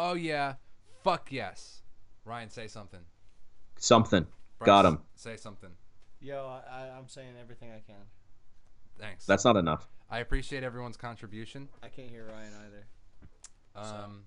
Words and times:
Oh 0.00 0.14
yeah. 0.14 0.54
Fuck 1.02 1.32
yes. 1.32 1.82
Ryan, 2.24 2.50
say 2.50 2.68
something. 2.68 3.00
Something. 3.76 4.26
Bryce, 4.58 4.66
Got 4.66 4.84
him. 4.84 5.00
Say 5.16 5.36
something. 5.36 5.70
Yo, 6.20 6.46
I, 6.46 6.72
I, 6.72 6.96
I'm 6.96 7.08
saying 7.08 7.34
everything 7.40 7.70
I 7.70 7.80
can. 7.80 8.06
Thanks. 9.00 9.26
That's 9.26 9.44
not 9.44 9.56
enough. 9.56 9.88
I 10.08 10.20
appreciate 10.20 10.62
everyone's 10.62 10.96
contribution. 10.96 11.68
I 11.82 11.88
can't 11.88 12.08
hear 12.10 12.26
Ryan 12.26 12.52
either. 12.66 12.86
Um, 13.74 14.22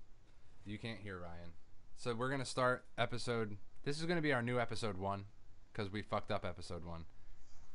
you 0.66 0.78
can't 0.78 1.00
hear 1.00 1.18
Ryan. 1.18 1.52
So 1.96 2.14
we're 2.14 2.30
gonna 2.30 2.46
start 2.46 2.84
episode. 2.98 3.56
This 3.84 3.98
is 3.98 4.06
gonna 4.06 4.22
be 4.22 4.34
our 4.34 4.42
new 4.42 4.60
episode 4.60 4.98
one, 4.98 5.26
because 5.72 5.92
we 5.92 6.02
fucked 6.02 6.32
up 6.32 6.46
episode 6.46 6.86
one. 6.86 7.06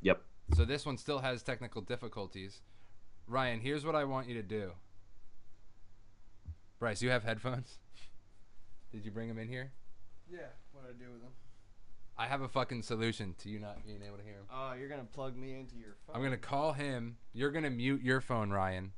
Yep. 0.01 0.21
So 0.55 0.65
this 0.65 0.85
one 0.85 0.97
still 0.97 1.19
has 1.19 1.41
technical 1.41 1.81
difficulties. 1.81 2.61
Ryan, 3.27 3.59
here's 3.59 3.85
what 3.85 3.95
I 3.95 4.03
want 4.03 4.27
you 4.27 4.35
to 4.35 4.43
do. 4.43 4.71
Bryce, 6.79 7.01
you 7.01 7.09
have 7.09 7.23
headphones? 7.23 7.77
Did 8.91 9.03
you 9.05 9.11
bring 9.11 9.27
them 9.27 9.37
in 9.39 9.47
here? 9.47 9.71
Yeah, 10.31 10.39
what 10.71 10.83
do 10.83 10.89
I 10.89 10.93
do 11.05 11.11
with 11.11 11.21
them? 11.21 11.31
I 12.17 12.27
have 12.27 12.41
a 12.41 12.47
fucking 12.47 12.81
solution 12.83 13.35
to 13.39 13.49
you 13.49 13.59
not 13.59 13.85
being 13.85 14.01
able 14.05 14.17
to 14.17 14.23
hear 14.23 14.33
him. 14.33 14.45
Oh, 14.51 14.73
you're 14.73 14.89
gonna 14.89 15.03
plug 15.03 15.35
me 15.35 15.55
into 15.55 15.75
your 15.75 15.95
phone. 16.05 16.15
I'm 16.15 16.23
gonna 16.23 16.37
call 16.37 16.73
him. 16.73 17.17
You're 17.33 17.51
gonna 17.51 17.69
mute 17.69 18.01
your 18.01 18.21
phone, 18.21 18.49
Ryan. 18.49 18.91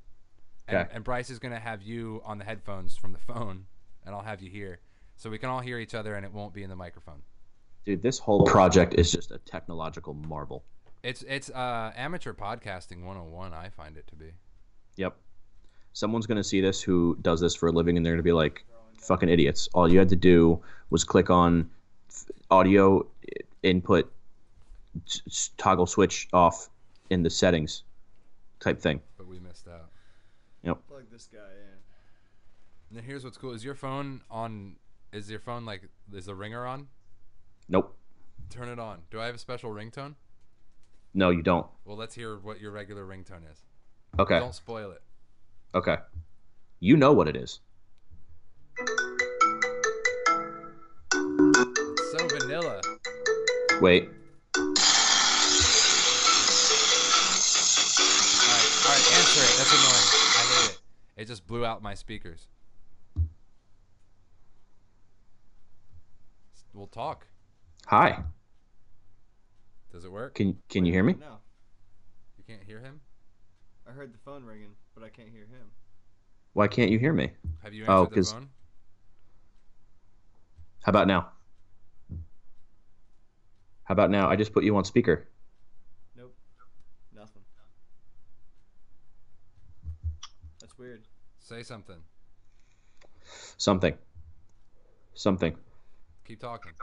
And, 0.67 0.77
Okay. 0.77 0.89
and 0.93 1.03
Bryce 1.03 1.29
is 1.29 1.39
gonna 1.39 1.59
have 1.59 1.81
you 1.81 2.21
on 2.23 2.37
the 2.37 2.45
headphones 2.45 2.95
from 2.95 3.11
the 3.11 3.17
phone, 3.20 3.65
and 4.05 4.15
I'll 4.15 4.21
have 4.21 4.41
you 4.41 4.49
here, 4.49 4.79
so 5.17 5.29
we 5.29 5.37
can 5.37 5.49
all 5.49 5.59
hear 5.59 5.79
each 5.79 5.93
other, 5.95 6.15
and 6.15 6.25
it 6.25 6.31
won't 6.31 6.53
be 6.53 6.63
in 6.63 6.70
the 6.70 6.75
microphone. 6.75 7.23
Dude, 7.85 8.01
this 8.01 8.20
whole 8.20 8.43
project 8.45 8.93
is 8.93 9.11
just 9.11 9.31
a 9.31 9.37
technological 9.39 10.13
marvel. 10.13 10.63
It's 11.03 11.23
it's 11.23 11.49
uh, 11.49 11.91
amateur 11.95 12.34
podcasting 12.34 13.03
101. 13.03 13.53
I 13.53 13.70
find 13.70 13.98
it 13.98 14.05
to 14.07 14.15
be. 14.15 14.31
Yep. 14.98 15.17
Someone's 15.93 16.27
gonna 16.27 16.43
see 16.43 16.61
this 16.61 16.81
who 16.81 17.17
does 17.21 17.39
this 17.41 17.55
for 17.55 17.67
a 17.70 17.71
living, 17.71 17.98
and 17.98 18.05
they're 18.05 18.13
gonna 18.13 18.23
be 18.23 18.31
like, 18.31 18.66
"Fucking 18.98 19.29
idiots!" 19.29 19.67
All 19.73 19.91
you 19.91 19.99
had 19.99 20.09
to 20.09 20.15
do 20.15 20.62
was 20.89 21.03
click 21.03 21.29
on 21.29 21.70
audio 22.51 23.05
input, 23.63 24.12
s- 25.05 25.21
s- 25.27 25.49
toggle 25.57 25.85
switch 25.85 26.27
off 26.34 26.70
in 27.10 27.23
the 27.23 27.29
settings, 27.29 27.84
type 28.60 28.79
thing. 28.79 29.01
But 29.17 29.27
we 29.27 29.40
missed 29.40 29.67
out. 29.67 29.90
Yep. 30.63 30.87
Plug 30.87 31.10
this 31.12 31.27
guy 31.32 31.37
in. 32.91 32.98
And 32.98 33.05
here's 33.05 33.23
what's 33.23 33.37
cool: 33.37 33.51
is 33.51 33.63
your 33.63 33.76
phone 33.76 34.21
on? 34.29 34.76
Is 35.12 35.29
your 35.29 35.40
phone 35.40 35.65
like? 35.65 35.90
Is 36.13 36.26
the 36.26 36.35
ringer 36.35 36.65
on? 36.65 36.87
Nope. 37.67 37.95
Turn 38.49 38.67
it 38.70 38.79
on. 38.79 39.01
Do 39.12 39.20
I 39.20 39.26
have 39.26 39.35
a 39.35 39.40
special 39.40 39.71
ringtone? 39.71 40.15
No, 41.13 41.29
you 41.29 41.41
don't. 41.41 41.67
Well, 41.85 41.98
let's 41.98 42.15
hear 42.15 42.37
what 42.37 42.60
your 42.60 42.71
regular 42.71 43.05
ringtone 43.05 43.49
is. 43.51 43.63
Okay. 44.17 44.40
Don't 44.40 44.55
spoil 44.55 44.91
it. 44.91 45.01
Okay. 45.75 45.98
You 46.79 46.98
know 46.98 47.13
what 47.13 47.27
it 47.27 47.35
is. 47.35 47.59
It's 51.11 52.11
so 52.11 52.27
vanilla. 52.27 52.81
Wait. 53.79 54.09
All 54.55 54.73
right, 58.55 58.67
all 58.85 58.91
right, 58.91 59.13
answer 59.13 59.41
it. 59.41 59.53
That's 59.57 59.71
annoying. 59.71 60.07
I 60.35 60.43
hate 60.49 60.71
it. 60.71 60.81
It 61.17 61.26
just 61.26 61.45
blew 61.45 61.65
out 61.65 61.83
my 61.83 61.93
speakers. 61.93 62.48
We'll 66.73 66.88
talk. 66.88 67.28
Hi. 67.88 68.23
Does 69.91 70.06
it 70.06 70.11
work? 70.11 70.33
Can 70.33 70.57
Can 70.69 70.85
you 70.85 70.94
hear 70.94 71.03
me? 71.03 71.16
No, 71.19 71.38
You 72.38 72.44
can't 72.47 72.63
hear 72.63 72.79
him. 72.79 73.01
I 73.90 73.91
heard 73.91 74.13
the 74.13 74.19
phone 74.19 74.44
ringing, 74.44 74.75
but 74.94 75.03
I 75.03 75.09
can't 75.09 75.29
hear 75.29 75.41
him. 75.47 75.72
Why 76.53 76.68
can't 76.68 76.91
you 76.91 77.00
hear 77.00 77.12
me? 77.13 77.31
Have 77.63 77.73
you 77.73 77.85
Oh, 77.88 78.01
answered 78.03 78.12
the 78.12 78.16
'cause- 78.16 78.31
phone? 78.34 78.50
How 80.84 80.90
about 80.91 81.07
now? 81.07 81.31
How 83.84 83.94
about 83.94 84.12
now? 84.12 84.29
I 84.29 84.35
just 84.35 84.53
put 84.53 84.63
you 84.63 84.78
on 84.78 84.85
speaker. 84.85 85.28
Nope, 86.16 86.35
nothing. 87.11 87.44
That's 90.59 90.77
weird. 90.77 91.07
Say 91.39 91.63
something. 91.63 92.03
Something. 93.57 93.97
Something. 95.16 95.57
Keep 96.25 96.39
talking. 96.41 96.73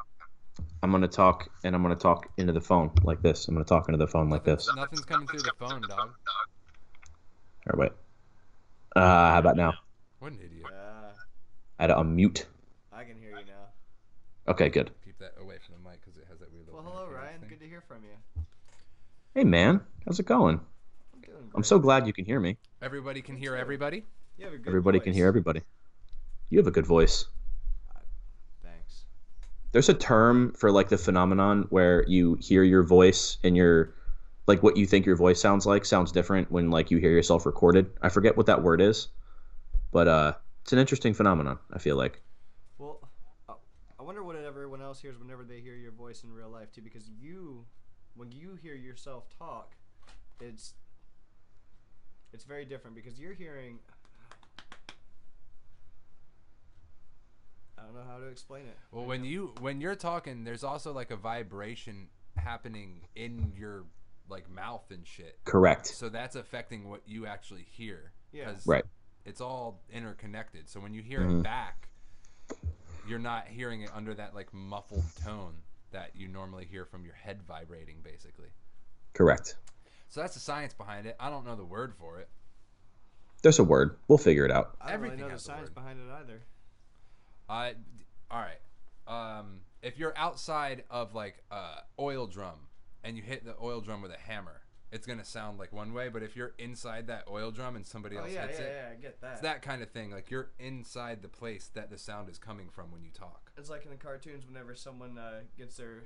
I'm 0.82 0.90
gonna 0.90 1.06
talk, 1.06 1.48
and 1.62 1.74
I'm 1.76 1.82
gonna 1.82 1.94
talk 1.94 2.32
into 2.36 2.52
the 2.52 2.60
phone 2.60 2.90
like 3.04 3.22
this. 3.22 3.46
I'm 3.46 3.54
gonna 3.54 3.64
talk 3.64 3.88
into 3.88 3.98
the 3.98 4.08
phone 4.08 4.28
like 4.28 4.42
this. 4.44 4.68
Nothing's 4.74 5.04
coming 5.04 5.28
through 5.28 5.40
the 5.42 5.52
phone, 5.58 5.82
dog. 5.82 6.16
All 7.68 7.76
right, 7.76 7.90
wait. 7.90 7.92
Uh, 8.94 9.32
how 9.32 9.38
about 9.38 9.56
now? 9.56 9.74
What 10.20 10.32
an 10.32 10.38
idiot. 10.38 10.66
Uh, 10.66 11.10
I 11.78 11.82
had 11.82 11.86
to 11.88 11.94
unmute. 11.96 12.44
I 12.92 13.02
can 13.02 13.18
hear 13.18 13.30
you 13.30 13.44
now. 13.44 14.52
Okay, 14.52 14.68
good. 14.68 14.92
Keep 15.04 15.18
that 15.18 15.34
away 15.40 15.56
from 15.66 15.74
the 15.82 15.90
mic 15.90 16.00
because 16.00 16.16
it 16.16 16.26
has 16.28 16.38
that 16.38 16.52
weird. 16.52 16.66
Well, 16.68 16.76
little 16.76 16.92
hello, 16.92 17.04
interference 17.06 17.26
Ryan. 17.26 17.40
thing. 17.40 17.48
Good 17.48 17.60
to 17.60 17.68
hear 17.68 17.82
from 17.88 18.04
you. 18.04 18.44
Hey, 19.34 19.42
man, 19.42 19.80
how's 20.06 20.20
it 20.20 20.26
going? 20.26 20.60
I'm 21.12 21.20
doing 21.20 21.50
I'm 21.56 21.64
so 21.64 21.80
glad 21.80 22.06
you 22.06 22.12
can 22.12 22.24
hear 22.24 22.38
me. 22.38 22.56
Everybody 22.80 23.20
can 23.20 23.36
hear 23.36 23.56
everybody. 23.56 24.04
You 24.38 24.44
have 24.44 24.54
a 24.54 24.58
good 24.58 24.68
Everybody 24.68 25.00
can 25.00 25.12
hear 25.12 25.26
everybody. 25.26 25.62
You 26.50 26.58
have 26.58 26.68
a 26.68 26.70
good 26.70 26.86
voice. 26.86 27.26
Thanks. 28.62 29.06
There's 29.72 29.88
a 29.88 29.94
term 29.94 30.52
for 30.52 30.70
like 30.70 30.88
the 30.88 30.98
phenomenon 30.98 31.66
where 31.70 32.04
you 32.06 32.38
hear 32.40 32.62
your 32.62 32.84
voice 32.84 33.38
and 33.42 33.56
your 33.56 33.92
like 34.46 34.62
what 34.62 34.76
you 34.76 34.86
think 34.86 35.06
your 35.06 35.16
voice 35.16 35.40
sounds 35.40 35.66
like 35.66 35.84
sounds 35.84 36.12
different 36.12 36.50
when 36.50 36.70
like 36.70 36.90
you 36.90 36.98
hear 36.98 37.10
yourself 37.10 37.46
recorded. 37.46 37.90
I 38.00 38.08
forget 38.08 38.36
what 38.36 38.46
that 38.46 38.62
word 38.62 38.80
is, 38.80 39.08
but 39.92 40.08
uh, 40.08 40.34
it's 40.62 40.72
an 40.72 40.78
interesting 40.78 41.14
phenomenon. 41.14 41.58
I 41.72 41.78
feel 41.78 41.96
like. 41.96 42.22
Well, 42.78 43.00
uh, 43.48 43.54
I 43.98 44.02
wonder 44.02 44.22
what 44.22 44.36
everyone 44.36 44.80
else 44.80 45.00
hears 45.00 45.18
whenever 45.18 45.44
they 45.44 45.60
hear 45.60 45.74
your 45.74 45.92
voice 45.92 46.22
in 46.22 46.32
real 46.32 46.48
life 46.48 46.72
too, 46.72 46.82
because 46.82 47.08
you, 47.20 47.64
when 48.14 48.30
you 48.30 48.56
hear 48.62 48.74
yourself 48.74 49.24
talk, 49.36 49.74
it's 50.40 50.74
it's 52.32 52.44
very 52.44 52.64
different 52.64 52.94
because 52.94 53.18
you're 53.18 53.34
hearing. 53.34 53.78
I 57.78 57.82
don't 57.82 57.94
know 57.94 58.10
how 58.10 58.18
to 58.18 58.26
explain 58.26 58.62
it. 58.62 58.76
Well, 58.90 59.02
right 59.02 59.08
when 59.08 59.22
now. 59.22 59.28
you 59.28 59.54
when 59.60 59.80
you're 59.80 59.96
talking, 59.96 60.44
there's 60.44 60.64
also 60.64 60.92
like 60.92 61.10
a 61.10 61.16
vibration 61.16 62.08
happening 62.36 63.00
in 63.16 63.52
your 63.56 63.84
like 64.28 64.48
mouth 64.50 64.90
and 64.90 65.06
shit. 65.06 65.38
Correct. 65.44 65.86
So 65.86 66.08
that's 66.08 66.36
affecting 66.36 66.88
what 66.88 67.02
you 67.06 67.26
actually 67.26 67.62
hear. 67.62 68.12
Yeah. 68.32 68.46
'cause 68.52 68.66
Right. 68.66 68.84
It's 69.24 69.40
all 69.40 69.82
interconnected. 69.90 70.68
So 70.68 70.78
when 70.78 70.94
you 70.94 71.02
hear 71.02 71.20
Mhm. 71.22 71.40
it 71.40 71.42
back, 71.42 71.88
you're 73.08 73.18
not 73.18 73.48
hearing 73.48 73.80
it 73.82 73.90
under 73.92 74.14
that 74.14 74.34
like 74.34 74.52
muffled 74.54 75.04
tone 75.16 75.62
that 75.90 76.14
you 76.14 76.28
normally 76.28 76.64
hear 76.64 76.84
from 76.84 77.04
your 77.04 77.14
head 77.14 77.42
vibrating, 77.42 78.02
basically. 78.02 78.52
Correct. 79.14 79.56
So 80.08 80.20
that's 80.20 80.34
the 80.34 80.40
science 80.40 80.74
behind 80.74 81.06
it. 81.06 81.16
I 81.18 81.30
don't 81.30 81.44
know 81.44 81.56
the 81.56 81.64
word 81.64 81.94
for 81.96 82.20
it. 82.20 82.28
There's 83.42 83.58
a 83.58 83.64
word. 83.64 83.98
We'll 84.08 84.18
figure 84.18 84.44
it 84.44 84.50
out. 84.52 84.76
I 84.80 84.86
don't 84.86 84.94
everything 84.94 85.18
really 85.18 85.22
know 85.22 85.26
the 85.28 85.32
has 85.32 85.42
a 85.42 85.44
science 85.44 85.70
behind 85.70 86.00
it 86.00 86.10
either. 86.12 86.42
Uh, 87.48 87.72
all 88.30 88.40
right. 88.40 88.60
Um, 89.06 89.60
if 89.82 89.98
you're 89.98 90.16
outside 90.16 90.84
of 90.90 91.14
like 91.14 91.42
a 91.50 91.82
oil 91.98 92.26
drum 92.26 92.65
and 93.06 93.16
you 93.16 93.22
hit 93.22 93.44
the 93.44 93.54
oil 93.62 93.80
drum 93.80 94.02
with 94.02 94.10
a 94.10 94.18
hammer, 94.18 94.62
it's 94.92 95.06
gonna 95.06 95.24
sound 95.24 95.58
like 95.58 95.72
one 95.72 95.92
way. 95.92 96.08
But 96.08 96.22
if 96.22 96.36
you're 96.36 96.54
inside 96.58 97.06
that 97.06 97.24
oil 97.30 97.50
drum 97.50 97.76
and 97.76 97.86
somebody 97.86 98.16
Oh 98.16 98.20
else 98.22 98.32
yeah, 98.32 98.46
hits 98.46 98.58
yeah, 98.58 98.64
it, 98.66 98.76
yeah. 98.76 98.92
I 98.92 99.00
get 99.00 99.20
that. 99.20 99.32
it's 99.32 99.40
that 99.42 99.62
kind 99.62 99.82
of 99.82 99.90
thing. 99.90 100.10
Like 100.10 100.30
you're 100.30 100.50
inside 100.58 101.22
the 101.22 101.28
place 101.28 101.70
that 101.74 101.90
the 101.90 101.98
sound 101.98 102.28
is 102.28 102.38
coming 102.38 102.68
from 102.68 102.90
when 102.92 103.02
you 103.02 103.10
talk. 103.12 103.52
It's 103.56 103.70
like 103.70 103.84
in 103.84 103.90
the 103.90 103.96
cartoons 103.96 104.46
whenever 104.46 104.74
someone 104.74 105.16
uh, 105.18 105.40
gets 105.56 105.76
their 105.76 106.04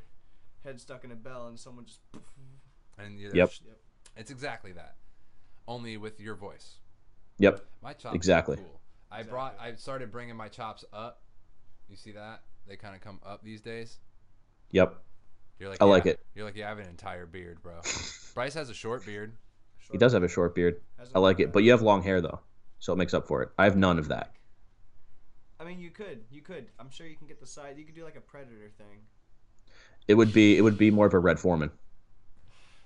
head 0.65 0.81
stuck 0.81 1.05
in 1.05 1.11
a 1.11 1.17
bell 1.17 1.47
and 1.49 1.59
someone 1.59 1.87
just. 1.87 2.01
And 2.99 3.19
you 3.19 3.31
Yep. 3.33 3.53
Yep. 3.67 3.77
it's 4.17 4.31
exactly 4.31 4.73
that, 4.73 4.97
only 5.67 5.97
with 5.97 6.21
your 6.21 6.35
voice. 6.35 6.77
Yep. 7.39 7.65
My 7.83 7.95
chops 7.95 8.15
Exactly. 8.15 8.57
Are 8.57 8.61
cool. 8.61 8.81
I 9.11 9.23
brought. 9.23 9.57
I 9.59 9.75
started 9.75 10.13
bringing 10.13 10.37
my 10.37 10.49
chops 10.49 10.85
up. 10.93 11.23
You 11.89 11.97
see 11.97 12.13
that? 12.13 12.43
They 12.69 12.77
kind 12.77 12.95
of 12.95 13.01
come 13.01 13.19
up 13.25 13.43
these 13.43 13.61
days. 13.61 13.99
Yep. 14.71 15.03
You're 15.61 15.69
like, 15.69 15.81
I 15.83 15.85
like 15.85 16.07
it. 16.07 16.19
You're 16.35 16.47
like, 16.47 16.57
yeah, 16.57 16.67
I 16.67 16.69
have 16.71 16.79
an 16.79 16.89
entire 16.89 17.27
beard, 17.27 17.63
bro. 17.63 17.75
Bryce 18.35 18.55
has 18.55 18.71
a 18.71 18.75
short 18.75 19.05
beard. 19.07 19.35
He 19.93 19.99
does 19.99 20.13
have 20.15 20.23
a 20.23 20.29
short 20.29 20.55
beard. 20.55 20.81
Has 20.99 21.11
I 21.15 21.19
a- 21.19 21.21
like 21.21 21.39
it, 21.39 21.53
but 21.53 21.63
you 21.63 21.71
have 21.73 21.83
long 21.83 22.03
hair 22.03 22.21
though, 22.21 22.41
so 22.79 22.93
it 22.93 22.97
makes 22.97 23.13
up 23.15 23.27
for 23.29 23.43
it. 23.43 23.51
I 23.59 23.65
have 23.65 23.77
none 23.77 23.99
of 23.99 24.09
that. 24.09 24.33
I 25.61 25.65
mean, 25.65 25.79
you 25.79 25.91
could, 25.91 26.25
you 26.31 26.41
could. 26.41 26.67
I'm 26.79 26.91
sure 26.91 27.07
you 27.07 27.15
can 27.17 27.27
get 27.27 27.39
the 27.41 27.47
side. 27.47 27.77
You 27.77 27.85
could 27.85 27.95
do 27.95 28.05
like 28.05 28.17
a 28.17 28.21
predator 28.21 28.71
thing. 28.79 29.01
It 30.09 30.15
would 30.15 30.33
be 30.33 30.57
it 30.57 30.63
would 30.63 30.79
be 30.79 30.91
more 30.91 31.07
of 31.07 31.13
a 31.15 31.19
Red 31.19 31.39
Forman. 31.39 31.71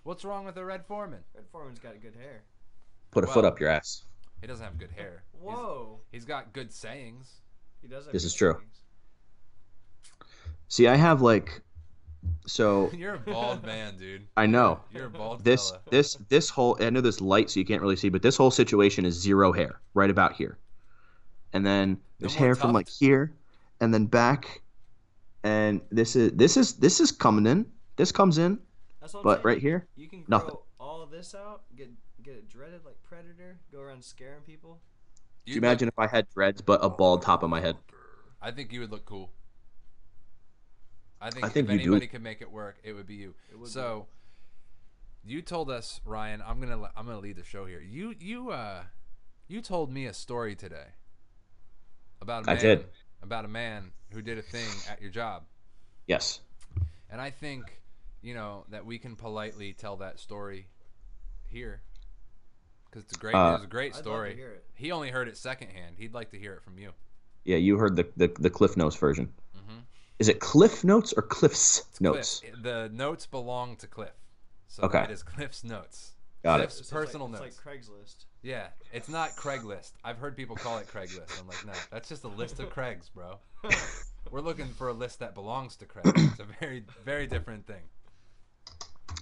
What's 0.03 0.25
wrong 0.25 0.45
with 0.45 0.57
a 0.57 0.65
Red 0.65 0.85
Forman? 0.85 1.21
Red 1.35 1.45
Forman's 1.53 1.79
got 1.79 2.01
good 2.03 2.17
hair. 2.17 2.43
Put 3.13 3.23
a 3.23 3.29
foot 3.29 3.45
up 3.45 3.61
your 3.61 3.69
ass. 3.71 4.03
He 4.41 4.47
doesn't 4.49 4.65
have 4.65 4.77
good 4.79 4.91
hair. 4.91 5.23
He's- 5.33 5.45
Whoa, 5.45 6.01
he's 6.11 6.25
got 6.25 6.53
good 6.53 6.73
sayings. 6.73 7.31
he 7.81 7.87
does. 7.89 8.05
Have 8.07 8.13
This 8.13 8.23
good 8.25 8.27
is 8.27 8.35
true. 8.35 8.53
sayings. 8.55 8.81
See, 10.69 10.89
I 10.89 10.97
have 10.97 11.23
like 11.23 11.63
so 12.47 12.91
You're 12.97 13.15
a 13.15 13.19
bald 13.19 13.65
man, 13.65 13.97
dude. 13.97 14.27
I 14.37 14.47
know. 14.47 14.81
You're 14.93 15.07
a 15.07 15.11
bald 15.11 15.45
This 15.45 15.71
fella. 15.71 15.83
this 15.91 16.15
this 16.29 16.51
whole 16.51 16.77
I 16.81 16.91
know 16.91 17.01
there's 17.01 17.21
light 17.21 17.51
so 17.51 17.61
you 17.61 17.67
can't 17.67 17.81
really 17.83 17.97
see, 17.97 18.09
but 18.09 18.23
this 18.23 18.37
whole 18.37 18.51
situation 18.51 19.05
is 19.07 19.15
zero 19.21 19.53
hair 19.53 19.81
right 19.95 20.11
about 20.11 20.33
here. 20.35 20.59
and 21.53 21.65
then 21.65 21.99
there's 22.19 22.33
more 22.35 22.39
hair 22.47 22.55
from 22.55 22.73
like 22.73 22.89
here, 22.89 23.33
and 23.81 23.93
then 23.95 24.07
back, 24.07 24.63
and 25.43 25.81
this 25.91 26.17
is 26.17 26.33
this 26.33 26.57
is 26.57 26.75
this 26.75 27.01
is 27.01 27.11
coming 27.13 27.47
in. 27.47 27.67
This 27.97 28.11
comes 28.13 28.39
in, 28.39 28.59
That's 29.01 29.15
what 29.15 29.21
I'm 29.21 29.25
but 29.25 29.35
saying. 29.37 29.47
right 29.47 29.59
here, 29.59 29.87
You 29.97 30.09
can 30.09 30.23
grow 30.23 30.39
nothing. 30.39 30.57
all 30.81 31.01
of 31.03 31.11
this 31.11 31.35
out, 31.35 31.63
get 31.77 31.91
get 32.23 32.35
it 32.35 32.49
dreaded 32.49 32.85
like 32.85 32.97
Predator, 33.05 33.59
go 33.73 33.81
around 33.81 34.03
scaring 34.05 34.41
people. 34.43 34.81
do 35.47 35.53
you 35.53 35.59
imagine 35.59 35.87
if 35.89 35.99
I 35.99 36.07
had 36.09 36.29
dreads 36.31 36.61
but 36.63 36.81
a 36.83 36.89
bald 36.89 37.23
top 37.23 37.43
on 37.45 37.51
my 37.51 37.61
head? 37.61 37.77
I 38.43 38.51
think 38.51 38.73
you 38.73 38.81
would 38.81 38.91
look 38.91 39.05
cool. 39.07 39.31
I 41.25 41.31
think, 41.31 41.45
I 41.45 41.49
think 41.49 41.69
if 41.69 41.73
you 41.73 41.79
do. 41.79 41.85
anybody 41.93 42.07
could 42.07 42.23
make 42.23 42.43
it 42.43 42.51
work, 42.51 42.77
it 42.85 42.93
would 42.93 43.07
be 43.07 43.15
you. 43.15 43.35
It 43.51 43.59
would 43.59 43.67
be. 43.67 43.71
so, 43.71 44.07
you 45.25 45.41
told 45.43 45.71
us, 45.71 46.01
Ryan. 46.05 46.43
I'm 46.47 46.61
gonna 46.61 46.91
I'm 46.97 47.07
gonna 47.07 47.19
lead 47.19 47.37
the 47.37 47.45
show 47.45 47.65
here. 47.65 47.81
You 47.81 48.15
you 48.21 48.51
uh 48.51 48.83
you 49.49 49.61
told 49.63 49.91
me 49.91 50.05
a 50.07 50.13
story 50.13 50.55
today 50.55 50.89
about 52.21 52.47
a 52.47 52.51
I 52.51 52.55
man 52.55 52.63
did. 52.63 52.85
about 53.23 53.45
a 53.47 53.49
man 53.49 53.93
who 54.11 54.21
did 54.21 54.37
a 54.39 54.43
thing 54.43 54.69
at 54.91 55.01
your 55.01 55.11
job, 55.11 55.45
Yes. 56.07 56.41
and 57.11 57.21
I 57.21 57.31
think 57.31 57.81
you 58.23 58.35
know 58.35 58.65
that 58.71 58.85
we 58.85 58.99
can 58.99 59.17
politely 59.17 59.73
tell 59.73 59.97
that 59.97 60.21
story 60.21 60.69
here 61.49 61.81
because 62.91 63.05
it's 63.05 63.17
a 63.17 63.19
great 63.19 63.35
Uh, 63.35 63.55
it's 63.57 63.65
a 63.65 63.67
great 63.67 63.93
I'd 63.93 63.97
love 63.97 64.05
to 64.05 64.11
story. 64.11 64.35
hear 64.37 64.51
it. 64.51 64.65
He 64.75 64.93
only 64.93 65.09
heard 65.11 65.29
it 65.29 65.37
secondhand. 65.39 65.97
He'd 65.99 66.13
like 66.15 66.31
to 66.33 66.39
hear 66.39 66.53
it 66.55 66.63
from 66.63 66.79
you. 66.79 66.93
Yeah, 67.45 67.57
you 67.57 67.79
heard 67.79 67.97
the 67.97 68.07
the, 68.17 68.29
the 68.39 68.51
Cliff 68.51 68.77
Notes 68.77 68.97
version. 68.97 69.33
Is 70.19 70.29
it 70.29 70.41
Cliff 70.41 70.85
Notes 70.85 71.13
or 71.13 71.23
Cliff's 71.23 71.83
Notes? 72.01 72.41
Cliff. 72.41 72.55
The 72.63 72.91
notes 72.93 73.27
belong 73.27 73.77
to 73.77 73.87
Cliff. 73.87 74.13
So 74.69 74.85
Okay. 74.85 75.03
it 75.05 75.11
is 75.11 75.23
Cliff's 75.23 75.65
notes. 75.65 76.13
Got 76.43 76.59
Cliff's 76.59 76.77
it. 76.77 76.81
It's 76.81 76.93
like- 76.93 77.01
personal 77.05 77.27
it's 77.33 77.41
notes. 77.41 77.57
like 77.67 77.77
Craigslist. 77.77 78.25
yeah, 78.43 78.69
it's 78.93 79.09
not 79.09 79.31
Craigslist. 79.31 79.93
I've 80.05 80.19
heard 80.19 80.37
people 80.37 80.57
call 80.57 80.79
it 80.79 80.87
Craigslist. 80.89 81.41
I'm 81.41 81.47
like, 81.49 81.65
no, 81.67 81.73
that's 81.91 82.09
just 82.09 82.25
a 82.25 82.29
list 82.29 82.61
of 82.61 82.71
Craigs, 82.71 83.09
bro. 83.09 83.39
We're 84.31 84.41
looking 84.41 84.69
for 84.69 84.89
a 84.89 84.93
list 84.93 85.19
that 85.21 85.35
belongs 85.35 85.77
to 85.77 85.85
Craig. 85.87 86.05
It's 86.17 86.41
a 86.41 86.47
very, 86.61 86.85
very 87.05 87.27
different 87.27 87.67
thing. 87.67 87.83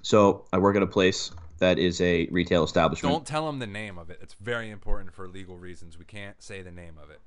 So 0.02 0.46
I 0.52 0.58
work 0.58 0.76
at 0.76 0.82
a 0.82 0.86
place 0.86 1.30
that 1.58 1.78
is 1.78 2.00
a 2.00 2.26
retail 2.30 2.64
establishment. 2.64 3.12
Don't 3.12 3.26
tell 3.26 3.46
them 3.46 3.58
the 3.58 3.66
name 3.66 3.98
of 3.98 4.10
it. 4.10 4.18
It's 4.22 4.34
very 4.40 4.70
important 4.70 5.12
for 5.14 5.28
legal 5.28 5.58
reasons. 5.58 5.98
We 5.98 6.04
can't 6.04 6.40
say 6.42 6.62
the 6.62 6.70
name 6.72 6.94
of 7.02 7.10
it. 7.10 7.20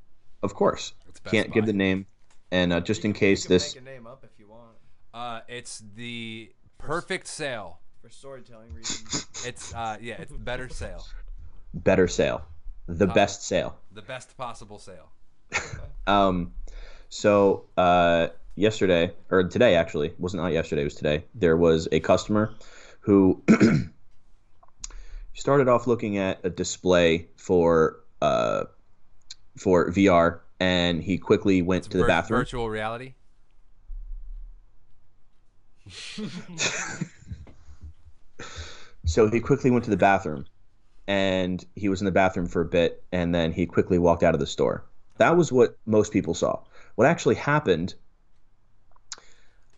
Of 0.43 0.53
course, 0.53 0.93
It's 1.07 1.19
can't 1.19 1.51
give 1.53 1.65
the 1.65 1.73
name, 1.73 2.05
and 2.51 2.73
uh, 2.73 2.79
just 2.81 3.03
You 3.03 3.09
in 3.09 3.13
can- 3.13 3.19
case 3.19 3.43
you 3.45 3.49
this. 3.49 3.75
make 3.75 3.81
a 3.81 3.85
name 3.85 4.07
up 4.07 4.23
if 4.23 4.37
you 4.39 4.47
want 4.47 4.75
Uh, 5.13 5.41
it's 5.47 5.81
the 5.95 6.51
perfect 6.77 7.27
sale. 7.27 7.79
for 8.01 8.09
storytelling 8.09 8.73
reasons. 8.73 9.25
It's 9.45 9.73
uh, 9.73 9.97
yeah, 10.01 10.15
it's 10.21 10.31
better 10.31 10.69
sale, 10.69 11.05
better 11.73 12.07
sale, 12.07 12.45
the 12.87 13.07
Uh, 13.09 13.13
best 13.13 13.43
sale. 13.43 13.77
the 13.91 14.01
best 14.01 14.37
possible 14.37 14.79
sale. 14.79 15.09
Um, 16.07 16.53
so 17.09 17.65
uh, 17.77 18.27
yesterday 18.55 19.11
or 19.31 19.43
today 19.45 19.73
actually 19.75 20.13
wasn't 20.19 20.43
not 20.43 20.51
yesterday, 20.53 20.81
it 20.81 20.85
was 20.85 20.93
today. 20.95 21.23
There 21.33 21.57
was 21.57 21.87
a 21.91 21.99
customer 21.99 22.53
who 22.99 23.41
started 25.33 25.67
off 25.67 25.87
looking 25.87 26.17
at 26.17 26.39
a 26.43 26.49
display 26.49 27.27
for 27.37 28.01
uh, 28.21 28.65
for 29.57 29.89
VR, 29.91 30.39
and 30.59 31.03
he 31.03 31.17
quickly 31.17 31.61
went 31.61 31.85
It's 31.85 31.91
to 31.91 31.97
the 31.97 32.03
vir- 32.03 32.07
bathroom. 32.07 32.39
Virtual 32.41 32.69
reality. 32.69 33.13
So 39.05 39.29
he 39.29 39.39
quickly 39.39 39.69
went 39.71 39.83
to 39.85 39.91
the 39.91 39.97
bathroom, 39.97 40.45
and 41.07 41.63
he 41.75 41.89
was 41.89 42.01
in 42.01 42.05
the 42.05 42.11
bathroom 42.11 42.47
for 42.47 42.61
a 42.61 42.65
bit, 42.65 43.03
and 43.11 43.33
then 43.33 43.51
he 43.51 43.65
quickly 43.65 43.99
walked 43.99 44.23
out 44.23 44.33
of 44.33 44.39
the 44.39 44.47
store. 44.47 44.83
That 45.17 45.37
was 45.37 45.51
what 45.51 45.77
most 45.85 46.11
people 46.11 46.33
saw. 46.33 46.61
What 46.95 47.07
actually 47.07 47.35
happened? 47.35 47.93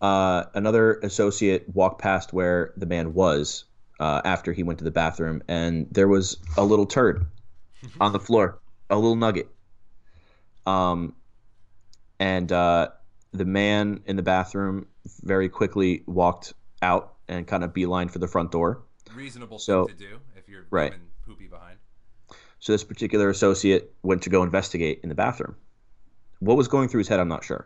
Uh, 0.01 0.45
another 0.53 0.99
associate 1.03 1.67
walked 1.73 2.01
past 2.01 2.31
where 2.31 2.73
the 2.77 2.85
man 2.85 3.13
was 3.13 3.65
uh, 3.99 4.21
after 4.23 4.53
he 4.53 4.63
went 4.63 4.79
to 4.79 4.85
the 4.85 4.91
bathroom, 4.91 5.43
and 5.47 5.87
there 5.91 6.07
was 6.07 6.37
a 6.55 6.63
little 6.63 6.85
turd 6.85 7.25
on 7.99 8.13
the 8.13 8.19
floor, 8.19 8.59
a 8.89 8.95
little 8.95 9.15
nugget. 9.15 9.49
Um, 10.67 11.15
and 12.19 12.51
uh, 12.51 12.89
the 13.31 13.45
man 13.45 14.01
in 14.05 14.15
the 14.15 14.23
bathroom 14.23 14.87
very 15.23 15.49
quickly 15.49 16.03
walked 16.07 16.53
out 16.81 17.13
and 17.27 17.47
kind 17.47 17.63
of 17.63 17.73
beeline 17.73 18.09
for 18.09 18.19
the 18.19 18.27
front 18.27 18.51
door. 18.51 18.83
Reasonable 19.15 19.59
So- 19.59 19.85
thing 19.85 19.97
to 19.97 20.07
do 20.09 20.19
if 20.35 20.47
you're 20.49 20.65
right. 20.69 20.93
poopy 21.25 21.47
behind. 21.47 21.77
So 22.59 22.71
this 22.73 22.83
particular 22.83 23.29
associate 23.29 23.93
went 24.03 24.23
to 24.23 24.29
go 24.29 24.43
investigate 24.43 24.99
in 25.03 25.09
the 25.09 25.15
bathroom. 25.15 25.55
What 26.39 26.57
was 26.57 26.67
going 26.67 26.89
through 26.89 26.99
his 26.99 27.07
head, 27.07 27.19
I'm 27.19 27.27
not 27.27 27.43
sure. 27.43 27.65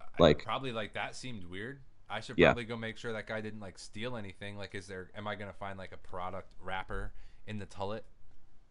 I- 0.00 0.04
Like- 0.18 0.44
probably 0.44 0.72
like 0.72 0.94
that 0.94 1.14
seemed 1.14 1.44
weird. 1.44 1.80
I 2.08 2.20
should 2.20 2.38
Yeah. 2.38 2.48
probably 2.48 2.64
go 2.64 2.76
make 2.76 2.96
sure 2.96 3.12
that 3.12 3.26
guy 3.26 3.40
didn't 3.40 3.60
like 3.60 3.78
steal 3.78 4.16
anything. 4.16 4.56
Like, 4.56 4.74
is 4.74 4.86
there? 4.86 5.10
Am 5.14 5.28
I 5.28 5.34
gonna 5.36 5.52
find 5.52 5.78
like 5.78 5.92
a 5.92 5.96
product 5.96 6.50
wrapper 6.60 7.12
in 7.46 7.58
the 7.58 7.66
toilet? 7.66 8.04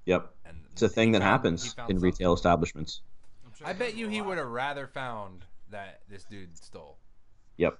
Yep. 0.06 0.34
And 0.46 0.58
It's 0.72 0.82
a 0.82 0.90
thing 0.90 1.12
that 1.14 1.20
found- 1.22 1.30
happens 1.32 1.64
in 1.66 1.70
something. 1.72 2.00
retail 2.00 2.34
establishments. 2.34 3.02
I'm 3.62 3.66
sure 3.66 3.70
I 3.70 3.74
bet 3.74 3.96
you 3.96 4.08
he 4.08 4.22
would 4.22 4.38
have 4.38 4.48
rather 4.48 4.88
found 4.88 5.44
that 5.70 6.02
this 6.10 6.24
dude 6.24 6.58
stole. 6.58 6.98
Yep. 7.58 7.78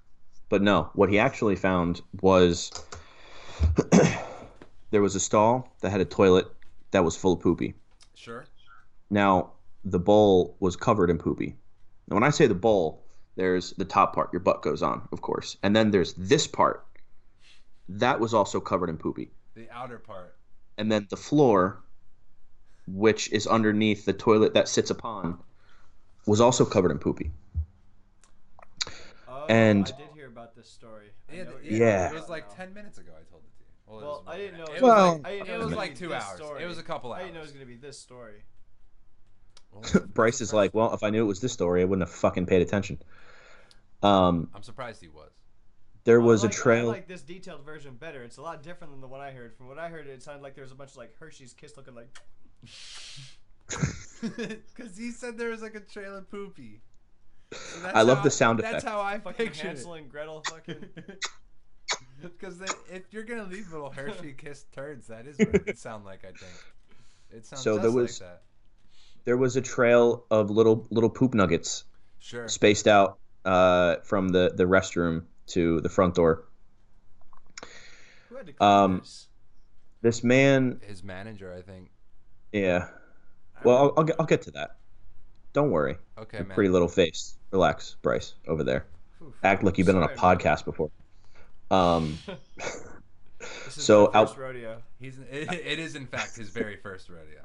But 0.50 0.62
no, 0.62 0.90
what 0.94 1.10
he 1.10 1.20
actually 1.20 1.56
found 1.56 2.02
was 2.22 2.72
there 4.92 5.02
was 5.02 5.16
a 5.16 5.20
stall 5.20 5.72
that 5.82 5.92
had 5.92 6.02
a 6.02 6.06
toilet 6.06 6.48
that 6.92 7.04
was 7.04 7.16
full 7.16 7.34
of 7.34 7.40
poopy. 7.40 7.76
Sure. 8.16 8.46
Now, 9.10 9.52
the 9.86 10.00
bowl 10.00 10.58
was 10.60 10.76
covered 10.76 11.10
in 11.10 11.18
poopy. 11.18 11.56
Now, 12.08 12.16
when 12.16 12.24
I 12.24 12.30
say 12.32 12.48
the 12.48 12.56
bowl, 12.56 13.06
there's 13.36 13.72
the 13.74 13.86
top 13.86 14.14
part, 14.14 14.34
your 14.34 14.42
butt 14.42 14.62
goes 14.62 14.84
on, 14.84 15.08
of 15.12 15.22
course. 15.22 15.56
And 15.64 15.76
then 15.76 15.92
there's 15.92 16.14
this 16.14 16.46
part. 16.48 16.86
That 17.88 18.20
was 18.20 18.34
also 18.34 18.60
covered 18.60 18.90
in 18.90 18.98
poopy. 18.98 19.32
The 19.56 19.70
outer 19.72 19.98
part. 20.00 20.36
and 20.78 20.92
then 20.92 21.08
the 21.10 21.18
floor, 21.18 21.84
which 22.88 23.32
is 23.32 23.48
underneath 23.48 24.06
the 24.06 24.14
toilet 24.14 24.54
that 24.54 24.68
sits 24.68 24.90
upon, 24.90 25.40
was 26.26 26.42
also 26.42 26.66
covered 26.66 26.92
in 26.92 27.00
poopy. 27.00 27.32
Oh, 29.28 29.46
and- 29.50 29.86
I 29.96 29.98
did 29.98 30.10
hear 30.14 30.28
about 30.28 30.56
this 30.56 30.70
story. 30.70 31.08
I 31.30 31.34
Yeah, 31.36 31.44
know 31.44 31.52
what 31.52 31.62
th- 31.62 31.72
you're 31.74 31.88
Yeah. 31.88 32.10
It 32.12 32.14
was 32.16 32.30
like 32.30 32.56
ten 32.56 32.74
minutes 32.74 32.98
ago. 32.98 33.12
I 33.14 33.24
told 33.30 33.44
it 33.44 33.58
to 33.58 33.64
you. 33.94 34.00
it 34.00 34.04
Well, 34.04 34.24
I 34.28 34.38
didn't 34.38 34.58
know. 34.58 34.64
It 34.66 34.70
it 34.70 34.74
was 34.74 34.82
Well- 34.82 35.14
like 35.18 35.26
I 35.28 35.32
didn't 35.32 35.48
know 35.48 35.54
it 35.54 35.58
was 35.58 35.66
was 35.66 35.70
gonna 35.74 35.76
like 35.82 35.90
be 35.92 36.00
two 36.00 36.08
this 36.10 36.24
hours. 36.24 36.38
Story. 36.38 36.64
It 36.64 36.68
was 36.68 36.78
a 36.78 36.84
couple 36.84 37.12
hours. 37.14 37.20
I 37.20 37.24
didn't 37.24 37.34
know 37.36 37.40
it 37.42 37.44
was 37.44 37.52
gonna 37.52 37.66
be 37.66 37.76
this 37.76 38.00
story. 38.00 38.44
Well, 39.72 39.84
Bryce 40.14 40.42
is 40.42 40.52
like, 40.54 40.74
well, 40.74 40.94
if 40.94 41.04
I 41.04 41.10
knew 41.12 41.24
it 41.24 41.28
was 41.28 41.42
this 41.42 41.54
story, 41.54 41.82
I 41.82 41.86
wouldn't 41.86 42.08
have 42.08 42.16
fucking 42.16 42.46
paid 42.48 42.62
attention. 42.62 43.00
Um, 44.02 44.50
I'm 44.56 44.64
surprised 44.64 45.02
he 45.02 45.08
was. 45.10 45.30
there 46.06 46.20
Well, 46.20 46.30
was 46.30 46.44
I 46.44 46.48
a 46.48 46.50
like, 46.50 46.56
trail. 46.58 46.86
I 46.90 46.94
like 46.94 47.08
this 47.08 47.22
detailed 47.22 47.64
version 47.66 47.96
better. 47.96 48.24
It's 48.24 48.38
a 48.38 48.42
lot 48.42 48.64
different 48.64 48.94
than 48.94 49.02
the 49.02 49.08
one 49.08 49.20
I 49.22 49.32
heard. 49.32 49.56
From 49.56 49.68
what 49.68 49.78
I 49.78 49.90
heard, 49.90 50.08
it 50.08 50.24
sounded 50.24 50.42
like 50.42 50.56
there 50.56 50.64
was 50.64 50.72
a 50.72 50.76
bunch 50.76 50.92
of 50.92 50.98
like 50.98 51.16
Hershey's 51.20 51.54
Kiss 51.54 51.78
looking 51.78 51.94
like. 51.96 52.08
Because 54.22 54.98
he 54.98 55.12
said 55.12 55.38
there 55.38 55.50
was 55.50 55.62
like 55.62 55.76
a 55.76 55.80
trail 55.80 56.18
of 56.18 56.30
poopy. 56.30 56.82
So 57.54 57.90
I 57.94 58.02
love 58.02 58.22
the 58.24 58.30
sound 58.30 58.60
That's 58.60 58.68
effect. 58.70 58.84
That's 58.86 58.94
how 58.94 59.02
I 59.02 59.18
Fucking 59.20 59.46
pictured 59.48 59.68
Hansel 59.68 59.94
and 59.94 60.10
Gretel 60.10 60.44
fucking. 60.50 60.86
Because 62.22 62.60
if 62.92 63.04
you're 63.12 63.24
gonna 63.24 63.46
leave 63.46 63.72
little 63.72 63.90
Hershey 63.90 64.34
Kiss 64.34 64.66
turds, 64.76 65.08
that 65.08 65.26
is 65.26 65.38
what 65.40 65.56
it 65.56 65.66
would 65.66 65.78
sound 65.78 66.04
like. 66.06 66.20
I 66.26 66.28
think 66.28 66.52
it 67.32 67.46
sounds 67.46 67.62
So 67.64 67.76
just 67.76 67.82
there 67.84 67.92
like 67.92 67.96
was- 68.02 68.20
that. 68.20 68.42
there 69.24 69.38
was 69.38 69.56
a 69.56 69.62
trail 69.62 70.26
of 70.30 70.50
little 70.52 70.86
little 70.92 71.10
poop 71.10 71.34
nuggets 71.34 71.86
Sure. 72.20 72.48
spaced 72.50 72.88
out 72.90 73.18
uh, 73.46 73.96
from 74.04 74.28
the 74.30 74.52
the 74.54 74.66
restroom 74.66 75.24
to 75.48 75.80
the 75.80 75.88
front 75.90 76.16
door. 76.16 76.44
Who 78.28 78.36
had 78.36 78.48
to 78.48 78.54
clean 78.54 78.70
Um, 78.70 78.98
this? 79.00 79.28
This 80.02 80.24
man, 80.24 80.82
His 80.86 81.04
manager, 81.04 81.54
I 81.58 81.62
think. 81.62 81.90
yeah. 82.52 82.90
Well, 83.64 83.78
I'll, 83.78 83.94
I'll 83.98 84.04
get 84.04 84.16
I'll 84.20 84.26
get 84.26 84.42
to 84.44 84.52
that. 84.52 84.78
Don't 85.54 85.72
worry. 85.72 85.98
Okay, 86.18 86.38
Your 86.38 86.48
man. 86.48 86.56
pretty 86.56 86.70
little 86.70 86.88
face. 86.88 87.36
Relax, 87.52 87.96
Bryce, 88.02 88.36
over 88.48 88.64
there. 88.64 88.86
Oof. 89.24 89.34
Act 89.44 89.64
like 89.64 89.78
you've 89.78 89.88
been 89.88 89.96
on 89.96 90.04
a 90.04 90.16
Sorry, 90.16 90.36
man. 90.36 90.38
podcast 90.38 90.66
before. 90.66 90.92
Um, 91.72 92.18
This 93.66 93.78
is 93.78 93.84
so 93.86 94.10
my 94.14 94.20
out- 94.20 94.28
first 94.30 94.40
rodeo. 94.40 94.82
He's 95.00 95.18
it, 95.32 95.52
it 95.54 95.80
is 95.80 95.96
in 95.96 96.06
fact 96.08 96.36
his 96.36 96.50
very 96.50 96.76
first 96.78 97.10
rodeo. 97.10 97.42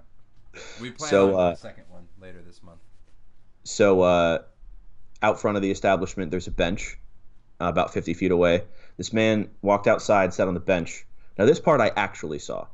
We 0.81 0.91
plan 0.91 1.11
So, 1.11 1.35
on 1.37 1.41
uh, 1.41 1.51
the 1.51 1.57
second 1.57 1.85
one 1.89 2.07
later 2.21 2.41
this 2.47 2.63
month. 2.63 2.79
so 3.65 4.03
uh, 4.03 4.43
out 5.23 5.41
front 5.41 5.57
of 5.57 5.63
the 5.63 5.71
establishment, 5.71 6.31
there's 6.31 6.47
a 6.47 6.51
bench 6.53 6.99
uh, 7.61 7.65
about 7.67 7.93
50 7.93 8.15
feet 8.15 8.31
away. 8.31 8.63
This 8.97 9.13
man 9.13 9.51
walked 9.63 9.87
outside, 9.89 10.33
sat 10.35 10.47
on 10.49 10.55
the 10.55 10.61
bench. 10.61 11.05
Now, 11.39 11.47
this 11.47 11.59
part 11.59 11.81
I 11.81 11.91
actually 11.97 12.39
saw. 12.39 12.67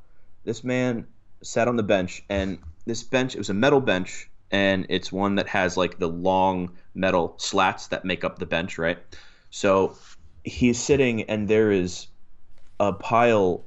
This 0.44 0.62
man 0.64 1.06
sat 1.42 1.68
on 1.68 1.76
the 1.76 1.82
bench, 1.82 2.22
and 2.28 2.58
this 2.90 3.04
bench, 3.04 3.36
it 3.36 3.38
was 3.38 3.50
a 3.50 3.54
metal 3.54 3.80
bench, 3.80 4.28
and 4.50 4.84
it's 4.88 5.12
one 5.12 5.36
that 5.36 5.46
has 5.46 5.76
like 5.76 6.00
the 6.00 6.08
long 6.08 6.72
metal 6.94 7.34
slats 7.38 7.86
that 7.86 8.04
make 8.04 8.24
up 8.24 8.40
the 8.40 8.46
bench, 8.46 8.78
right? 8.78 8.98
So 9.50 9.96
he's 10.42 10.78
sitting, 10.78 11.22
and 11.22 11.46
there 11.46 11.70
is 11.70 12.08
a 12.80 12.92
pile 12.92 13.64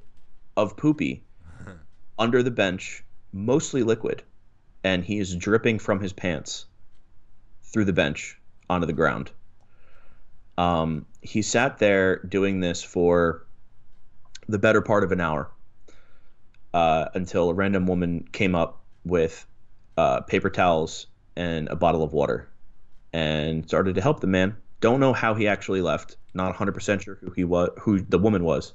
of 0.57 0.75
poopy 0.75 1.23
under 2.19 2.43
the 2.43 2.51
bench, 2.51 3.03
mostly 3.31 3.81
liquid. 3.81 4.23
and 4.85 5.05
he 5.05 5.17
is 5.19 5.33
dripping 5.37 5.79
from 5.79 6.01
his 6.01 6.11
pants 6.11 6.65
through 7.61 7.85
the 7.85 7.93
bench 7.93 8.37
onto 8.69 8.85
the 8.85 8.91
ground. 8.91 9.31
Um, 10.57 11.05
he 11.21 11.41
sat 11.41 11.77
there 11.77 12.17
doing 12.17 12.59
this 12.59 12.83
for 12.83 13.45
the 14.49 14.59
better 14.59 14.81
part 14.81 15.05
of 15.05 15.13
an 15.13 15.21
hour 15.21 15.49
uh, 16.73 17.05
until 17.13 17.49
a 17.49 17.53
random 17.53 17.87
woman 17.87 18.27
came 18.33 18.55
up 18.55 18.82
with 19.05 19.45
uh, 19.97 20.21
paper 20.21 20.49
towels 20.49 21.07
and 21.35 21.67
a 21.69 21.75
bottle 21.75 22.03
of 22.03 22.13
water 22.13 22.49
and 23.11 23.65
started 23.67 23.95
to 23.95 24.01
help 24.01 24.19
the 24.19 24.27
man. 24.27 24.55
Don't 24.81 24.99
know 24.99 25.13
how 25.13 25.33
he 25.33 25.47
actually 25.47 25.81
left. 25.81 26.17
Not 26.33 26.55
100% 26.55 27.01
sure 27.01 27.15
who 27.21 27.31
he 27.31 27.43
was, 27.43 27.69
who 27.79 28.01
the 28.01 28.17
woman 28.17 28.43
was. 28.43 28.73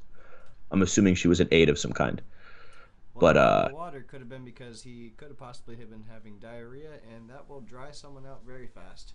I'm 0.71 0.83
assuming 0.83 1.15
she 1.17 1.29
was 1.29 1.41
an 1.41 1.49
aide 1.51 1.69
of 1.69 1.79
some 1.79 1.93
kind. 1.93 2.23
Well, 3.15 3.21
But, 3.21 3.33
the 3.35 3.41
uh, 3.41 3.71
water 3.73 4.05
could 4.09 4.21
have 4.21 4.29
been 4.29 4.45
because 4.45 4.83
he 4.83 5.13
could 5.17 5.29
have 5.29 5.39
possibly 5.39 5.77
have 5.77 5.91
been 5.91 6.05
having 6.11 6.39
diarrhea, 6.39 6.93
and 7.15 7.29
that 7.31 7.49
will 7.49 7.61
dry 7.61 7.91
someone 7.91 8.27
out 8.27 8.43
very 8.47 8.69
fast. 8.69 9.15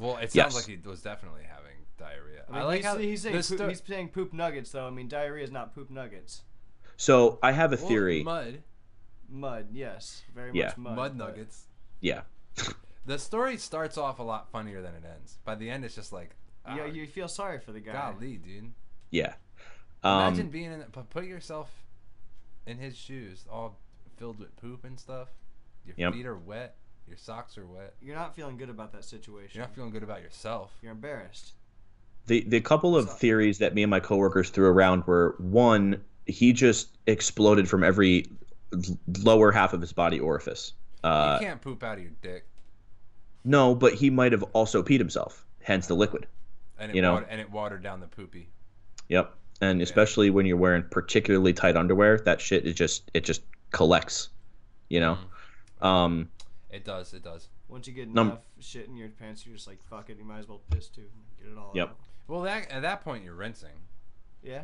Well, 0.00 0.16
it 0.16 0.32
sounds 0.32 0.34
Yes. 0.34 0.54
like 0.54 0.66
he 0.66 0.88
was 0.88 1.02
definitely 1.02 1.42
having 1.48 1.76
diarrhea. 1.98 2.44
I, 2.48 2.52
mean, 2.52 2.64
like 2.64 2.76
he's, 2.78 2.84
how 2.86 2.98
he's 2.98 3.22
saying 3.22 3.36
the 3.36 3.42
poop, 3.42 3.58
sto- 3.58 3.68
he's 3.68 3.82
saying 3.86 4.08
poop 4.08 4.32
nuggets 4.32 4.70
though. 4.70 4.86
I 4.86 4.90
mean, 4.90 5.08
diarrhea 5.08 5.44
is 5.44 5.50
not 5.50 5.74
poop 5.74 5.90
nuggets. 5.90 6.42
So 6.96 7.38
I 7.42 7.52
have 7.52 7.72
a 7.72 7.76
Well, 7.76 7.88
theory. 7.88 8.22
mud, 8.22 8.62
Mud, 9.28 9.68
yes, 9.72 10.22
very 10.34 10.52
Yeah. 10.54 10.66
much 10.66 10.76
mud. 10.78 10.96
mud 10.96 11.18
but- 11.18 11.26
nuggets. 11.28 11.66
yeah. 12.00 12.22
The 13.06 13.20
story 13.20 13.56
starts 13.56 13.96
off 13.96 14.18
a 14.18 14.24
lot 14.24 14.50
funnier 14.50 14.82
than 14.82 14.94
it 14.96 15.04
ends. 15.04 15.38
By 15.44 15.54
the 15.54 15.70
end, 15.70 15.84
it's 15.84 15.94
just 15.94 16.12
like, 16.12 16.34
Yeah, 16.66 16.78
ah, 16.82 16.84
you 16.86 17.06
feel 17.06 17.28
sorry 17.28 17.60
for 17.60 17.70
the 17.70 17.78
guy. 17.78 17.92
golly, 17.92 18.36
dude. 18.36 18.72
Yeah. 19.12 19.34
Imagine 20.02 20.46
Um, 20.46 20.50
being 20.50 20.72
in. 20.72 20.84
But 20.90 21.08
put 21.10 21.24
yourself 21.24 21.70
in 22.66 22.78
his 22.78 22.96
shoes, 22.96 23.44
all 23.48 23.78
filled 24.16 24.40
with 24.40 24.56
poop 24.56 24.82
and 24.84 24.98
stuff. 24.98 25.28
Your 25.84 25.94
Yep. 25.96 26.14
feet 26.14 26.26
are 26.26 26.36
wet. 26.36 26.78
Your 27.06 27.16
socks 27.16 27.56
are 27.56 27.64
wet. 27.66 27.94
You're 28.02 28.16
not 28.16 28.34
feeling 28.34 28.56
good 28.56 28.70
about 28.70 28.90
that 28.90 29.04
situation. 29.04 29.52
You're 29.56 29.66
not 29.68 29.74
feeling 29.76 29.92
good 29.92 30.02
about 30.02 30.20
yourself. 30.22 30.76
You're 30.82 30.90
embarrassed. 30.90 31.52
the 32.26 32.40
the 32.48 32.60
couple 32.60 32.96
of 32.96 33.08
So- 33.08 33.14
theories 33.14 33.58
that 33.58 33.72
me 33.72 33.84
and 33.84 33.90
my 33.90 34.00
coworkers 34.00 34.50
threw 34.50 34.66
around 34.66 35.06
were 35.06 35.36
one, 35.38 36.02
he 36.26 36.52
just 36.52 36.98
exploded 37.06 37.68
from 37.70 37.84
every 37.84 38.26
l- 38.28 38.36
lower 39.22 39.52
half 39.52 39.72
of 39.72 39.80
his 39.80 39.92
body 39.92 40.18
orifice. 40.20 40.72
Uh, 41.04 41.38
you 41.40 41.46
can't 41.46 41.60
poop 41.60 41.82
out 41.82 41.98
of 41.98 42.02
your 42.04 42.12
dick, 42.22 42.44
no, 43.44 43.74
but 43.74 43.94
he 43.94 44.10
might 44.10 44.32
have 44.32 44.42
also 44.52 44.82
peed 44.82 44.98
himself, 44.98 45.44
hence 45.62 45.86
the 45.86 45.94
liquid. 45.94 46.26
and 46.78 46.90
it 46.90 46.94
You 46.96 47.02
know. 47.02 47.14
water, 47.14 47.26
and 47.30 47.40
it 47.40 47.50
watered 47.50 47.82
down 47.82 48.00
the 48.00 48.06
poopy. 48.08 48.48
Yep. 49.08 49.32
And 49.60 49.80
especially 49.80 50.30
when 50.30 50.44
you're 50.46 50.56
wearing 50.56 50.82
particularly 50.90 51.52
tight 51.54 51.76
underwear, 51.76 52.18
that 52.18 52.40
shit 52.40 52.66
is 52.66 52.74
just 52.74 53.10
it 53.14 53.24
just 53.24 53.42
collects. 53.70 54.28
You 54.88 55.00
know. 55.00 55.18
Mm. 55.80 55.86
Um, 55.86 56.28
It 56.70 56.84
does. 56.84 57.14
It 57.14 57.22
does. 57.24 57.48
Once 57.68 57.86
you 57.86 57.92
get 57.94 58.08
Num- 58.12 58.28
enough 58.28 58.40
shit 58.60 58.86
in 58.86 58.96
your 58.96 59.08
pants, 59.08 59.46
you're 59.46 59.54
just 59.56 59.66
like, 59.66 59.82
fuck 59.82 60.10
it. 60.10 60.18
You 60.18 60.24
might 60.24 60.38
as 60.40 60.48
well 60.48 60.60
piss 60.70 60.88
too. 60.88 61.06
Get 61.42 61.50
it 61.52 61.58
all 61.58 61.72
Yep. 61.74 61.88
out. 61.88 61.96
Well, 62.28 62.42
that 62.42 62.70
at 62.70 62.82
that 62.82 63.02
point 63.02 63.24
you're 63.24 63.34
rinsing. 63.34 63.70
Yeah. 64.42 64.62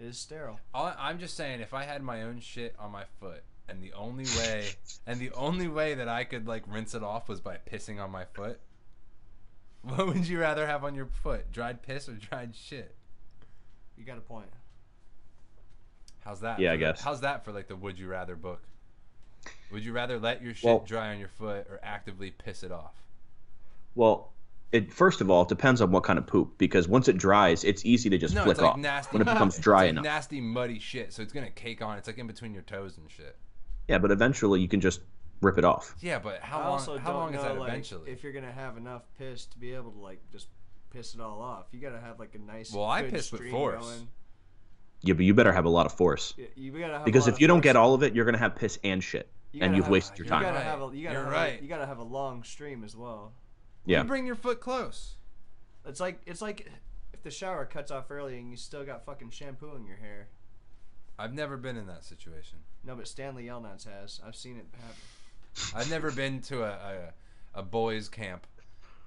It 0.00 0.06
is 0.06 0.18
sterile. 0.18 0.58
All, 0.72 0.94
I'm 0.98 1.18
just 1.18 1.36
saying, 1.36 1.60
if 1.60 1.74
I 1.74 1.84
had 1.84 2.02
my 2.02 2.22
own 2.22 2.40
shit 2.40 2.74
on 2.78 2.90
my 2.90 3.04
foot, 3.20 3.42
and 3.68 3.82
the 3.82 3.92
only 3.92 4.24
way, 4.38 4.68
and 5.06 5.20
the 5.20 5.30
only 5.32 5.68
way 5.68 5.94
that 5.94 6.08
I 6.08 6.24
could 6.24 6.46
like 6.48 6.62
rinse 6.66 6.94
it 6.94 7.02
off 7.02 7.28
was 7.28 7.40
by 7.40 7.58
pissing 7.70 8.00
on 8.02 8.10
my 8.10 8.24
foot, 8.24 8.58
what 9.82 10.06
would 10.06 10.26
you 10.26 10.40
rather 10.40 10.66
have 10.66 10.84
on 10.84 10.94
your 10.94 11.06
foot? 11.06 11.52
Dried 11.52 11.82
piss 11.82 12.08
or 12.08 12.12
dried 12.14 12.54
shit? 12.56 12.94
You 13.98 14.04
got 14.04 14.18
a 14.18 14.22
point. 14.22 14.48
How's 16.24 16.40
that? 16.40 16.58
Yeah, 16.58 16.70
for 16.70 16.72
I 16.72 16.76
the- 16.76 16.80
guess. 16.80 17.00
how's 17.02 17.20
that 17.20 17.44
for 17.44 17.52
like 17.52 17.68
the 17.68 17.76
would 17.76 17.98
you 17.98 18.08
rather 18.08 18.36
book? 18.36 18.62
Would 19.70 19.84
you 19.84 19.92
rather 19.92 20.18
let 20.18 20.42
your 20.42 20.54
shit 20.54 20.64
Well- 20.64 20.80
dry 20.86 21.10
on 21.12 21.18
your 21.18 21.28
foot 21.28 21.66
or 21.70 21.78
actively 21.82 22.30
piss 22.30 22.62
it 22.62 22.72
off? 22.72 22.94
well, 23.94 24.32
it 24.72 24.92
first 24.92 25.20
of 25.20 25.30
all 25.30 25.42
it 25.42 25.48
depends 25.48 25.80
on 25.80 25.90
what 25.90 26.04
kind 26.04 26.18
of 26.18 26.26
poop 26.26 26.56
because 26.58 26.86
once 26.88 27.08
it 27.08 27.16
dries, 27.18 27.64
it's 27.64 27.84
easy 27.84 28.08
to 28.10 28.18
just 28.18 28.34
No, 28.34 28.44
flick 28.44 28.52
it's 28.54 28.60
like 28.60 28.70
off 28.72 28.76
nasty. 28.78 29.12
when 29.18 29.22
it 29.22 29.24
becomes 29.32 29.58
dry 29.58 29.84
it's 29.84 29.86
like 29.86 29.90
enough. 29.90 30.04
nasty, 30.04 30.40
muddy 30.40 30.78
shit. 30.78 31.12
So 31.12 31.22
it's 31.22 31.32
gonna 31.32 31.50
cake 31.50 31.82
on. 31.82 31.98
It's 31.98 32.06
like 32.06 32.18
in 32.18 32.26
between 32.26 32.52
your 32.54 32.62
toes 32.62 32.96
and 32.98 33.10
shit. 33.10 33.36
yeah, 33.88 33.98
but 33.98 34.10
eventually 34.10 34.60
you 34.60 34.68
can 34.68 34.80
just 34.80 35.00
rip 35.42 35.56
it 35.58 35.64
off. 35.64 35.94
Yeah, 36.00 36.18
but 36.18 36.40
how 36.40 36.58
I 36.60 36.64
long? 36.64 36.72
also 36.72 36.98
How 36.98 37.14
long 37.14 37.32
know 37.32 37.38
is 37.38 37.44
that 37.44 37.58
like, 37.58 37.68
eventually? 37.70 38.10
if 38.10 38.22
you're 38.22 38.32
gonna 38.32 38.52
have 38.52 38.76
enough 38.76 39.02
piss 39.18 39.46
to 39.46 39.58
be 39.58 39.74
able 39.74 39.90
to 39.92 39.98
like 39.98 40.20
just 40.30 40.48
piss 40.90 41.14
it 41.14 41.20
all 41.20 41.40
off. 41.40 41.66
You 41.72 41.80
gotta 41.80 42.00
have 42.00 42.18
like 42.18 42.34
a 42.34 42.38
nice. 42.38 42.72
Well, 42.72 42.84
I 42.84 43.02
piss 43.02 43.32
with 43.32 43.40
stream 43.40 43.52
force. 43.52 43.84
Going. 43.84 44.08
Yeah, 45.02 45.14
but 45.14 45.24
you 45.24 45.32
better 45.34 45.52
have 45.52 45.64
a 45.64 45.68
lot 45.70 45.86
of 45.86 45.92
force 45.92 46.34
Y- 46.36 46.46
You 46.56 46.72
gotta 46.78 46.98
have 46.98 47.04
because 47.06 47.26
if 47.26 47.34
of 47.34 47.40
you 47.40 47.46
don't 47.46 47.62
get 47.62 47.74
all 47.74 47.94
of 47.94 48.02
it, 48.02 48.14
you're 48.14 48.24
gonna 48.26 48.36
have 48.38 48.54
piss 48.54 48.78
and 48.84 49.02
shit, 49.02 49.30
You 49.52 49.62
and 49.62 49.74
you've 49.74 49.86
have- 49.86 49.92
wasted 49.92 50.18
your 50.18 50.26
you're 50.26 50.30
time. 50.34 50.42
Gotta 50.42 50.56
Right. 50.56 50.64
have 50.64 50.82
a 50.82 50.96
you 50.96 51.02
gotta 51.04 51.14
You're 51.14 51.24
have 51.24 51.32
right. 51.32 51.58
A, 51.58 51.62
you 51.62 51.68
gotta 51.68 51.86
have 51.86 51.98
a 51.98 52.04
long 52.04 52.44
stream 52.44 52.84
as 52.84 52.94
well. 52.94 53.32
Yeah. 53.90 54.02
You 54.02 54.04
bring 54.04 54.24
your 54.24 54.36
foot 54.36 54.60
close. 54.60 55.16
It's 55.84 55.98
like 55.98 56.20
it's 56.24 56.40
like 56.40 56.70
if 57.12 57.22
the 57.24 57.30
shower 57.30 57.64
cuts 57.64 57.90
off 57.90 58.10
early 58.10 58.38
and 58.38 58.48
you 58.48 58.56
still 58.56 58.84
got 58.84 59.04
fucking 59.04 59.30
shampoo 59.30 59.74
in 59.74 59.84
your 59.84 59.96
hair. 59.96 60.28
I've 61.18 61.34
never 61.34 61.56
been 61.56 61.76
in 61.76 61.86
that 61.88 62.04
situation. 62.04 62.58
No, 62.84 62.94
but 62.94 63.08
Stanley 63.08 63.44
Yelnats 63.44 63.86
has. 63.86 64.20
I've 64.24 64.36
seen 64.36 64.56
it 64.56 64.66
happen. 64.80 65.74
I've 65.74 65.90
never 65.90 66.12
been 66.12 66.40
to 66.42 66.62
a, 66.62 66.70
a, 67.54 67.60
a 67.60 67.62
boys' 67.62 68.08
camp 68.08 68.46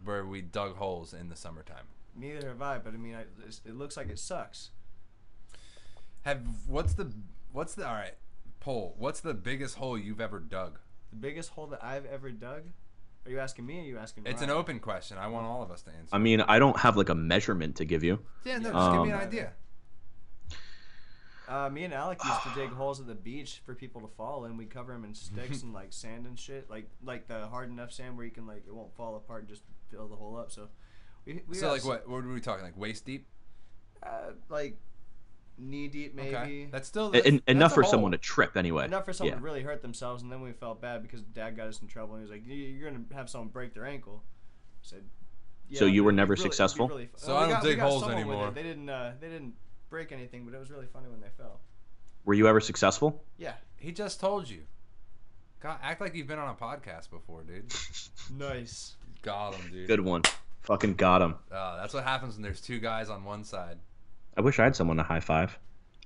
where 0.03 0.25
we 0.25 0.41
dug 0.41 0.75
holes 0.75 1.13
in 1.13 1.29
the 1.29 1.35
summertime. 1.35 1.85
Neither 2.15 2.49
have 2.49 2.61
I, 2.61 2.77
but 2.77 2.93
I 2.93 2.97
mean, 2.97 3.15
I, 3.15 3.21
it 3.65 3.75
looks 3.75 3.95
like 3.95 4.09
it 4.09 4.19
sucks. 4.19 4.71
Have 6.23 6.41
what's 6.67 6.93
the 6.93 7.11
what's 7.53 7.73
the 7.73 7.87
all 7.87 7.95
right 7.95 8.15
poll? 8.59 8.95
What's 8.97 9.21
the 9.21 9.33
biggest 9.33 9.75
hole 9.75 9.97
you've 9.97 10.21
ever 10.21 10.39
dug? 10.39 10.79
The 11.09 11.15
biggest 11.15 11.51
hole 11.51 11.67
that 11.67 11.83
I've 11.83 12.05
ever 12.05 12.31
dug. 12.31 12.63
Are 13.25 13.31
you 13.31 13.39
asking 13.39 13.65
me? 13.65 13.77
or 13.79 13.81
Are 13.81 13.85
you 13.85 13.97
asking? 13.97 14.23
Me? 14.23 14.29
It's 14.31 14.41
an 14.41 14.49
open 14.49 14.79
question. 14.79 15.17
I 15.17 15.27
want 15.27 15.45
all 15.45 15.63
of 15.63 15.71
us 15.71 15.81
to 15.83 15.91
answer. 15.91 16.09
I 16.13 16.17
mean, 16.17 16.41
I 16.41 16.59
don't 16.59 16.77
have 16.79 16.97
like 16.97 17.09
a 17.09 17.15
measurement 17.15 17.77
to 17.77 17.85
give 17.85 18.03
you. 18.03 18.19
yeah, 18.43 18.57
no, 18.57 18.69
Yeah. 18.69 18.73
just 18.73 18.91
give 18.91 19.01
me 19.03 19.09
an 19.09 19.15
Um, 19.15 19.21
idea. 19.21 19.53
Uh, 21.47 21.69
me 21.69 21.83
and 21.83 21.93
Alec 21.93 22.19
used 22.23 22.41
to 22.43 22.49
dig 22.55 22.69
holes 22.71 22.99
at 23.01 23.07
the 23.07 23.15
beach 23.15 23.61
for 23.65 23.75
people 23.75 24.01
to 24.01 24.07
fall 24.07 24.45
in. 24.45 24.55
We 24.57 24.65
cover 24.65 24.93
them 24.93 25.03
in 25.03 25.13
sticks 25.13 25.61
and 25.61 25.73
like 25.73 25.91
sand 25.91 26.25
and 26.25 26.39
shit, 26.39 26.69
like 26.69 26.89
like 27.03 27.27
the 27.27 27.47
hard 27.47 27.69
enough 27.69 27.91
sand 27.91 28.15
where 28.17 28.25
you 28.25 28.31
can 28.31 28.47
like 28.47 28.63
it 28.65 28.73
won't 28.73 28.95
fall 28.95 29.15
apart 29.15 29.41
and 29.41 29.49
just 29.49 29.63
fill 29.91 30.07
the 30.07 30.15
hole 30.15 30.37
up. 30.37 30.51
So 30.51 30.69
we, 31.25 31.41
we 31.47 31.55
So 31.55 31.67
like 31.69 31.79
s- 31.81 31.85
what? 31.85 32.07
What 32.07 32.23
were 32.23 32.33
we 32.33 32.39
talking? 32.41 32.63
Like 32.63 32.77
waist 32.77 33.05
deep? 33.05 33.27
uh, 34.01 34.31
like 34.49 34.77
knee 35.57 35.87
deep 35.87 36.15
maybe. 36.15 36.35
Okay, 36.35 36.67
that's 36.71 36.87
still 36.87 37.11
that's, 37.11 37.25
en- 37.25 37.35
that's 37.35 37.43
enough 37.47 37.73
for 37.73 37.81
hole. 37.83 37.91
someone 37.91 38.11
to 38.11 38.17
trip 38.17 38.57
anyway. 38.57 38.85
Enough 38.85 39.05
for 39.05 39.13
someone 39.13 39.33
Yeah. 39.33 39.39
to 39.39 39.43
really 39.43 39.61
hurt 39.61 39.81
themselves, 39.81 40.23
and 40.23 40.31
then 40.31 40.41
we 40.41 40.51
felt 40.51 40.81
bad 40.81 41.01
because 41.01 41.21
Dad 41.21 41.55
got 41.55 41.67
us 41.67 41.81
in 41.81 41.87
trouble. 41.87 42.15
And 42.15 42.23
he 42.25 42.31
was 42.31 42.39
like, 42.39 42.47
"You- 42.47 42.55
"You're 42.55 42.91
gonna 42.91 43.03
have 43.13 43.29
someone 43.29 43.49
break 43.49 43.73
their 43.73 43.85
ankle." 43.85 44.23
I 44.25 44.79
said, 44.81 45.03
So 45.73 45.85
you 45.85 46.03
were 46.03 46.11
never 46.11 46.33
really- 46.33 46.43
successful? 46.43 46.87
really 46.87 47.09
So 47.15 47.35
I 47.35 47.41
we 47.47 47.51
don't 47.51 47.61
got- 47.61 47.63
dig 47.63 47.79
holes 47.79 48.01
someone 48.01 48.17
with 48.17 48.25
it. 48.27 48.29
anymore. 48.29 48.51
They 48.51 48.63
didn't. 48.63 48.89
Uh, 48.89 49.13
they 49.19 49.29
didn't 49.29 49.55
break 49.89 50.11
anything, 50.11 50.45
but 50.45 50.53
it 50.53 50.57
was 50.59 50.69
really 50.69 50.87
funny 50.87 51.07
when 51.09 51.21
they 51.21 51.29
fell. 51.37 51.59
Were 52.25 52.33
you 52.33 52.47
ever 52.47 52.59
successful? 52.61 53.23
Yeah. 53.37 53.53
He 53.77 53.91
just 53.91 54.19
told 54.19 54.49
you. 54.49 54.63
God, 55.59 55.79
act 55.81 56.01
like 56.01 56.13
you've 56.15 56.27
been 56.27 56.39
on 56.39 56.49
a 56.49 56.53
podcast 56.55 57.09
before, 57.09 57.43
dude. 57.43 57.73
Nice. 58.37 58.95
Got 59.21 59.55
him, 59.55 59.71
dude. 59.71 59.87
Good 59.87 59.99
one. 60.01 60.23
Fucking 60.61 60.95
got 60.95 61.21
him. 61.21 61.35
Uh, 61.51 61.77
that's 61.77 61.93
what 61.93 62.03
happens 62.03 62.35
when 62.35 62.41
there's 62.43 62.61
two 62.61 62.79
guys 62.79 63.09
on 63.09 63.23
one 63.23 63.43
side. 63.43 63.77
I 64.37 64.41
wish 64.41 64.59
I 64.59 64.63
had 64.63 64.75
someone 64.75 64.97
to 64.97 65.03
high 65.03 65.19
five. 65.19 65.57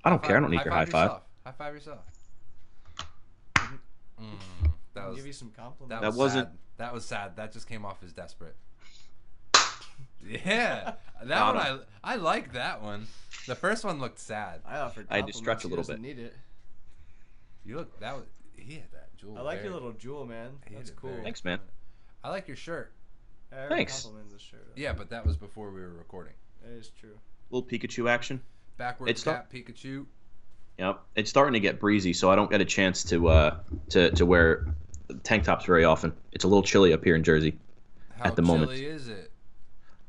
I 0.04 0.10
don't 0.10 0.22
care. 0.22 0.36
I 0.36 0.40
don't 0.40 0.50
need 0.50 0.64
your 0.64 0.72
high 0.72 0.84
five. 0.84 1.04
Yourself. 1.10 1.22
High 1.44 1.52
five 1.52 1.74
yourself. 1.74 1.98
Mm, 4.20 4.70
that 4.94 5.08
was 5.08 5.16
give 5.16 5.26
you 5.26 5.32
some 5.32 5.50
compliments. 5.50 5.90
that, 5.90 6.00
That 6.02 6.06
was 6.08 6.16
wasn't- 6.16 6.48
sad. 6.48 6.58
That 6.78 6.92
was 6.94 7.04
sad. 7.04 7.36
That 7.36 7.52
just 7.52 7.68
came 7.68 7.84
off 7.84 8.02
as 8.02 8.12
desperate. 8.12 8.56
Yeah, 10.20 10.94
that 11.22 11.28
Got 11.28 11.54
one 11.54 11.80
I 12.02 12.12
I 12.14 12.16
like 12.16 12.52
that 12.54 12.82
one. 12.82 13.06
The 13.46 13.54
first 13.54 13.84
one 13.84 14.00
looked 14.00 14.18
sad. 14.18 14.60
I 14.66 14.78
offered. 14.80 15.06
I 15.10 15.16
had 15.16 15.28
to 15.28 15.32
stretch 15.32 15.64
a 15.64 15.68
little 15.68 15.84
doesn't 15.84 16.02
bit. 16.02 16.16
Need 16.16 16.18
it. 16.24 16.34
You 17.64 17.76
look 17.76 17.98
that 18.00 18.16
was 18.16 18.24
he 18.56 18.74
had 18.74 18.90
that 18.92 19.16
jewel. 19.16 19.38
I 19.38 19.42
like 19.42 19.58
very- 19.58 19.66
your 19.68 19.74
little 19.74 19.92
jewel, 19.92 20.26
man. 20.26 20.50
That's 20.72 20.90
cool. 20.90 21.10
very- 21.10 21.22
Thanks, 21.22 21.44
man. 21.44 21.60
I 22.24 22.30
like 22.30 22.48
your 22.48 22.56
shirt. 22.56 22.92
Thanks. 23.68 24.08
shirt. 24.38 24.72
Yeah, 24.74 24.92
but 24.92 25.10
that 25.10 25.24
was 25.24 25.36
before 25.36 25.70
we 25.70 25.80
were 25.80 25.88
recording. 25.92 26.34
That 26.62 26.72
is 26.72 26.90
true. 27.00 27.16
Little 27.50 27.68
Pikachu 27.68 28.08
action. 28.10 28.40
Backward 28.76 29.10
It's 29.10 29.24
cap 29.24 29.50
Pikachu. 29.52 30.06
Yep. 30.78 31.00
It's 31.16 31.30
starting 31.30 31.54
to 31.54 31.60
get 31.60 31.80
breezy, 31.80 32.12
so 32.12 32.30
I 32.30 32.36
don't 32.36 32.50
get 32.50 32.60
a 32.60 32.64
chance 32.64 33.02
to 33.04 33.28
uh 33.28 33.56
to 33.90 34.10
to 34.12 34.26
wear 34.26 34.66
tank 35.24 35.44
tops 35.44 35.64
very 35.64 35.84
often. 35.84 36.12
It's 36.32 36.44
a 36.44 36.48
little 36.48 36.62
chilly 36.62 36.92
up 36.92 37.02
here 37.04 37.16
in 37.16 37.24
Jersey. 37.24 37.58
How 38.16 38.26
At 38.26 38.36
the 38.36 38.42
moment. 38.42 38.70
How 38.70 38.76
chilly 38.76 38.86
moment. 38.86 39.00
is 39.02 39.08
it? 39.08 39.32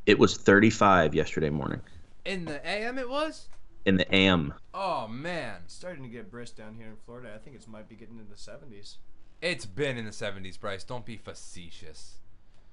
It 0.05 0.17
was 0.19 0.37
35 0.37 1.13
yesterday 1.13 1.49
morning 1.51 1.81
In 2.25 2.45
the 2.45 2.65
AM 2.67 2.97
it 2.97 3.09
was? 3.09 3.47
in 3.85 3.97
the 3.97 4.13
AM. 4.15 4.53
Oh 4.73 5.07
man. 5.07 5.61
It's 5.65 5.73
starting 5.73 6.03
to 6.03 6.09
get 6.09 6.29
brisk 6.29 6.57
down 6.57 6.75
here 6.75 6.87
in 6.87 6.95
Florida. 7.05 7.31
I 7.33 7.37
think 7.37 7.55
it 7.55 7.67
might 7.67 7.87
be 7.87 7.95
getting 7.95 8.17
into 8.19 8.29
the 8.29 8.35
70s. 8.35 8.97
It's 9.41 9.65
been 9.65 9.97
in 9.97 10.05
the 10.05 10.11
70s, 10.11 10.59
Bryce. 10.59 10.83
Don't 10.83 11.05
be 11.05 11.15
facetious. 11.17 12.15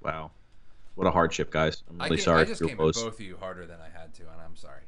Wow. 0.02 0.32
What 0.96 1.06
a 1.06 1.10
hardship, 1.10 1.50
guys. 1.50 1.82
I'm 1.88 2.00
I, 2.00 2.04
really 2.06 2.16
came, 2.16 2.24
sorry 2.24 2.40
I 2.42 2.44
just 2.46 2.62
came 2.66 2.76
woes. 2.76 2.96
at 2.98 3.04
both 3.04 3.14
of 3.14 3.20
you 3.20 3.36
harder 3.38 3.66
than 3.66 3.76
I 3.80 3.88
had 3.98 4.12
to, 4.14 4.22
and 4.22 4.40
I'm 4.44 4.56
sorry. 4.56 4.80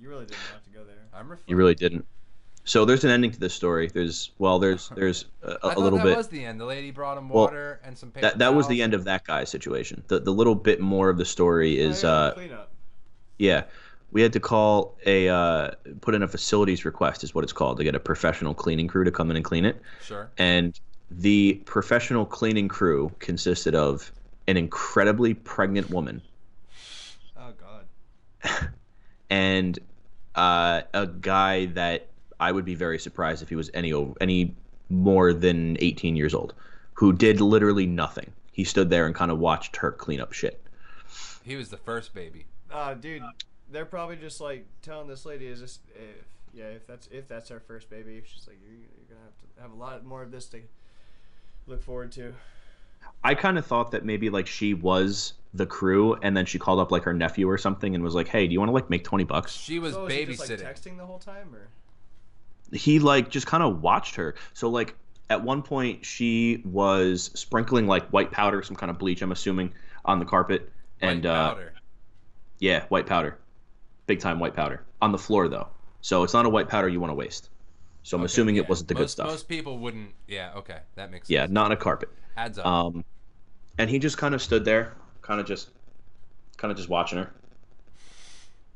You 0.00 0.08
really 0.10 0.26
didn't 0.26 0.38
have 0.52 0.62
to 0.64 0.70
go 0.70 0.84
there. 0.84 0.96
I'm 1.14 1.28
reflecting. 1.30 1.52
You 1.52 1.56
really 1.56 1.74
didn't. 1.74 2.04
So 2.66 2.84
there's 2.84 3.04
an 3.04 3.10
ending 3.10 3.30
to 3.30 3.38
this 3.38 3.54
story. 3.54 3.88
There's 3.92 4.30
well, 4.38 4.58
there's 4.58 4.88
there's 4.94 5.26
a, 5.42 5.50
I 5.50 5.52
a 5.52 5.58
thought 5.58 5.78
little 5.78 5.98
that 5.98 6.04
bit. 6.04 6.10
That 6.10 6.16
was 6.18 6.28
the 6.28 6.44
end. 6.44 6.60
The 6.60 6.64
lady 6.64 6.90
brought 6.90 7.16
him 7.16 7.28
Well, 7.28 7.44
water 7.44 7.80
and 7.84 7.96
some 7.96 8.10
paper. 8.10 8.26
that 8.26 8.38
that 8.38 8.54
was 8.54 8.66
the 8.68 8.82
end 8.82 8.92
of 8.94 9.04
that 9.04 9.24
guy's 9.24 9.50
situation. 9.50 10.02
The 10.08 10.18
the 10.20 10.32
little 10.32 10.54
bit 10.54 10.80
more 10.80 11.08
of 11.10 11.16
the 11.18 11.24
story 11.24 11.80
Oh, 11.82 11.88
is 11.88 12.02
yeah, 12.02 12.10
uh 12.10 12.32
cleanup. 12.34 12.70
yeah, 13.38 13.64
we 14.10 14.20
had 14.22 14.32
to 14.32 14.40
call 14.40 14.96
a 15.06 15.28
uh, 15.28 15.70
put 16.00 16.14
in 16.14 16.22
a 16.22 16.28
facilities 16.28 16.84
request 16.84 17.22
is 17.22 17.34
what 17.34 17.44
it's 17.44 17.52
called 17.52 17.76
to 17.78 17.84
get 17.84 17.94
a 17.94 18.00
professional 18.00 18.52
cleaning 18.54 18.88
crew 18.88 19.04
to 19.04 19.10
come 19.12 19.30
in 19.30 19.36
and 19.36 19.44
clean 19.44 19.64
it. 19.64 19.80
Sure. 20.02 20.28
And 20.38 20.78
the 21.10 21.62
professional 21.66 22.24
cleaning 22.26 22.66
crew 22.68 23.12
consisted 23.20 23.74
of 23.74 24.10
an 24.46 24.56
incredibly 24.56 25.34
pregnant 25.34 25.90
woman 25.90 26.22
Oh 27.44 27.52
God. 27.60 28.68
and 29.30 29.78
uh, 30.34 30.82
a 30.92 31.06
guy 31.06 31.66
that 31.66 32.08
I 32.40 32.52
would 32.52 32.64
be 32.64 32.74
very 32.74 32.98
surprised 32.98 33.42
if 33.42 33.48
he 33.48 33.56
was 33.56 33.70
any 33.74 33.92
any 34.20 34.54
more 34.88 35.32
than 35.32 35.76
18 35.80 36.16
years 36.16 36.34
old, 36.34 36.54
who 36.94 37.12
did 37.12 37.40
literally 37.40 37.86
nothing. 37.86 38.32
He 38.52 38.64
stood 38.64 38.90
there 38.90 39.06
and 39.06 39.14
kind 39.14 39.30
of 39.30 39.38
watched 39.38 39.76
her 39.76 39.92
clean 39.92 40.20
up 40.20 40.32
shit. 40.32 40.62
He 41.44 41.56
was 41.56 41.68
the 41.68 41.76
first 41.76 42.14
baby. 42.14 42.46
Uh, 42.70 42.94
dude, 42.94 43.22
they're 43.70 43.84
probably 43.84 44.16
just 44.16 44.40
like 44.40 44.66
telling 44.82 45.08
this 45.08 45.26
lady, 45.26 45.46
"Is 45.46 45.60
this? 45.60 45.78
If, 45.94 46.26
yeah, 46.52 46.66
if 46.66 46.86
that's 46.86 47.08
if 47.10 47.28
that's 47.28 47.50
our 47.50 47.60
first 47.60 47.90
baby, 47.90 48.22
she's 48.24 48.46
like, 48.46 48.58
you're, 48.62 48.72
you're 48.72 49.08
gonna 49.08 49.24
have 49.24 49.56
to 49.56 49.62
have 49.62 49.72
a 49.72 49.74
lot 49.74 50.04
more 50.04 50.22
of 50.22 50.30
this 50.30 50.46
to 50.46 50.60
look 51.66 51.82
forward 51.82 52.12
to." 52.12 52.34
I 53.22 53.34
kind 53.34 53.58
of 53.58 53.66
thought 53.66 53.92
that 53.92 54.04
maybe 54.04 54.30
like 54.30 54.46
she 54.46 54.74
was 54.74 55.34
the 55.54 55.66
crew, 55.66 56.14
and 56.22 56.36
then 56.36 56.46
she 56.46 56.58
called 56.58 56.80
up 56.80 56.90
like 56.90 57.04
her 57.04 57.14
nephew 57.14 57.48
or 57.48 57.58
something 57.58 57.94
and 57.94 58.02
was 58.04 58.14
like, 58.14 58.28
"Hey, 58.28 58.46
do 58.46 58.52
you 58.52 58.58
want 58.58 58.68
to 58.68 58.74
like 58.74 58.90
make 58.90 59.04
20 59.04 59.24
bucks?" 59.24 59.52
She 59.52 59.78
was 59.78 59.94
so 59.94 60.06
is 60.06 60.14
he 60.14 60.24
just, 60.26 60.40
like, 60.40 60.58
babysitting. 60.58 60.64
texting 60.64 60.96
the 60.98 61.06
whole 61.06 61.18
time, 61.18 61.54
or 61.54 61.68
he 62.76 62.98
like 62.98 63.30
just 63.30 63.46
kind 63.46 63.62
of 63.62 63.82
watched 63.82 64.16
her. 64.16 64.34
So 64.52 64.68
like 64.68 64.94
at 65.30 65.42
one 65.42 65.62
point 65.62 66.04
she 66.04 66.62
was 66.64 67.30
sprinkling 67.34 67.86
like 67.86 68.08
white 68.10 68.30
powder, 68.30 68.62
some 68.62 68.76
kind 68.76 68.90
of 68.90 68.98
bleach, 68.98 69.22
I'm 69.22 69.32
assuming, 69.32 69.72
on 70.04 70.18
the 70.18 70.24
carpet, 70.24 70.70
and 71.00 71.24
White 71.24 71.30
uh, 71.30 71.54
powder. 71.54 71.72
yeah, 72.58 72.84
white 72.88 73.06
powder, 73.06 73.38
big 74.06 74.20
time 74.20 74.38
white 74.38 74.54
powder 74.54 74.82
on 75.00 75.12
the 75.12 75.18
floor 75.18 75.48
though. 75.48 75.68
So 76.00 76.24
it's 76.24 76.34
not 76.34 76.44
a 76.44 76.50
white 76.50 76.68
powder 76.68 76.88
you 76.88 77.00
want 77.00 77.10
to 77.10 77.14
waste. 77.14 77.48
So 78.04 78.16
I'm 78.16 78.20
Okay, 78.20 78.26
assuming 78.26 78.54
yeah. 78.56 78.62
it 78.62 78.68
wasn't 78.68 78.88
the 78.88 78.94
good 78.94 79.10
stuff. 79.10 79.26
Most 79.26 79.48
people 79.48 79.78
wouldn't. 79.78 80.10
Yeah. 80.28 80.52
Okay, 80.56 80.78
that 80.94 81.10
makes 81.10 81.26
sense. 81.26 81.34
yeah, 81.34 81.40
sense. 81.42 81.52
not 81.52 81.64
on 81.66 81.72
a 81.72 81.76
carpet. 81.76 82.10
Adds 82.36 82.58
up. 82.58 82.66
Um, 82.66 83.04
and 83.78 83.88
he 83.90 83.98
just 83.98 84.18
kind 84.18 84.34
of 84.34 84.42
stood 84.42 84.64
there, 84.64 84.92
kind 85.22 85.40
of 85.40 85.46
just, 85.46 85.70
kind 86.58 86.70
of 86.70 86.76
just 86.76 86.88
watching 86.88 87.18
her. 87.18 87.32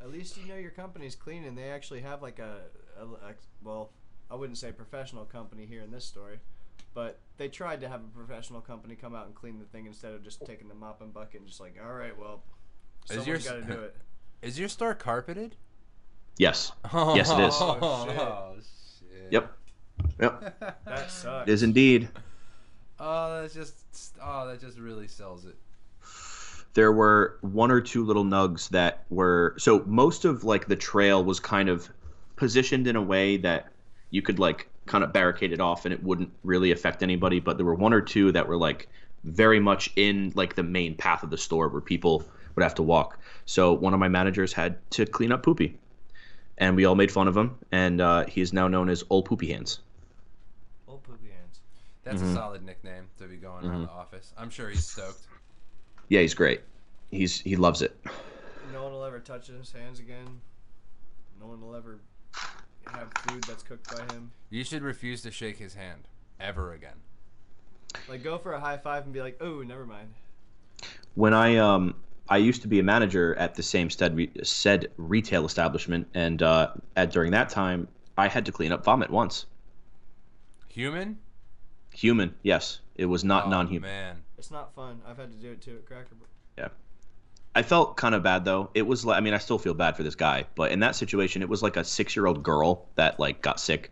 at 0.00 0.10
least 0.10 0.36
you 0.38 0.46
know 0.48 0.56
your 0.56 0.70
company's 0.70 1.14
clean, 1.14 1.44
and 1.44 1.56
they 1.56 1.70
actually 1.70 2.00
have 2.00 2.22
like 2.22 2.38
a, 2.38 2.62
a, 2.98 3.04
a 3.04 3.34
well, 3.62 3.90
I 4.30 4.34
wouldn't 4.34 4.58
say 4.58 4.72
professional 4.72 5.24
company 5.24 5.66
here 5.66 5.82
in 5.82 5.90
this 5.90 6.04
story, 6.06 6.38
but 6.94 7.18
they 7.36 7.48
tried 7.48 7.80
to 7.82 7.88
have 7.88 8.00
a 8.00 8.16
professional 8.18 8.60
company 8.62 8.94
come 8.94 9.14
out 9.14 9.26
and 9.26 9.34
clean 9.34 9.58
the 9.58 9.66
thing 9.66 9.86
instead 9.86 10.12
of 10.14 10.24
just 10.24 10.44
taking 10.46 10.68
the 10.68 10.74
mop 10.74 11.02
and 11.02 11.12
bucket 11.12 11.40
and 11.40 11.46
just 11.48 11.60
like, 11.60 11.76
all 11.84 11.92
right, 11.94 12.18
well, 12.18 12.42
Is 13.04 13.08
someone's 13.16 13.26
yours- 13.28 13.46
got 13.46 13.54
to 13.56 13.62
do 13.74 13.80
it. 13.82 13.96
Is 14.42 14.58
your 14.58 14.68
store 14.68 14.94
carpeted? 14.94 15.56
Yes. 16.38 16.72
Yes, 16.94 17.28
it 17.30 17.40
is. 17.40 17.54
Oh, 17.58 18.06
shit. 18.08 18.18
Oh, 18.18 18.52
shit. 18.56 18.64
Yep. 19.30 19.52
Yep. 20.20 20.78
That 20.84 21.10
sucks. 21.10 21.48
It 21.48 21.52
is 21.52 21.62
indeed. 21.62 22.08
Oh, 22.98 23.40
that's 23.40 23.54
just. 23.54 23.74
Oh, 24.22 24.46
that 24.48 24.60
just 24.60 24.78
really 24.78 25.08
sells 25.08 25.44
it. 25.44 25.56
there 26.74 26.92
were 26.92 27.38
one 27.40 27.70
or 27.70 27.80
two 27.80 28.04
little 28.04 28.24
nugs 28.24 28.68
that 28.70 29.04
were 29.10 29.54
so 29.58 29.82
most 29.86 30.24
of 30.24 30.44
like 30.44 30.66
the 30.66 30.76
trail 30.76 31.24
was 31.24 31.40
kind 31.40 31.68
of 31.68 31.88
positioned 32.36 32.86
in 32.86 32.96
a 32.96 33.02
way 33.02 33.36
that 33.36 33.68
you 34.10 34.22
could 34.22 34.38
like 34.38 34.68
kind 34.86 35.02
of 35.04 35.12
barricade 35.12 35.52
it 35.52 35.60
off 35.60 35.84
and 35.84 35.92
it 35.92 36.02
wouldn't 36.02 36.30
really 36.44 36.70
affect 36.70 37.02
anybody 37.02 37.40
but 37.40 37.56
there 37.56 37.66
were 37.66 37.74
one 37.74 37.92
or 37.92 38.00
two 38.00 38.30
that 38.32 38.46
were 38.48 38.56
like 38.56 38.88
very 39.24 39.58
much 39.60 39.90
in 39.96 40.32
like 40.34 40.54
the 40.54 40.62
main 40.62 40.94
path 40.94 41.22
of 41.22 41.30
the 41.30 41.36
store 41.36 41.68
where 41.68 41.80
people 41.80 42.22
would 42.54 42.62
have 42.62 42.74
to 42.74 42.82
walk 42.82 43.18
so 43.44 43.72
one 43.72 43.92
of 43.92 44.00
my 44.00 44.08
managers 44.08 44.52
had 44.52 44.78
to 44.90 45.04
clean 45.04 45.32
up 45.32 45.42
poopy 45.42 45.76
and 46.58 46.76
we 46.76 46.84
all 46.84 46.94
made 46.94 47.10
fun 47.10 47.26
of 47.28 47.36
him 47.36 47.56
and 47.72 48.00
uh, 48.00 48.24
is 48.36 48.52
now 48.52 48.68
known 48.68 48.88
as 48.88 49.02
old 49.10 49.24
poopy 49.24 49.52
hands 49.52 49.80
Old 50.86 51.02
poopy 51.02 51.28
hands. 51.30 51.60
That's 52.04 52.22
Mhm. 52.22 52.30
a 52.30 52.34
solid 52.34 52.64
nickname 52.64 53.08
to 53.18 53.24
be 53.26 53.36
going 53.36 53.64
around 53.66 53.82
the 53.84 53.90
office. 53.90 54.32
I'm 54.36 54.50
sure 54.50 54.68
he's 54.70 54.84
stoked. 54.86 55.26
yeah 56.08 56.20
he's 56.20 56.34
great 56.34 56.60
he's 57.10 57.40
he 57.40 57.56
loves 57.56 57.82
it 57.82 57.96
No 58.72 58.82
one 58.84 58.92
will 58.92 59.04
ever 59.04 59.18
touch 59.20 59.46
his 59.46 59.72
hands 59.72 59.98
again. 59.98 60.40
No 61.40 61.46
one 61.46 61.60
will 61.60 61.74
ever 61.74 61.98
have 62.86 63.12
food 63.14 63.42
that's 63.44 63.62
cooked 63.62 63.88
by 63.90 64.14
him. 64.14 64.30
You 64.50 64.64
should 64.64 64.82
refuse 64.82 65.22
to 65.22 65.30
shake 65.30 65.56
his 65.58 65.74
hand 65.74 66.02
ever 66.40 66.72
again. 66.72 66.96
Like 68.08 68.22
go 68.22 68.38
for 68.38 68.52
a 68.52 68.60
high 68.60 68.76
five 68.78 69.04
and 69.04 69.12
be 69.12 69.20
like, 69.22 69.36
"Oh, 69.40 69.62
never 69.62 69.86
mind." 69.86 70.14
when 71.14 71.32
I 71.34 71.56
um 71.56 71.94
I 72.30 72.36
used 72.36 72.62
to 72.62 72.68
be 72.68 72.78
a 72.78 72.82
manager 72.82 73.34
at 73.36 73.54
the 73.54 73.62
same 73.62 73.88
said 73.90 74.16
re- 74.16 74.30
said 74.42 74.88
retail 74.96 75.46
establishment, 75.46 76.08
and 76.14 76.42
uh, 76.42 76.72
at 76.96 77.10
during 77.10 77.32
that 77.32 77.48
time 77.48 77.88
I 78.16 78.28
had 78.28 78.44
to 78.46 78.52
clean 78.52 78.72
up 78.72 78.84
vomit 78.84 79.10
once. 79.10 79.46
Human? 80.68 81.18
Human, 81.94 82.34
yes, 82.42 82.80
it 82.94 83.06
was 83.06 83.24
not 83.24 83.46
Oh, 83.46 83.50
non-human. 83.50 83.88
Man, 83.88 84.22
It's 84.36 84.50
not 84.50 84.74
fun. 84.74 85.00
I've 85.06 85.16
had 85.16 85.32
to 85.32 85.36
do 85.38 85.52
it 85.52 85.60
too 85.62 85.76
at 85.76 85.86
Cracker. 85.86 86.14
Barrel. 86.14 86.28
Yeah, 86.56 86.68
I 87.54 87.62
felt 87.62 87.96
kind 87.96 88.14
of 88.14 88.22
bad 88.22 88.44
though. 88.44 88.70
It 88.74 88.82
was 88.82 89.04
like 89.04 89.16
I 89.16 89.20
mean 89.20 89.34
I 89.34 89.38
still 89.38 89.58
feel 89.58 89.74
bad 89.74 89.96
for 89.96 90.02
this 90.02 90.14
guy, 90.14 90.44
but 90.54 90.70
in 90.70 90.80
that 90.80 90.94
situation 90.96 91.42
it 91.42 91.48
was 91.48 91.62
like 91.62 91.76
a 91.76 91.84
six 91.84 92.14
year 92.14 92.26
old 92.26 92.42
girl 92.42 92.86
that 92.96 93.18
like 93.18 93.42
got 93.42 93.58
sick, 93.58 93.90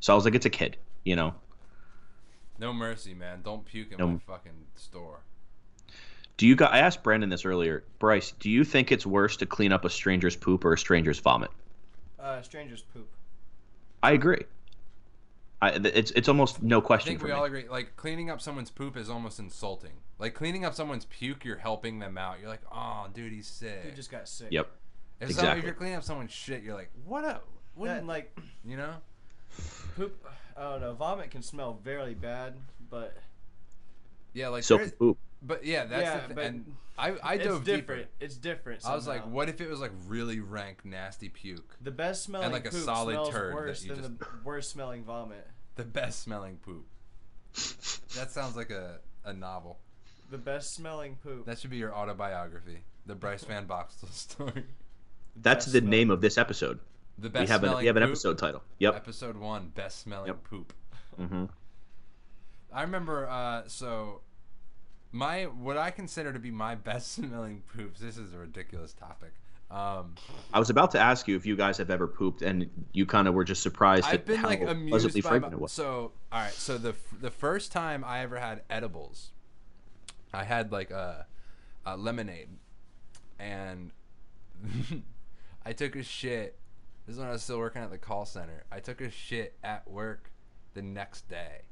so 0.00 0.12
I 0.12 0.16
was 0.16 0.24
like 0.24 0.34
it's 0.34 0.46
a 0.46 0.50
kid, 0.50 0.76
you 1.04 1.16
know. 1.16 1.34
no 2.58 2.72
mercy, 2.72 3.14
man. 3.14 3.40
Don't 3.42 3.64
puke 3.64 3.92
in 3.92 3.98
No. 3.98 4.08
my 4.08 4.18
fucking 4.26 4.66
store. 4.76 5.20
Do 6.38 6.46
you 6.46 6.54
got? 6.56 6.72
I 6.72 6.78
asked 6.78 7.02
Brandon 7.02 7.28
this 7.28 7.44
earlier. 7.44 7.84
Bryce, 7.98 8.32
do 8.38 8.48
you 8.48 8.64
think 8.64 8.90
it's 8.90 9.04
worse 9.04 9.36
to 9.38 9.46
clean 9.46 9.72
up 9.72 9.84
a 9.84 9.90
stranger's 9.90 10.36
poop 10.36 10.64
or 10.64 10.72
a 10.72 10.78
stranger's 10.78 11.18
vomit? 11.18 11.50
Uh, 12.18 12.40
strangers 12.42 12.82
poop. 12.94 13.08
I 14.02 14.12
agree. 14.12 14.44
I, 15.60 15.70
it's 15.70 16.12
it's 16.12 16.28
almost 16.28 16.62
no 16.62 16.80
question. 16.80 17.08
I 17.08 17.10
think 17.10 17.20
for 17.20 17.26
we 17.26 17.32
me. 17.32 17.36
all 17.36 17.44
agree. 17.44 17.68
Like 17.68 17.96
cleaning 17.96 18.30
up 18.30 18.40
someone's 18.40 18.70
poop 18.70 18.96
is 18.96 19.10
almost 19.10 19.40
insulting. 19.40 19.90
Like 20.20 20.34
cleaning 20.34 20.64
up 20.64 20.74
someone's 20.74 21.06
puke, 21.06 21.44
you're 21.44 21.56
helping 21.56 21.98
them 21.98 22.16
out. 22.16 22.38
You're 22.40 22.48
like, 22.48 22.62
oh, 22.72 23.08
dude, 23.12 23.32
he's 23.32 23.48
sick. 23.48 23.82
Dude 23.82 23.96
just 23.96 24.10
got 24.10 24.28
sick. 24.28 24.48
Yep. 24.52 24.70
if, 25.20 25.32
some, 25.32 25.58
if 25.58 25.64
you're 25.64 25.74
cleaning 25.74 25.96
up 25.96 26.04
someone's 26.04 26.32
shit, 26.32 26.62
you're 26.62 26.74
like, 26.74 26.90
what 27.04 27.24
up? 27.24 27.48
What? 27.74 27.88
That 27.88 28.06
like 28.06 28.38
you 28.64 28.76
know? 28.76 28.94
poop. 29.96 30.24
I 30.56 30.62
don't 30.62 30.80
know. 30.80 30.92
Vomit 30.92 31.32
can 31.32 31.42
smell 31.42 31.80
very 31.82 32.14
bad, 32.14 32.54
but 32.88 33.16
Yeah, 34.38 34.48
like 34.48 34.62
So 34.64 34.76
there 34.76 34.86
is- 34.86 34.92
poop. 34.92 35.18
But 35.40 35.64
yeah, 35.64 35.84
that's 35.84 36.02
yeah, 36.02 36.14
the 36.14 36.26
thing. 36.26 36.34
but 36.34 36.44
and 36.46 36.76
I 36.98 37.08
I 37.22 37.34
it's 37.34 37.44
dove 37.44 37.64
different. 37.64 38.02
deeper. 38.02 38.08
It's 38.18 38.36
different. 38.36 38.84
I 38.84 38.94
was 38.96 39.06
like, 39.06 39.24
what 39.30 39.48
if 39.48 39.60
it 39.60 39.68
was 39.70 39.78
like 39.80 39.92
really 40.08 40.40
rank, 40.40 40.84
nasty 40.84 41.28
puke? 41.28 41.76
The 41.80 41.92
best 41.92 42.24
smelling 42.24 42.50
like 42.50 42.66
a 42.66 42.70
poop 42.70 42.80
solid 42.80 43.12
smells 43.14 43.30
turd 43.30 43.52
that 43.52 43.56
worse 43.56 43.84
you 43.84 43.94
than 43.94 44.02
the 44.18 44.26
worst 44.44 44.70
smelling 44.70 45.04
vomit. 45.04 45.46
The 45.76 45.84
best 45.84 46.22
smelling 46.22 46.56
poop. 46.56 46.86
That 48.16 48.30
sounds 48.32 48.56
like 48.56 48.70
a, 48.70 48.98
a 49.24 49.32
novel. 49.32 49.78
The 50.30 50.38
best 50.38 50.74
smelling 50.74 51.16
poop. 51.22 51.46
That 51.46 51.58
should 51.60 51.70
be 51.70 51.76
your 51.76 51.94
autobiography. 51.94 52.78
The 53.06 53.14
Bryce 53.14 53.44
Van 53.44 53.66
Boxtel 53.68 54.12
story. 54.12 54.64
That's 55.36 55.66
best 55.66 55.72
the 55.72 55.78
smelling- 55.78 55.90
name 55.90 56.10
of 56.10 56.20
this 56.20 56.36
episode. 56.36 56.80
The 57.16 57.30
best 57.30 57.42
We 57.42 57.46
have 57.48 57.62
an 57.62 57.68
smelling 57.68 57.82
we 57.82 57.86
have 57.86 57.96
an 57.96 58.02
poop. 58.02 58.10
episode 58.10 58.38
title. 58.38 58.62
Yep. 58.80 58.94
Episode 58.96 59.36
one, 59.36 59.68
best 59.74 60.00
smelling 60.00 60.26
Yep. 60.28 60.44
poop. 60.44 60.72
hmm 61.16 61.44
I 62.72 62.82
remember. 62.82 63.28
Uh, 63.28 63.62
so 63.68 64.20
my 65.12 65.44
what 65.44 65.76
I 65.76 65.90
consider 65.90 66.32
to 66.32 66.38
be 66.38 66.50
my 66.50 66.74
best 66.74 67.12
smelling 67.14 67.62
poops. 67.74 68.00
This 68.00 68.18
is 68.18 68.34
a 68.34 68.38
ridiculous 68.38 68.92
topic. 68.92 69.32
Um, 69.70 70.14
I 70.54 70.58
was 70.58 70.70
about 70.70 70.92
to 70.92 70.98
ask 70.98 71.28
you 71.28 71.36
if 71.36 71.44
you 71.44 71.54
guys 71.54 71.76
have 71.76 71.90
ever 71.90 72.06
pooped, 72.06 72.40
and 72.40 72.70
you 72.92 73.04
kind 73.04 73.28
of 73.28 73.34
were 73.34 73.44
just 73.44 73.62
surprised 73.62 74.06
I've 74.06 74.24
been 74.24 74.40
like 74.40 74.62
amused 74.62 75.22
by 75.22 75.38
my, 75.38 75.48
it 75.48 75.60
was. 75.60 75.72
so 75.72 76.12
all 76.32 76.40
right 76.40 76.52
so 76.52 76.78
the 76.78 76.94
the 77.20 77.30
first 77.30 77.70
time 77.70 78.02
I 78.02 78.20
ever 78.20 78.38
had 78.38 78.62
edibles 78.70 79.32
I 80.32 80.44
had 80.44 80.72
like 80.72 80.90
a, 80.90 81.26
a 81.84 81.98
lemonade 81.98 82.48
and 83.38 83.90
I 85.66 85.72
took 85.74 85.96
a 85.96 86.02
shit 86.02 86.58
this 87.06 87.14
is 87.14 87.20
when 87.20 87.28
I 87.28 87.32
was 87.32 87.42
still 87.42 87.58
working 87.58 87.82
at 87.82 87.90
the 87.90 87.98
call 87.98 88.24
center 88.24 88.64
I 88.72 88.80
took 88.80 89.02
a 89.02 89.10
shit 89.10 89.54
at 89.62 89.86
work 89.90 90.30
the 90.72 90.80
next 90.82 91.28
day 91.28 91.62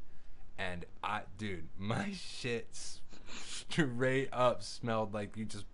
and 0.58 0.84
I 1.02 1.22
dude 1.38 1.68
my 1.78 2.12
shit 2.14 2.68
s- 2.72 3.00
straight 3.70 4.28
up 4.32 4.62
smelled 4.62 5.14
like 5.14 5.36
you 5.36 5.44
just 5.44 5.64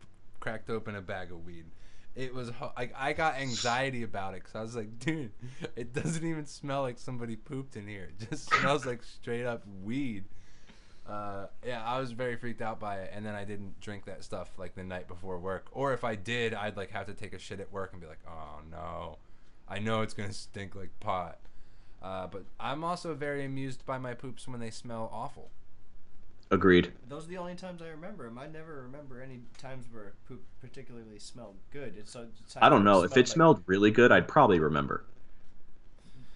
cracked 0.40 0.70
open 0.70 0.96
a 0.96 1.00
bag 1.00 1.30
of 1.30 1.44
weed 1.44 1.64
it 2.14 2.34
was 2.34 2.50
like 2.76 2.94
I 2.96 3.12
got 3.12 3.36
anxiety 3.36 4.02
about 4.02 4.34
it 4.34 4.42
because 4.42 4.54
I 4.54 4.62
was 4.62 4.76
like, 4.76 4.98
dude, 4.98 5.32
it 5.76 5.92
doesn't 5.92 6.24
even 6.24 6.46
smell 6.46 6.82
like 6.82 6.98
somebody 6.98 7.36
pooped 7.36 7.76
in 7.76 7.86
here. 7.86 8.10
It 8.18 8.30
just 8.30 8.52
smells 8.60 8.84
like 8.84 9.02
straight 9.02 9.46
up 9.46 9.62
weed. 9.82 10.24
Uh, 11.08 11.46
yeah, 11.66 11.82
I 11.84 11.98
was 11.98 12.12
very 12.12 12.36
freaked 12.36 12.62
out 12.62 12.78
by 12.78 12.98
it, 12.98 13.10
and 13.12 13.26
then 13.26 13.34
I 13.34 13.44
didn't 13.44 13.80
drink 13.80 14.04
that 14.04 14.22
stuff 14.22 14.50
like 14.56 14.74
the 14.74 14.84
night 14.84 15.08
before 15.08 15.38
work. 15.38 15.66
Or 15.72 15.92
if 15.92 16.04
I 16.04 16.14
did, 16.14 16.54
I'd 16.54 16.76
like 16.76 16.90
have 16.90 17.06
to 17.06 17.14
take 17.14 17.32
a 17.32 17.38
shit 17.38 17.60
at 17.60 17.72
work 17.72 17.92
and 17.92 18.00
be 18.00 18.06
like, 18.06 18.20
oh 18.28 18.60
no, 18.70 19.18
I 19.68 19.78
know 19.78 20.02
it's 20.02 20.14
gonna 20.14 20.32
stink 20.32 20.74
like 20.74 20.90
pot. 21.00 21.38
Uh, 22.02 22.26
but 22.26 22.44
I'm 22.60 22.84
also 22.84 23.14
very 23.14 23.44
amused 23.44 23.86
by 23.86 23.96
my 23.96 24.12
poops 24.12 24.46
when 24.46 24.60
they 24.60 24.70
smell 24.70 25.08
awful. 25.12 25.50
Agreed. 26.52 26.92
Those 27.08 27.24
are 27.24 27.28
the 27.28 27.38
only 27.38 27.54
times 27.54 27.80
I 27.80 27.88
remember 27.88 28.24
them. 28.24 28.36
I 28.38 28.46
never 28.46 28.82
remember 28.82 29.22
any 29.22 29.40
times 29.56 29.86
where 29.90 30.12
poop 30.28 30.42
particularly 30.60 31.18
smelled 31.18 31.56
good. 31.72 31.94
It's, 31.98 32.14
it's 32.14 32.56
I 32.60 32.68
don't 32.68 32.84
know. 32.84 33.02
If 33.04 33.12
it 33.12 33.16
like- 33.16 33.26
smelled 33.26 33.62
really 33.66 33.90
good, 33.90 34.12
I'd 34.12 34.28
probably 34.28 34.60
remember. 34.60 35.02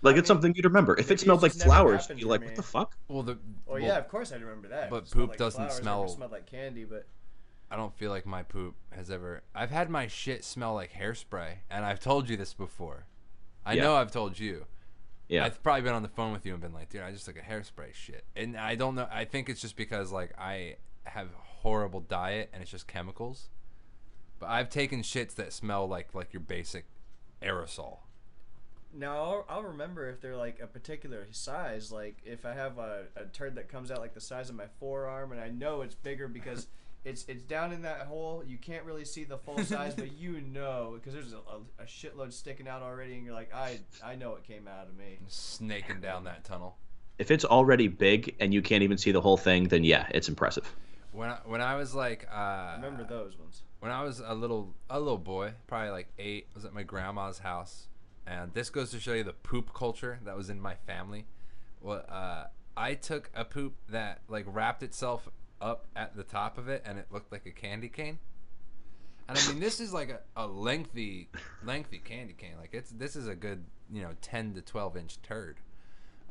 Like 0.01 0.17
I 0.17 0.19
it's 0.19 0.29
mean, 0.31 0.37
something 0.37 0.55
you'd 0.55 0.65
remember. 0.65 0.99
If 0.99 1.11
it 1.11 1.21
smelled 1.21 1.43
like 1.43 1.53
flowers, 1.53 2.09
you'd 2.09 2.19
be 2.19 2.25
like, 2.25 2.41
me. 2.41 2.47
"What 2.49 2.57
the 2.57 2.63
fuck?" 2.63 2.97
Well, 3.09 3.23
the 3.23 3.33
Well, 3.67 3.77
well, 3.77 3.79
yeah, 3.81 3.99
of 3.99 4.09
course 4.09 4.33
I'd 4.33 4.41
remember 4.41 4.69
that. 4.69 4.89
but 4.89 5.11
poop 5.11 5.31
like 5.31 5.39
doesn't 5.39 5.59
flowers, 5.67 5.75
smell- 5.83 6.09
smelled 6.09 6.33
like 6.33 6.47
candy, 6.47 6.85
but 6.85 7.07
I 7.71 7.77
don't 7.77 7.95
feel 7.95 8.11
like 8.11 8.25
my 8.25 8.43
poop 8.43 8.75
has 8.91 9.11
ever. 9.11 9.43
I've 9.55 9.71
had 9.71 9.91
my 9.91 10.07
shit 10.07 10.45
smell 10.45 10.73
like 10.75 10.93
hairspray, 10.93 11.57
and 11.71 11.85
I've 11.85 12.01
told 12.01 12.31
you 12.31 12.37
this 12.39 12.55
before. 12.55 13.05
I 13.67 13.75
Yeah. 13.75 13.83
know 13.83 13.97
I've 13.97 14.13
told 14.13 14.39
you. 14.39 14.65
Yeah. 15.29 15.45
I've 15.45 15.63
probably 15.63 15.83
been 15.83 15.95
on 15.95 16.03
the 16.03 16.09
phone 16.09 16.33
with 16.33 16.47
you 16.47 16.53
and 16.53 16.63
been 16.63 16.73
like, 16.73 16.89
dude, 16.89 17.03
I 17.03 17.11
just 17.11 17.25
took 17.25 17.37
a 17.37 17.41
hairspray 17.41 17.93
shit. 17.95 18.25
And 18.37 18.57
I 18.57 18.75
don't 18.77 18.95
know. 18.95 19.09
I 19.11 19.25
think 19.25 19.49
it's 19.49 19.61
just 19.61 19.77
because, 19.77 20.13
like, 20.13 20.33
I 20.39 20.77
have 21.05 21.29
horrible 21.63 22.01
diet 22.01 22.51
and 22.53 22.63
it's 22.63 22.71
just 22.71 22.87
chemicals. 22.87 23.49
But 24.39 24.51
I've 24.51 24.71
taken 24.71 25.03
shits 25.03 25.35
that 25.37 25.53
smell 25.53 25.89
like 25.89 26.15
like 26.15 26.33
your 26.33 26.41
basic 26.41 26.85
aerosol. 27.43 27.99
now 28.93 29.17
I'll, 29.17 29.45
I'll 29.49 29.63
remember 29.63 30.09
if 30.09 30.21
they're 30.21 30.37
like 30.37 30.61
a 30.61 30.67
particular 30.67 31.27
size. 31.31 31.91
Like 31.91 32.19
if 32.25 32.45
I 32.45 32.53
have 32.55 32.79
a, 32.79 33.05
a 33.17 33.25
turd 33.25 33.55
that 33.57 33.69
comes 33.69 33.91
out 33.91 34.01
like 34.01 34.15
the 34.15 34.21
size 34.21 34.49
of 34.51 34.57
my 34.57 34.67
forearm, 34.79 35.33
and 35.33 35.41
I 35.41 35.49
know 35.49 35.83
it's 35.83 35.95
bigger 35.95 36.29
because 36.29 36.67
it's 37.07 37.25
it's 37.29 37.45
down 37.45 37.73
in 37.73 37.83
that 37.83 38.01
hole. 38.01 38.43
You 38.47 38.59
can't 38.59 38.85
really 38.85 39.05
see 39.05 39.25
the 39.25 39.39
full 39.39 39.59
size, 39.65 39.95
but 39.95 40.13
you 40.19 40.41
know 40.41 40.95
because 40.97 41.15
there's 41.15 41.33
a, 41.33 41.37
a, 41.37 41.85
a 41.85 41.87
shitload 41.87 42.33
sticking 42.33 42.69
out 42.69 42.83
already, 42.83 43.15
and 43.15 43.25
you're 43.25 43.35
like, 43.35 43.55
I 43.55 43.79
I 44.05 44.17
know 44.17 44.35
it 44.35 44.43
came 44.45 44.69
out 44.69 44.89
of 44.89 44.97
me. 44.97 45.19
Snaking 45.29 46.01
down 46.01 46.25
that 46.25 46.45
tunnel. 46.45 46.77
If 47.19 47.31
it's 47.31 47.45
already 47.45 47.89
big 47.89 48.35
and 48.41 48.53
you 48.53 48.61
can't 48.61 48.83
even 48.83 48.99
see 48.99 49.13
the 49.13 49.21
whole 49.21 49.39
thing, 49.39 49.69
then 49.69 49.85
yeah, 49.85 50.07
it's 50.11 50.29
impressive. 50.29 50.71
When 51.13 51.31
I, 51.31 51.39
when 51.47 51.63
I 51.63 51.77
was 51.77 51.95
like, 51.95 52.29
uh, 52.31 52.75
Remember 52.77 53.05
those 53.05 53.39
ones? 53.39 53.63
when 53.81 53.91
I 53.91 54.03
was 54.03 54.21
a 54.21 54.35
little 54.35 54.75
a 54.91 54.99
little 54.99 55.17
boy, 55.17 55.53
probably 55.67 55.91
like 55.91 56.09
eight, 56.19 56.49
I 56.53 56.55
was 56.57 56.65
at 56.65 56.75
my 56.75 56.83
grandma's 56.83 57.39
house, 57.39 57.87
and 58.27 58.53
this 58.53 58.69
goes 58.69 58.91
to 58.91 59.01
show 59.01 59.15
you 59.15 59.25
the 59.25 59.33
poop 59.33 59.73
culture 59.73 60.19
that 60.25 60.37
was 60.37 60.51
in 60.51 60.61
my 60.61 60.75
family. 60.75 61.25
Well, 61.81 62.05
uh, 62.09 62.45
I 62.77 62.95
took 62.95 63.31
a 63.35 63.45
poop 63.45 63.75
that 63.89 64.21
like 64.29 64.45
wrapped 64.47 64.83
itself 64.83 65.29
up 65.61 65.87
at 65.95 66.17
the 66.17 66.23
top 66.23 66.59
of 66.59 66.69
it, 66.69 66.83
and 66.85 66.99
it 66.99 67.07
looked 67.11 67.33
like 67.33 67.47
a 67.47 67.51
candy 67.51 67.89
cane. 67.89 68.19
And 69.29 69.37
I 69.37 69.49
mean, 69.49 69.59
this 69.59 69.81
is 69.81 69.93
like 69.93 70.11
a, 70.11 70.21
a 70.37 70.47
lengthy, 70.47 71.29
lengthy 71.65 71.99
candy 71.99 72.35
cane. 72.35 72.55
Like 72.59 72.71
it's 72.73 72.91
this 72.91 73.17
is 73.17 73.27
a 73.27 73.35
good 73.35 73.65
you 73.93 74.03
know 74.03 74.13
ten 74.21 74.55
to 74.55 74.61
twelve 74.61 74.97
inch 74.97 75.21
turd, 75.23 75.57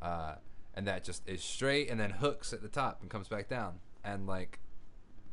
uh, 0.02 0.36
and 0.76 0.88
that 0.88 1.04
just 1.04 1.28
is 1.28 1.44
straight 1.44 1.90
and 1.90 2.00
then 2.00 2.12
hooks 2.12 2.54
at 2.54 2.62
the 2.62 2.68
top 2.68 3.00
and 3.02 3.10
comes 3.10 3.28
back 3.28 3.50
down. 3.50 3.80
And 4.04 4.28
like 4.28 4.60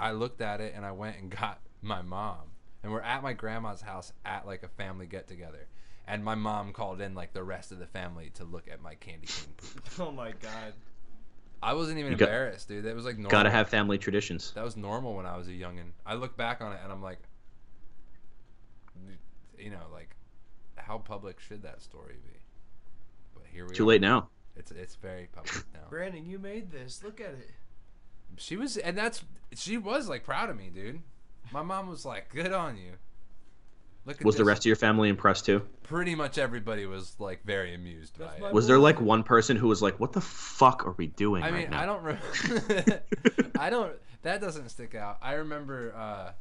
I 0.00 0.12
looked 0.12 0.40
at 0.40 0.60
it 0.60 0.72
and 0.74 0.84
I 0.84 0.92
went 0.92 1.18
and 1.18 1.30
got 1.38 1.60
my 1.80 2.02
mom. 2.02 2.50
And 2.82 2.90
we're 2.90 3.00
at 3.00 3.22
my 3.22 3.32
grandma's 3.32 3.80
house 3.80 4.12
at 4.24 4.46
like 4.46 4.64
a 4.64 4.68
family 4.68 5.06
get 5.06 5.28
together. 5.28 5.68
And 6.06 6.24
my 6.24 6.34
mom 6.34 6.72
called 6.72 7.00
in 7.00 7.14
like 7.14 7.32
the 7.32 7.44
rest 7.44 7.70
of 7.70 7.78
the 7.78 7.86
family 7.86 8.30
to 8.34 8.44
look 8.44 8.66
at 8.68 8.82
my 8.82 8.94
candy 8.96 9.28
cane 9.28 9.54
poop. 9.56 9.84
Oh 10.00 10.10
my 10.10 10.32
god. 10.32 10.72
I 11.62 11.74
wasn't 11.74 11.98
even 11.98 12.12
You 12.12 12.18
got- 12.18 12.28
embarrassed, 12.28 12.68
dude. 12.68 12.84
That 12.84 12.94
was 12.96 13.04
like 13.04 13.16
normal. 13.16 13.30
Gotta 13.30 13.50
have 13.50 13.68
family 13.68 13.96
traditions. 13.98 14.50
that 14.54 14.64
was 14.64 14.76
normal 14.76 15.14
when 15.14 15.26
I 15.26 15.36
was 15.36 15.46
a 15.48 15.52
youngin. 15.52 15.92
I 16.04 16.14
look 16.14 16.36
back 16.36 16.60
on 16.60 16.72
it 16.72 16.80
and 16.82 16.90
I'm 16.92 17.02
like, 17.02 17.18
you 19.58 19.70
know, 19.70 19.86
like, 19.92 20.16
how 20.76 20.98
public 20.98 21.38
should 21.40 21.62
that 21.62 21.82
story 21.82 22.16
be? 22.24 22.38
But 23.34 23.44
here 23.52 23.64
we 23.64 23.70
are. 23.70 23.74
Too 23.74 23.84
are. 23.84 23.86
late 23.86 24.00
now. 24.00 24.28
It's 24.56 24.70
it's 24.72 24.96
very 24.96 25.28
public 25.32 25.64
now. 25.74 25.80
Brandon, 25.88 26.26
you 26.26 26.38
made 26.38 26.70
this. 26.70 27.02
Look 27.04 27.20
at 27.20 27.30
it. 27.30 27.50
She 28.36 28.56
was, 28.56 28.76
and 28.76 28.96
that's 28.98 29.22
she 29.54 29.78
was 29.78 30.08
like 30.08 30.24
proud 30.24 30.50
of 30.50 30.56
me, 30.56 30.70
dude. 30.74 31.00
My 31.52 31.62
mom 31.62 31.88
was 31.88 32.04
like, 32.04 32.28
"Good 32.30 32.52
on 32.52 32.76
you." 32.76 32.92
Look 34.04 34.20
at 34.20 34.24
Was 34.24 34.36
the 34.36 34.44
rest 34.44 34.62
of 34.62 34.66
your 34.66 34.76
family 34.76 35.08
impressed 35.08 35.46
too? 35.46 35.62
Pretty 35.84 36.14
much 36.14 36.36
everybody 36.36 36.86
was 36.86 37.14
like 37.18 37.44
very 37.44 37.74
amused 37.74 38.18
That's 38.18 38.34
by 38.34 38.40
my 38.40 38.48
it. 38.48 38.54
Was 38.54 38.66
there 38.66 38.78
like 38.78 39.00
one 39.00 39.22
person 39.22 39.56
who 39.56 39.68
was 39.68 39.80
like, 39.80 40.00
"What 40.00 40.12
the 40.12 40.20
fuck 40.20 40.84
are 40.86 40.92
we 40.92 41.06
doing 41.08 41.42
I 41.42 41.50
right 41.50 41.60
mean, 41.62 41.70
now?" 41.70 41.82
I 41.82 41.86
don't. 41.86 42.02
Re- 42.02 43.50
I 43.58 43.70
don't. 43.70 43.92
That 44.22 44.40
doesn't 44.40 44.70
stick 44.70 44.94
out. 44.94 45.18
I 45.22 45.34
remember. 45.34 45.94
uh 45.96 46.32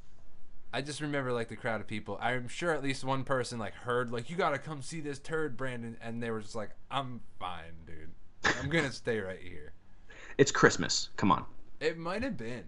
I 0.73 0.81
just 0.81 1.01
remember 1.01 1.33
like 1.33 1.49
the 1.49 1.57
crowd 1.57 1.81
of 1.81 1.87
people. 1.87 2.17
I'm 2.21 2.47
sure 2.47 2.71
at 2.71 2.81
least 2.81 3.03
one 3.03 3.25
person 3.25 3.59
like 3.59 3.73
heard 3.73 4.11
like 4.11 4.29
you 4.29 4.37
gotta 4.37 4.57
come 4.57 4.81
see 4.81 5.01
this 5.01 5.19
turd, 5.19 5.57
Brandon, 5.57 5.97
and 6.01 6.23
they 6.23 6.31
were 6.31 6.41
just 6.41 6.55
like, 6.55 6.71
"I'm 6.89 7.21
fine, 7.39 7.73
dude. 7.85 8.11
I'm 8.59 8.69
gonna 8.69 8.91
stay 8.91 9.19
right 9.19 9.39
here." 9.41 9.73
It's 10.37 10.51
Christmas. 10.51 11.09
Come 11.17 11.31
on. 11.31 11.45
It 11.79 11.97
might 11.97 12.23
have 12.23 12.37
been. 12.37 12.63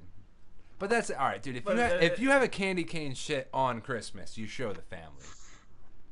But 0.80 0.90
that's 0.90 1.10
all 1.12 1.18
right, 1.28 1.42
dude. 1.42 1.58
If 1.58 1.64
But, 1.64 1.76
you 1.78 1.82
ha- 1.82 1.88
uh, 1.96 2.00
if 2.02 2.20
you 2.20 2.30
have 2.32 2.42
a 2.44 2.48
candy 2.48 2.84
cane 2.84 3.14
shit 3.14 3.48
on 3.54 3.80
Christmas, 3.82 4.38
you 4.38 4.48
show 4.48 4.74
the 4.74 4.82
family. 4.82 5.24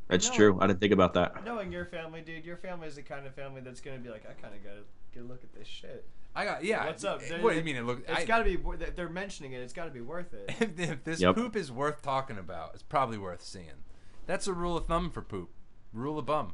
That's 0.08 0.30
No. 0.30 0.36
true. 0.36 0.58
I 0.62 0.68
didn't 0.68 0.80
think 0.80 0.94
about 0.94 1.14
that. 1.16 1.44
Knowing 1.46 1.72
your 1.72 1.86
family, 1.86 2.22
dude, 2.22 2.46
your 2.46 2.58
family 2.58 2.88
is 2.88 2.96
the 2.96 3.02
kind 3.02 3.26
of 3.26 3.34
family 3.34 3.62
that's 3.62 3.82
gonna 3.82 3.98
be 3.98 4.10
like, 4.10 4.24
I 4.30 4.34
kind 4.34 4.54
of 4.56 4.64
gotta 4.64 4.82
get 5.14 5.24
a 5.24 5.26
look 5.26 5.44
at 5.44 5.54
this 5.54 5.68
shit. 5.68 6.06
I 6.36 6.46
got 6.46 6.64
yeah. 6.64 6.86
What's 6.86 7.04
up? 7.04 7.22
What 7.42 7.52
do 7.52 7.58
you 7.58 7.64
mean? 7.64 7.76
It 7.76 7.84
look. 7.86 8.00
It's 8.08 8.20
I- 8.22 8.26
gotta 8.26 8.44
be. 8.46 8.56
wor- 8.58 8.78
They're 8.78 9.10
mentioning 9.10 9.52
it. 9.54 9.62
It's 9.62 9.74
gotta 9.74 9.92
be 9.92 10.02
worth 10.02 10.34
it. 10.34 10.46
if, 10.62 10.80
if 10.80 11.04
this 11.04 11.20
Yep. 11.22 11.36
poop 11.36 11.56
is 11.56 11.72
worth 11.72 12.02
talking 12.02 12.38
about, 12.38 12.72
it's 12.74 12.84
probably 12.84 13.18
worth 13.18 13.42
seeing. 13.42 13.84
That's 14.28 14.48
a 14.48 14.54
rule 14.54 14.78
of 14.78 14.86
thumb 14.86 15.10
for 15.12 15.22
poop. 15.22 15.50
Rule 15.94 16.18
of 16.20 16.26
bum. 16.26 16.54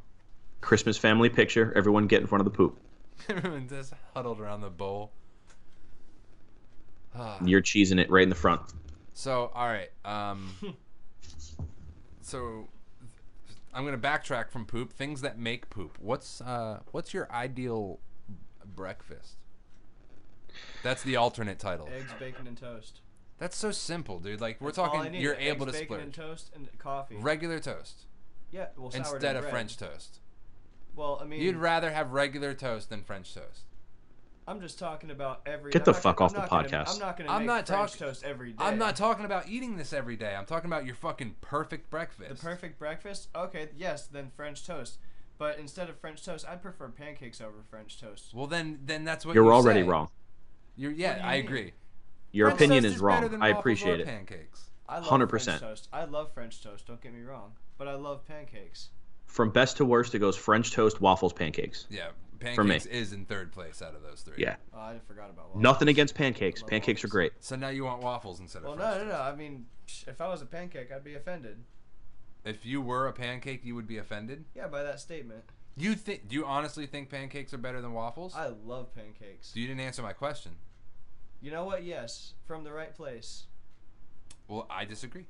Christmas 0.62 0.98
family 0.98 1.30
picture. 1.30 1.72
Everyone 1.76 2.08
get 2.08 2.22
in 2.22 2.28
front 2.28 2.40
of 2.42 2.46
the 2.52 2.58
poop. 2.58 2.80
Everyone 3.30 3.68
just 3.68 3.94
huddled 4.16 4.40
around 4.40 4.62
the 4.62 4.70
bowl. 4.72 5.12
Ah. 7.18 7.38
You're 7.44 7.62
cheesing 7.62 8.00
it 8.00 8.10
right 8.10 8.24
in 8.24 8.30
the 8.30 8.36
front. 8.36 8.62
So, 9.14 9.52
all 9.54 9.68
right. 9.68 9.90
Um, 10.06 10.52
so, 12.22 12.68
I'm 13.74 13.86
gonna 13.86 13.98
backtrack 13.98 14.52
from 14.52 14.66
poop. 14.66 14.94
Things 14.94 15.22
that 15.22 15.40
make 15.40 15.70
poop. 15.70 15.98
What's 16.00 16.42
uh, 16.42 16.82
what's 16.92 17.14
your 17.14 17.32
ideal 17.32 18.00
breakfast? 18.76 19.38
That's 20.84 21.04
the 21.04 21.16
alternate 21.16 21.60
title. 21.60 21.90
Eggs, 21.96 22.12
bacon, 22.20 22.48
and 22.48 22.58
toast. 22.58 23.02
That's 23.40 23.56
so 23.58 23.72
simple, 23.72 24.20
dude. 24.20 24.42
Like 24.42 24.60
we're 24.62 24.70
That's 24.70 24.78
all 24.80 24.86
I 24.86 24.96
talking, 24.98 25.12
need. 25.14 25.22
you're 25.22 25.36
Eggs, 25.36 25.44
able 25.46 25.66
to 25.68 25.72
bacon, 25.72 25.88
splurge. 25.88 26.02
and 26.04 26.14
toast 26.14 26.52
and 26.56 26.78
coffee. 26.80 27.16
Regular 27.18 27.60
toast 27.60 28.06
yeah, 28.52 28.68
well, 28.78 28.92
sourdough 28.92 29.14
instead 29.16 29.36
of 29.36 29.42
bread. 29.44 29.52
French 29.52 29.78
toast. 29.78 30.20
Well, 30.96 31.20
I 31.22 31.26
mean, 31.26 31.42
You'd 31.42 31.58
rather 31.58 31.92
have 31.92 32.12
regular 32.12 32.54
toast 32.54 32.90
than 32.90 33.04
French 33.04 33.34
toast. 33.34 33.66
I'm 34.48 34.62
just 34.62 34.80
talking 34.80 35.12
about 35.12 35.42
every. 35.46 35.72
Get 35.72 35.82
I'm 35.82 35.86
the 35.86 35.92
not 35.92 36.02
fuck 36.02 36.16
gonna- 36.18 36.26
off 36.26 36.34
the 36.34 36.40
not 36.40 36.50
gonna- 36.50 36.68
podcast. 36.86 36.94
I'm 36.94 37.00
not 37.00 37.18
gonna 37.18 37.32
I'm 37.32 37.40
make 37.42 37.48
not 37.48 37.68
French 37.68 37.92
talk- 37.92 38.00
toast 38.00 38.24
every 38.24 38.52
day. 38.54 38.64
I'm 38.64 38.78
not 38.78 38.96
talking 38.96 39.26
about 39.26 39.50
eating 39.50 39.76
this 39.76 39.92
every 39.92 40.16
day. 40.16 40.34
I'm 40.36 40.46
talking 40.46 40.70
about 40.70 40.86
your 40.86 40.96
fucking 40.96 41.36
perfect 41.42 41.90
breakfast. 41.90 42.30
The 42.30 42.48
perfect 42.48 42.80
breakfast? 42.80 43.28
Okay, 43.36 43.70
yes, 43.76 44.08
then 44.08 44.32
French 44.36 44.66
toast. 44.66 45.00
But 45.38 45.60
instead 45.60 45.90
of 45.90 46.00
French 46.00 46.24
toast, 46.24 46.48
I'd 46.48 46.62
prefer 46.64 46.88
pancakes 46.90 47.42
over 47.42 47.58
French 47.70 48.00
toast. 48.00 48.34
Well, 48.34 48.48
then, 48.48 48.80
then 48.86 49.04
that's 49.04 49.26
what 49.26 49.36
You're 49.36 49.44
you 49.46 49.52
already 49.54 49.82
say. 49.82 49.88
wrong. 49.88 50.10
You're 50.78 50.92
yeah, 50.92 51.18
you 51.18 51.24
I 51.24 51.36
mean? 51.38 51.46
agree. 51.46 51.74
Your 52.32 52.48
French 52.48 52.60
opinion 52.62 52.84
toast 52.84 52.96
is 52.96 53.02
better 53.02 53.22
wrong. 53.24 53.30
than 53.32 53.42
I 53.42 53.50
appreciate 53.50 54.00
it. 54.00 54.08
Pancakes. 54.08 54.70
I 54.90 55.00
love 55.00 55.08
100%. 55.10 55.30
French 55.30 55.60
toast. 55.60 55.90
I 55.92 56.06
love 56.06 56.32
French 56.34 56.64
toast. 56.64 56.88
Don't 56.88 57.02
get 57.02 57.14
me 57.14 57.22
wrong, 57.22 57.52
but 57.78 57.88
I 57.90 57.96
love 57.96 58.26
pancakes. 58.26 58.90
From 59.26 59.50
best 59.50 59.78
to 59.78 59.86
worst, 59.86 60.16
it 60.16 60.20
goes 60.20 60.38
French 60.38 60.72
toast, 60.72 61.02
waffles, 61.02 61.34
pancakes. 61.34 61.86
Yeah, 61.90 62.08
For 62.56 62.64
me. 62.64 62.72
pancakes 62.72 62.86
is 62.86 63.14
in 63.14 63.26
third 63.26 63.52
place 63.52 63.82
out 63.82 63.96
of 63.96 64.02
those 64.04 64.22
three. 64.22 64.36
Yeah. 64.38 64.56
Oh, 64.74 64.80
I 64.80 65.00
forgot 65.08 65.30
about 65.30 65.48
waffles. 65.48 65.64
Nothing 65.64 65.88
against 65.88 66.16
pancakes. 66.16 66.62
Love 66.62 66.70
Pancakes 66.70 67.04
are 67.04 67.08
great. 67.08 67.34
So 67.40 67.56
now 67.56 67.70
you 67.70 67.84
want 67.84 68.02
waffles 68.02 68.40
instead 68.40 68.60
of? 68.60 68.64
Well, 68.66 68.74
of 68.74 68.80
no, 68.80 68.86
French 68.92 69.08
no, 69.08 69.14
no. 69.14 69.22
I 69.22 69.36
mean, 69.36 69.66
if 70.08 70.22
I 70.22 70.28
was 70.28 70.42
a 70.42 70.46
pancake, 70.46 70.92
I'd 70.92 71.04
be 71.04 71.16
offended. 71.16 71.58
If 72.46 72.66
you 72.66 72.82
were 72.82 73.08
a 73.08 73.14
pancake, 73.14 73.66
you 73.66 73.76
would 73.76 73.88
be 73.88 73.98
offended. 73.98 74.46
Yeah, 74.56 74.68
by 74.68 74.84
that 74.84 75.00
statement. 75.00 75.44
You 75.76 75.96
think? 75.96 76.28
Do 76.28 76.36
you 76.36 76.46
honestly 76.46 76.86
think 76.88 77.10
pancakes 77.10 77.54
are 77.54 77.58
better 77.58 77.82
than 77.82 77.94
waffles? 77.94 78.34
I 78.36 78.48
love 78.66 78.94
pancakes. 78.96 79.50
So 79.54 79.60
you 79.60 79.68
didn't 79.68 79.82
answer 79.82 80.02
my 80.02 80.14
question. 80.14 80.54
You 81.42 81.52
know 81.52 81.66
what? 81.66 81.84
Yes, 81.84 82.34
from 82.46 82.64
the 82.64 82.72
right 82.72 82.96
place. 82.96 83.44
Well, 84.48 84.66
I 84.70 84.86
disagree, 84.86 85.26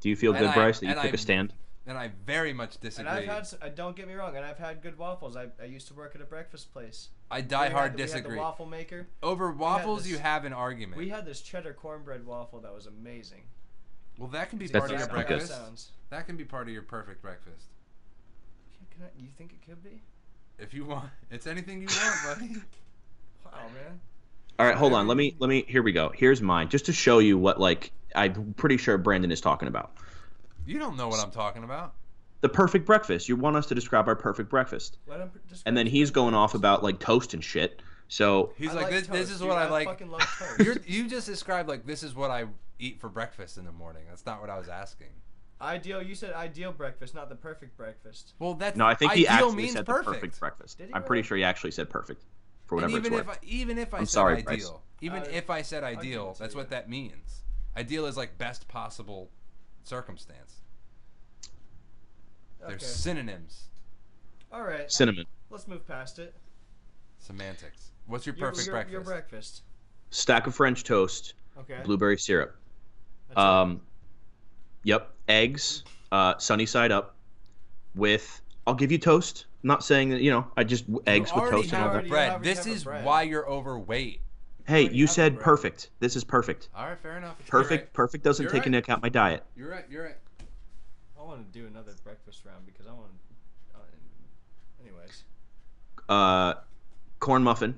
Do 0.00 0.08
you 0.08 0.16
feel 0.16 0.32
And 0.32 0.40
good, 0.40 0.50
I- 0.50 0.54
Bryce, 0.54 0.80
that 0.80 0.86
you 0.86 0.94
took 0.94 1.04
I- 1.04 1.08
a 1.08 1.18
stand? 1.18 1.52
And 1.86 1.98
I 1.98 2.10
very 2.26 2.52
much 2.52 2.78
disagree. 2.80 3.10
And 3.10 3.18
I've 3.20 3.26
had. 3.28 3.40
s- 3.40 3.54
Uh, 3.60 3.68
don't 3.68 3.94
get 3.96 4.08
me 4.08 4.14
wrong. 4.14 4.36
And 4.36 4.44
I've 4.44 4.58
had 4.58 4.80
good 4.82 4.96
waffles. 4.98 5.36
I, 5.36 5.48
I 5.60 5.66
used 5.66 5.88
to 5.88 5.94
work 5.94 6.14
at 6.14 6.20
a 6.20 6.24
breakfast 6.24 6.72
place. 6.72 7.08
I 7.30 7.36
We 7.38 7.42
die 7.42 7.64
had 7.64 7.72
hard 7.72 7.92
the- 7.92 7.96
we 7.96 8.02
had 8.02 8.08
the 8.10 8.12
disagree. 8.14 8.38
waffle 8.38 8.66
maker. 8.66 9.06
Over 9.22 9.52
waffles, 9.52 10.02
this- 10.04 10.12
you 10.12 10.18
have 10.18 10.44
an 10.44 10.52
argument. 10.52 10.96
We 10.98 11.08
had 11.10 11.24
this 11.26 11.40
cheddar 11.42 11.72
cornbread 11.74 12.24
waffle 12.26 12.60
that 12.60 12.74
was 12.74 12.86
amazing. 12.86 13.42
well, 14.18 14.28
that 14.28 14.48
can 14.50 14.58
be 14.58 14.66
That's 14.66 14.78
part 14.80 14.90
of 14.92 14.98
your 14.98 15.06
exactly 15.08 15.24
breakfast. 15.24 15.50
That 15.52 15.64
sounds. 15.66 15.90
That 16.10 16.26
can 16.26 16.36
be 16.36 16.44
part 16.44 16.68
of 16.68 16.72
your 16.72 16.82
perfect 16.82 17.20
breakfast. 17.20 17.66
Can 18.90 19.02
I, 19.04 19.08
you 19.20 19.28
think 19.36 19.52
it 19.52 19.66
could 19.68 19.82
be? 19.82 20.00
If 20.58 20.72
you 20.72 20.84
want, 20.84 21.10
it's 21.32 21.46
anything 21.48 21.82
you 21.82 21.88
want, 21.88 22.38
buddy. 22.40 22.54
Wow, 23.44 23.66
man. 23.74 24.00
All 24.58 24.66
right, 24.66 24.76
hold 24.76 24.92
on. 24.92 25.08
Let 25.08 25.16
me 25.16 25.34
let 25.40 25.48
me. 25.48 25.64
Here 25.66 25.82
we 25.82 25.90
go. 25.90 26.12
Here's 26.14 26.40
mine, 26.40 26.68
just 26.68 26.86
to 26.86 26.92
show 26.92 27.18
you 27.18 27.36
what 27.36 27.58
like 27.60 27.90
I'm 28.14 28.54
pretty 28.56 28.76
sure 28.76 28.96
Brandon 28.96 29.32
is 29.32 29.40
talking 29.40 29.66
about. 29.66 29.90
You 30.66 30.78
don't 30.78 30.96
know 30.96 31.08
what 31.08 31.20
I'm 31.24 31.30
talking 31.30 31.64
about. 31.64 31.94
the 32.40 32.48
perfect 32.48 32.84
breakfast. 32.86 33.28
You 33.28 33.36
want 33.36 33.56
us 33.56 33.66
to 33.66 33.74
describe 33.74 34.06
our 34.08 34.16
perfect 34.16 34.50
breakfast, 34.50 34.98
Let 35.06 35.20
him 35.20 35.30
describe 35.48 35.62
and 35.66 35.76
then 35.76 35.86
he's 35.86 36.08
perfect 36.10 36.14
going 36.14 36.34
off 36.34 36.54
about 36.54 36.82
like 36.82 36.98
toast 36.98 37.34
and 37.34 37.42
shit. 37.42 37.80
So 38.08 38.52
He's 38.58 38.70
I 38.70 38.74
like, 38.82 38.90
this, 38.90 39.06
this 39.06 39.30
is 39.30 39.38
dude. 39.40 39.48
what 39.48 39.56
I 39.58 39.68
like. 39.70 39.86
fucking 39.88 40.10
love 40.10 40.20
toast. 40.38 40.60
You're, 40.60 40.76
you 40.86 41.08
just 41.08 41.26
described 41.26 41.68
like 41.68 41.86
this 41.86 42.02
is 42.02 42.14
what 42.14 42.30
I 42.30 42.44
eat 42.78 43.00
for 43.00 43.08
breakfast 43.08 43.56
in 43.56 43.64
the 43.64 43.72
morning. 43.72 44.02
That's 44.08 44.26
not 44.26 44.40
what 44.42 44.50
I 44.50 44.58
was 44.58 44.68
asking. 44.68 45.08
ideal. 45.60 46.02
You 46.02 46.14
said 46.14 46.34
ideal 46.34 46.72
breakfast, 46.72 47.14
not 47.14 47.28
the 47.30 47.34
perfect 47.34 47.76
breakfast. 47.78 48.34
Well, 48.38 48.54
that's 48.54 48.76
no, 48.76 48.84
I 48.86 48.94
think 48.94 49.12
he 49.12 49.26
ideal 49.26 49.46
actually 49.48 49.56
means 49.62 49.72
said 49.72 49.86
perfect. 49.86 50.06
the 50.06 50.12
perfect 50.14 50.40
breakfast. 50.40 50.78
Did 50.78 50.88
he 50.88 50.94
I'm 50.94 51.02
pretty 51.04 51.22
sure 51.22 51.36
he 51.38 51.44
actually 51.44 51.70
said 51.70 51.88
perfect, 51.88 52.24
for 52.66 52.76
And 52.78 52.82
whatever 52.92 52.98
it's 52.98 53.06
even 53.06 53.12
worth. 53.26 53.36
if 53.38 53.42
I, 53.42 53.46
even 53.46 53.78
if 53.78 53.94
I 53.94 53.98
I'm 53.98 54.04
said 54.06 54.12
sorry, 54.12 54.42
Bryce. 54.42 54.56
ideal, 54.56 54.82
even 55.00 55.22
Uh, 55.22 55.26
if 55.32 55.48
I 55.50 55.62
said 55.62 55.82
ideal, 55.82 56.36
that's 56.38 56.54
what 56.54 56.68
that 56.70 56.90
means. 56.90 57.42
Ideal 57.76 58.04
is 58.06 58.16
like 58.18 58.36
best 58.36 58.68
possible 58.68 59.30
circumstance. 59.84 60.56
They're 62.60 62.70
Okay. 62.76 62.84
synonyms, 62.84 63.68
All 64.50 64.62
right. 64.62 64.90
Cinnamon, 64.90 65.26
Let's 65.50 65.68
move 65.68 65.86
past 65.86 66.18
it. 66.18 66.34
semantics. 67.18 67.90
What's 68.06 68.24
your 68.26 68.34
Your- 68.36 68.48
perfect 68.50 68.66
your, 68.66 68.74
breakfast? 68.74 68.92
Your 68.92 69.00
breakfast. 69.02 69.62
stack 70.10 70.46
of 70.46 70.54
French 70.54 70.84
toast, 70.84 71.34
Okay. 71.58 71.80
blueberry 71.84 72.16
syrup. 72.18 72.56
That's 73.28 73.38
it. 73.38 73.42
Um, 73.42 73.80
yep, 74.84 75.12
eggs, 75.28 75.82
uh, 76.12 76.38
sunny 76.38 76.66
side 76.66 76.92
up, 76.92 77.16
with. 77.94 78.40
I'll 78.66 78.74
give 78.74 78.90
you 78.92 78.98
toast. 78.98 79.46
I'm 79.62 79.68
not 79.68 79.84
saying 79.84 80.10
that 80.10 80.20
you 80.22 80.30
know. 80.30 80.50
I 80.56 80.64
just 80.64 80.84
eggs 81.06 81.30
with 81.34 81.50
toast 81.50 81.72
and 81.72 81.74
all 81.74 81.80
have 81.80 81.90
that. 81.90 81.94
already 81.94 82.08
bread. 82.08 82.32
have- 82.32 82.42
This 82.42 82.58
have 82.58 82.66
a 82.66 82.70
is 82.70 82.84
bread. 82.84 83.04
why 83.04 83.22
you're 83.22 83.48
overweight. 83.48 84.20
Hey, 84.66 84.88
you 84.88 85.06
said 85.06 85.34
bread. 85.34 85.44
perfect. 85.44 85.90
This 86.00 86.16
is 86.16 86.24
perfect. 86.24 86.68
All 86.74 86.86
right, 86.86 86.98
fair 86.98 87.18
enough. 87.18 87.36
Perfect. 87.48 87.82
You're 87.84 87.90
Perfect 87.92 88.24
doesn't 88.24 88.42
You're 88.44 88.50
take 88.52 88.60
right. 88.60 88.66
into 88.68 88.78
account 88.78 89.02
my 89.02 89.08
diet. 89.10 89.42
You're 89.56 89.70
right. 89.70 89.84
You're 89.90 90.04
right. 90.04 90.16
I 91.18 91.22
want 91.22 91.52
to 91.52 91.58
do 91.58 91.66
another 91.66 91.92
breakfast 92.02 92.44
round 92.46 92.64
because 92.66 92.86
I 92.86 92.92
want. 92.92 93.10
Uh, 93.74 93.78
anyways. 94.82 95.24
Uh, 96.08 96.54
corn 97.20 97.42
muffin 97.42 97.74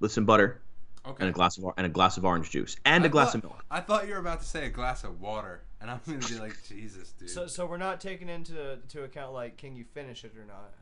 with 0.00 0.12
some 0.12 0.24
butter 0.24 0.60
Okay. 1.06 1.16
and 1.20 1.28
a 1.30 1.32
glass 1.32 1.56
of 1.56 1.64
and 1.78 1.86
a 1.86 1.88
glass 1.88 2.18
of 2.18 2.24
orange 2.26 2.50
juice 2.50 2.76
and 2.84 3.04
a 3.04 3.08
I 3.08 3.10
glass 3.10 3.28
thought- 3.32 3.38
of 3.38 3.44
milk. 3.44 3.64
I 3.70 3.80
thought 3.80 4.06
you 4.06 4.12
were 4.14 4.20
about 4.20 4.40
to 4.40 4.46
say 4.46 4.66
a 4.66 4.70
glass 4.70 5.04
of 5.04 5.20
water, 5.22 5.62
and 5.80 5.90
I'm 5.90 6.00
gonna 6.06 6.18
be 6.18 6.38
like, 6.38 6.56
Jesus, 6.68 7.12
dude. 7.12 7.30
So, 7.30 7.46
so 7.46 7.64
we're 7.64 7.78
not 7.78 8.00
taking 8.02 8.28
into 8.28 8.78
to 8.88 9.04
account 9.04 9.32
like, 9.32 9.56
can 9.56 9.74
you 9.76 9.84
finish 9.94 10.24
it 10.24 10.32
or 10.38 10.44
not? 10.44 10.72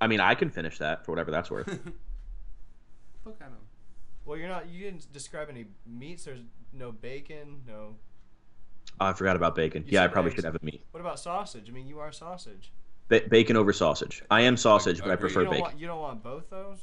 I 0.00 0.06
mean, 0.06 0.20
I 0.20 0.34
can 0.36 0.50
finish 0.50 0.78
that 0.78 1.04
for 1.04 1.10
whatever 1.12 1.30
that's 1.32 1.50
worth. 1.50 1.66
Look 3.24 3.36
at 3.40 3.48
him. 3.48 3.54
Well, 4.24 4.38
you're 4.38 4.48
not. 4.48 4.68
You 4.68 4.84
didn't 4.84 5.12
describe 5.12 5.48
any 5.50 5.66
meats. 5.86 6.24
There's 6.24 6.40
no 6.72 6.92
bacon. 6.92 7.62
No. 7.66 7.96
Oh, 9.00 9.06
I 9.06 9.12
forgot 9.14 9.36
about 9.36 9.54
bacon. 9.54 9.82
You 9.84 9.92
Yeah, 9.94 10.04
I 10.04 10.08
probably 10.08 10.30
eggs. 10.30 10.36
should 10.36 10.44
have 10.44 10.54
a 10.56 10.64
meat. 10.64 10.84
What 10.90 11.00
about 11.00 11.18
sausage? 11.18 11.68
I 11.68 11.72
mean, 11.72 11.86
you 11.88 11.98
are 11.98 12.12
sausage. 12.12 12.72
Ba- 13.08 13.22
bacon 13.28 13.56
over 13.56 13.72
sausage. 13.72 14.22
I 14.30 14.42
am 14.42 14.56
sausage, 14.56 15.00
but 15.00 15.10
I 15.10 15.16
prefer 15.16 15.42
you 15.42 15.48
bacon. 15.50 15.62
want. 15.62 15.78
You 15.80 15.86
don't 15.86 16.00
want 16.00 16.22
both 16.22 16.48
those. 16.50 16.78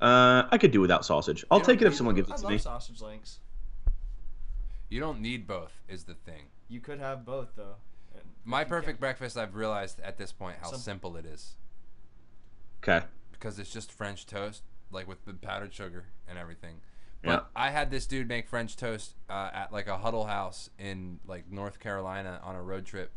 Uh, 0.00 0.46
I 0.50 0.58
could 0.58 0.70
do 0.72 0.80
without 0.80 1.04
sausage. 1.04 1.44
I'll 1.50 1.58
You 1.58 1.64
take 1.64 1.80
it 1.80 1.86
if 1.86 1.94
someone 1.94 2.14
both. 2.14 2.26
gives 2.26 2.30
I 2.30 2.34
it 2.34 2.38
to 2.38 2.42
love 2.44 2.52
me. 2.52 2.58
sausage 2.58 3.00
links. 3.00 3.40
You 4.88 5.00
don't 5.00 5.20
need 5.20 5.46
both, 5.46 5.72
is 5.88 6.04
the 6.04 6.14
thing. 6.14 6.42
You 6.68 6.80
could 6.80 7.00
have 7.00 7.24
both 7.24 7.48
though. 7.56 7.76
My 8.44 8.62
perfect 8.62 8.86
can't- 8.86 9.00
breakfast, 9.00 9.36
I've 9.36 9.56
realized 9.56 9.98
at 10.00 10.16
this 10.18 10.30
point 10.32 10.58
how 10.62 10.70
Some- 10.70 10.78
simple 10.80 11.16
it 11.16 11.24
is. 11.26 11.56
Okay. 12.82 13.04
Because 13.32 13.58
it's 13.58 13.72
just 13.72 13.90
French 13.90 14.26
toast, 14.26 14.62
like 14.90 15.08
with 15.08 15.24
the 15.24 15.34
powdered 15.34 15.74
sugar 15.74 16.06
and 16.28 16.38
everything. 16.38 16.76
Yeah. 17.24 17.36
But 17.36 17.50
I 17.56 17.70
had 17.70 17.90
this 17.90 18.06
dude 18.06 18.28
make 18.28 18.48
French 18.48 18.76
toast 18.76 19.14
uh, 19.28 19.50
at 19.52 19.72
like 19.72 19.86
a 19.88 19.98
huddle 19.98 20.24
house 20.26 20.70
in 20.78 21.20
like 21.26 21.50
North 21.50 21.80
Carolina 21.80 22.40
on 22.42 22.54
a 22.54 22.62
road 22.62 22.84
trip 22.86 23.12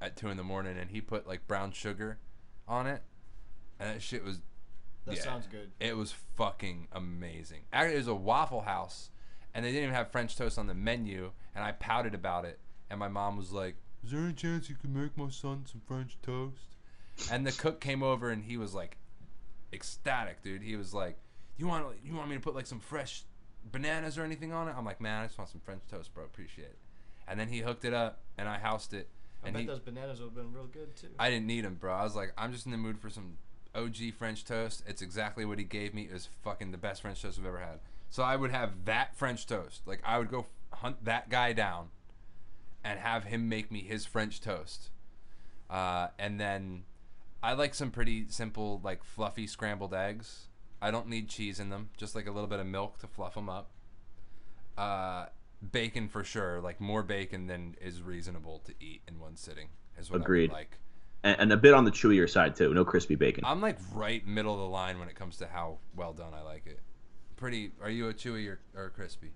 at 0.00 0.16
two 0.16 0.28
in 0.28 0.36
the 0.36 0.44
morning, 0.44 0.76
and 0.78 0.90
he 0.90 1.00
put 1.00 1.26
like 1.26 1.46
brown 1.48 1.72
sugar 1.72 2.18
on 2.68 2.86
it, 2.86 3.02
and 3.80 3.94
that 3.94 4.02
shit 4.02 4.22
was 4.22 4.40
That 5.06 5.16
yeah. 5.16 5.22
sounds 5.22 5.46
good. 5.46 5.70
It 5.80 5.96
was 5.96 6.12
fucking 6.36 6.88
amazing. 6.92 7.62
Actually, 7.72 7.94
it 7.94 7.98
was 7.98 8.08
a 8.08 8.14
Waffle 8.14 8.60
House, 8.60 9.10
and 9.54 9.64
they 9.64 9.70
didn't 9.70 9.84
even 9.84 9.94
have 9.94 10.12
French 10.12 10.36
toast 10.36 10.58
on 10.58 10.66
the 10.66 10.74
menu, 10.74 11.32
and 11.54 11.64
I 11.64 11.72
pouted 11.72 12.14
about 12.14 12.44
it. 12.44 12.60
And 12.90 13.00
my 13.00 13.08
mom 13.08 13.36
was 13.36 13.50
like, 13.52 13.76
"Is 14.04 14.12
there 14.12 14.20
any 14.20 14.34
chance 14.34 14.68
you 14.68 14.76
could 14.76 14.94
make 14.94 15.16
my 15.16 15.30
son 15.30 15.64
some 15.66 15.80
French 15.86 16.18
toast?" 16.22 16.76
And 17.32 17.46
the 17.46 17.52
cook 17.52 17.80
came 17.80 18.02
over, 18.02 18.30
and 18.30 18.44
he 18.44 18.56
was 18.56 18.74
like, 18.74 18.98
ecstatic, 19.72 20.42
dude. 20.42 20.62
He 20.62 20.76
was 20.76 20.94
like, 20.94 21.16
"You 21.56 21.66
want 21.66 21.86
you 22.04 22.14
want 22.14 22.28
me 22.28 22.36
to 22.36 22.40
put 22.40 22.54
like 22.54 22.66
some 22.66 22.80
fresh 22.80 23.22
bananas 23.70 24.18
or 24.18 24.22
anything 24.24 24.52
on 24.52 24.68
it?" 24.68 24.74
I'm 24.76 24.84
like, 24.84 25.00
"Man, 25.00 25.22
I 25.22 25.26
just 25.26 25.38
want 25.38 25.50
some 25.50 25.60
French 25.60 25.82
toast, 25.90 26.14
bro. 26.14 26.24
Appreciate 26.24 26.66
it." 26.68 26.78
And 27.26 27.38
then 27.38 27.48
he 27.48 27.58
hooked 27.58 27.84
it 27.84 27.92
up, 27.94 28.20
and 28.38 28.48
I 28.48 28.58
housed 28.58 28.94
it. 28.94 29.08
I 29.42 29.48
And 29.48 29.54
bet 29.54 29.60
he, 29.60 29.66
those 29.66 29.80
bananas 29.80 30.20
would 30.20 30.26
have 30.26 30.34
been 30.34 30.52
real 30.52 30.66
good 30.66 30.96
too. 30.96 31.08
I 31.18 31.30
didn't 31.30 31.46
need 31.46 31.64
them, 31.64 31.74
bro. 31.74 31.94
I 31.94 32.02
was 32.02 32.16
like, 32.16 32.32
I'm 32.38 32.52
just 32.52 32.64
in 32.66 32.72
the 32.72 32.78
mood 32.78 32.98
for 32.98 33.10
some 33.10 33.36
OG 33.74 34.14
French 34.18 34.44
toast. 34.44 34.82
It's 34.86 35.02
exactly 35.02 35.44
what 35.44 35.58
he 35.58 35.64
gave 35.64 35.94
me. 35.94 36.02
It 36.04 36.12
was 36.12 36.28
fucking 36.42 36.72
the 36.72 36.78
best 36.78 37.02
French 37.02 37.22
toast 37.22 37.38
I've 37.38 37.46
ever 37.46 37.60
had. 37.60 37.80
So 38.10 38.22
I 38.22 38.34
would 38.36 38.50
have 38.50 38.86
that 38.86 39.14
French 39.16 39.46
toast. 39.46 39.86
Like 39.86 40.00
I 40.04 40.18
would 40.18 40.30
go 40.30 40.46
hunt 40.72 41.04
that 41.04 41.28
guy 41.28 41.52
down 41.52 41.88
and 42.82 42.98
have 42.98 43.24
him 43.24 43.48
make 43.48 43.70
me 43.70 43.82
his 43.82 44.06
French 44.06 44.40
toast. 44.40 44.88
Uh, 45.68 46.08
and 46.18 46.40
then 46.40 46.84
I 47.42 47.52
like 47.52 47.74
some 47.74 47.90
pretty 47.90 48.26
simple, 48.28 48.80
like 48.82 49.04
fluffy 49.04 49.46
scrambled 49.46 49.94
eggs. 49.94 50.48
I 50.80 50.90
don't 50.90 51.08
need 51.08 51.28
cheese 51.28 51.60
in 51.60 51.70
them. 51.70 51.90
Just 51.96 52.14
like 52.14 52.26
a 52.26 52.30
little 52.30 52.48
bit 52.48 52.60
of 52.60 52.66
milk 52.66 52.98
to 53.00 53.06
fluff 53.06 53.34
them 53.34 53.48
up. 53.48 53.70
Uh, 54.76 55.26
bacon 55.72 56.08
for 56.08 56.24
sure. 56.24 56.60
Like 56.60 56.80
more 56.80 57.02
bacon 57.02 57.46
than 57.46 57.76
is 57.80 58.02
reasonable 58.02 58.62
to 58.64 58.74
eat 58.80 59.02
in 59.08 59.18
one 59.18 59.36
sitting. 59.36 59.68
Is 59.98 60.10
what 60.10 60.20
Agreed. 60.20 60.50
I 60.50 60.52
would 60.52 60.58
like. 60.58 60.78
And, 61.24 61.40
and 61.40 61.52
a 61.52 61.56
bit 61.56 61.74
on 61.74 61.84
the 61.84 61.90
chewier 61.90 62.28
side 62.30 62.54
too. 62.54 62.72
No 62.74 62.84
crispy 62.84 63.16
bacon. 63.16 63.44
I'm 63.44 63.60
like 63.60 63.78
right 63.92 64.24
middle 64.26 64.54
of 64.54 64.60
the 64.60 64.68
line 64.68 64.98
when 64.98 65.08
it 65.08 65.16
comes 65.16 65.36
to 65.38 65.46
how 65.46 65.78
well 65.96 66.12
done 66.12 66.32
I 66.34 66.42
like 66.42 66.66
it. 66.66 66.80
Pretty. 67.36 67.72
Are 67.82 67.90
you 67.90 68.08
a 68.08 68.14
chewy 68.14 68.48
or, 68.48 68.60
or 68.74 68.86
a 68.86 68.90
crispy? 68.90 69.32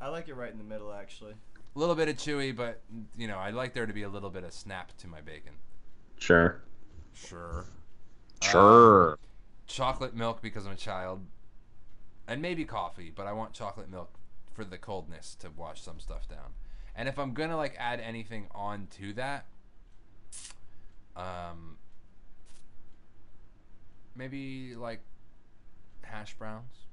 I 0.00 0.08
like 0.08 0.28
it 0.28 0.34
right 0.34 0.50
in 0.50 0.58
the 0.58 0.64
middle 0.64 0.92
actually. 0.92 1.34
A 1.74 1.78
little 1.78 1.96
bit 1.96 2.08
of 2.08 2.16
chewy, 2.16 2.54
but 2.54 2.82
you 3.16 3.26
know 3.26 3.38
I 3.38 3.50
like 3.50 3.74
there 3.74 3.86
to 3.86 3.92
be 3.92 4.04
a 4.04 4.08
little 4.08 4.30
bit 4.30 4.44
of 4.44 4.52
snap 4.52 4.96
to 4.98 5.08
my 5.08 5.20
bacon. 5.20 5.54
Sure. 6.18 6.62
Sure. 7.14 7.64
Sure. 8.42 9.18
Chocolate 9.66 10.14
milk 10.14 10.42
because 10.42 10.66
I'm 10.66 10.72
a 10.72 10.76
child, 10.76 11.24
and 12.28 12.42
maybe 12.42 12.64
coffee, 12.64 13.10
but 13.14 13.26
I 13.26 13.32
want 13.32 13.52
chocolate 13.54 13.90
milk 13.90 14.12
for 14.52 14.64
the 14.64 14.78
coldness 14.78 15.34
to 15.36 15.50
wash 15.50 15.80
some 15.82 15.98
stuff 15.98 16.28
down. 16.28 16.52
And 16.94 17.08
if 17.08 17.18
I'm 17.18 17.32
gonna 17.32 17.56
like 17.56 17.74
add 17.78 18.00
anything 18.00 18.46
on 18.54 18.88
to 18.98 19.12
that, 19.14 19.46
um, 21.16 21.78
maybe 24.14 24.74
like 24.76 25.00
hash 26.02 26.34
browns. 26.34 26.86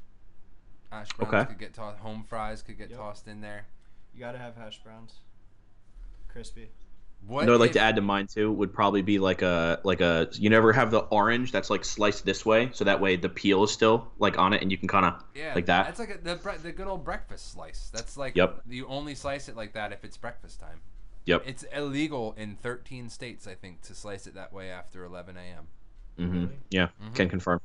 Hash 0.91 1.11
browns 1.13 1.33
Okay. 1.33 1.45
could 1.45 1.59
get 1.59 1.73
tossed. 1.73 1.99
Home 1.99 2.23
fries 2.23 2.61
could 2.61 2.77
get 2.77 2.89
Yep. 2.89 2.99
tossed 2.99 3.27
in 3.27 3.41
there. 3.41 3.65
You 4.13 4.19
gotta 4.19 4.37
have 4.37 4.55
hash 4.55 4.81
browns. 4.83 5.19
Crispy. 6.29 6.71
What 7.27 7.49
I'd 7.49 7.59
like 7.59 7.73
to 7.73 7.79
add 7.79 7.95
to 7.97 8.01
mine 8.01 8.27
too 8.27 8.51
would 8.51 8.73
probably 8.73 9.01
be 9.03 9.19
like 9.19 9.41
a 9.41 9.79
like 9.83 10.01
a 10.01 10.27
you 10.33 10.49
never 10.49 10.73
have 10.73 10.91
the 10.91 10.99
orange 10.99 11.51
that's 11.51 11.69
like 11.69 11.85
sliced 11.85 12.25
this 12.25 12.45
way, 12.45 12.71
so 12.73 12.83
that 12.85 12.99
way 12.99 13.15
the 13.15 13.29
peel 13.29 13.63
is 13.63 13.71
still 13.71 14.11
like 14.17 14.37
on 14.37 14.53
it, 14.53 14.61
and 14.61 14.71
you 14.71 14.77
can 14.77 14.87
kind 14.87 15.05
of 15.05 15.23
Yeah, 15.33 15.53
like 15.55 15.67
that. 15.67 15.85
That's 15.85 15.99
like 15.99 16.09
a, 16.09 16.17
the 16.17 16.35
bre- 16.35 16.57
the 16.61 16.71
good 16.71 16.87
old 16.87 17.03
breakfast 17.03 17.51
slice. 17.51 17.89
That's 17.93 18.17
like 18.17 18.35
Yep. 18.35 18.61
you 18.67 18.87
only 18.87 19.15
slice 19.15 19.47
it 19.49 19.55
like 19.55 19.73
that 19.73 19.91
if 19.93 20.03
it's 20.03 20.17
breakfast 20.17 20.59
time. 20.59 20.81
Yep. 21.25 21.43
It's 21.45 21.63
illegal 21.75 22.33
in 22.37 22.55
13 22.55 23.09
states, 23.09 23.47
I 23.47 23.55
think, 23.55 23.81
to 23.83 23.95
slice 23.95 24.27
it 24.27 24.35
that 24.35 24.51
way 24.53 24.69
after 24.69 25.03
11 25.03 25.41
a.m. 25.41 25.67
hmm 26.17 26.31
Really? 26.31 26.59
Yeah, 26.69 26.89
Mhm. 27.01 27.15
can 27.15 27.29
confirm. 27.29 27.59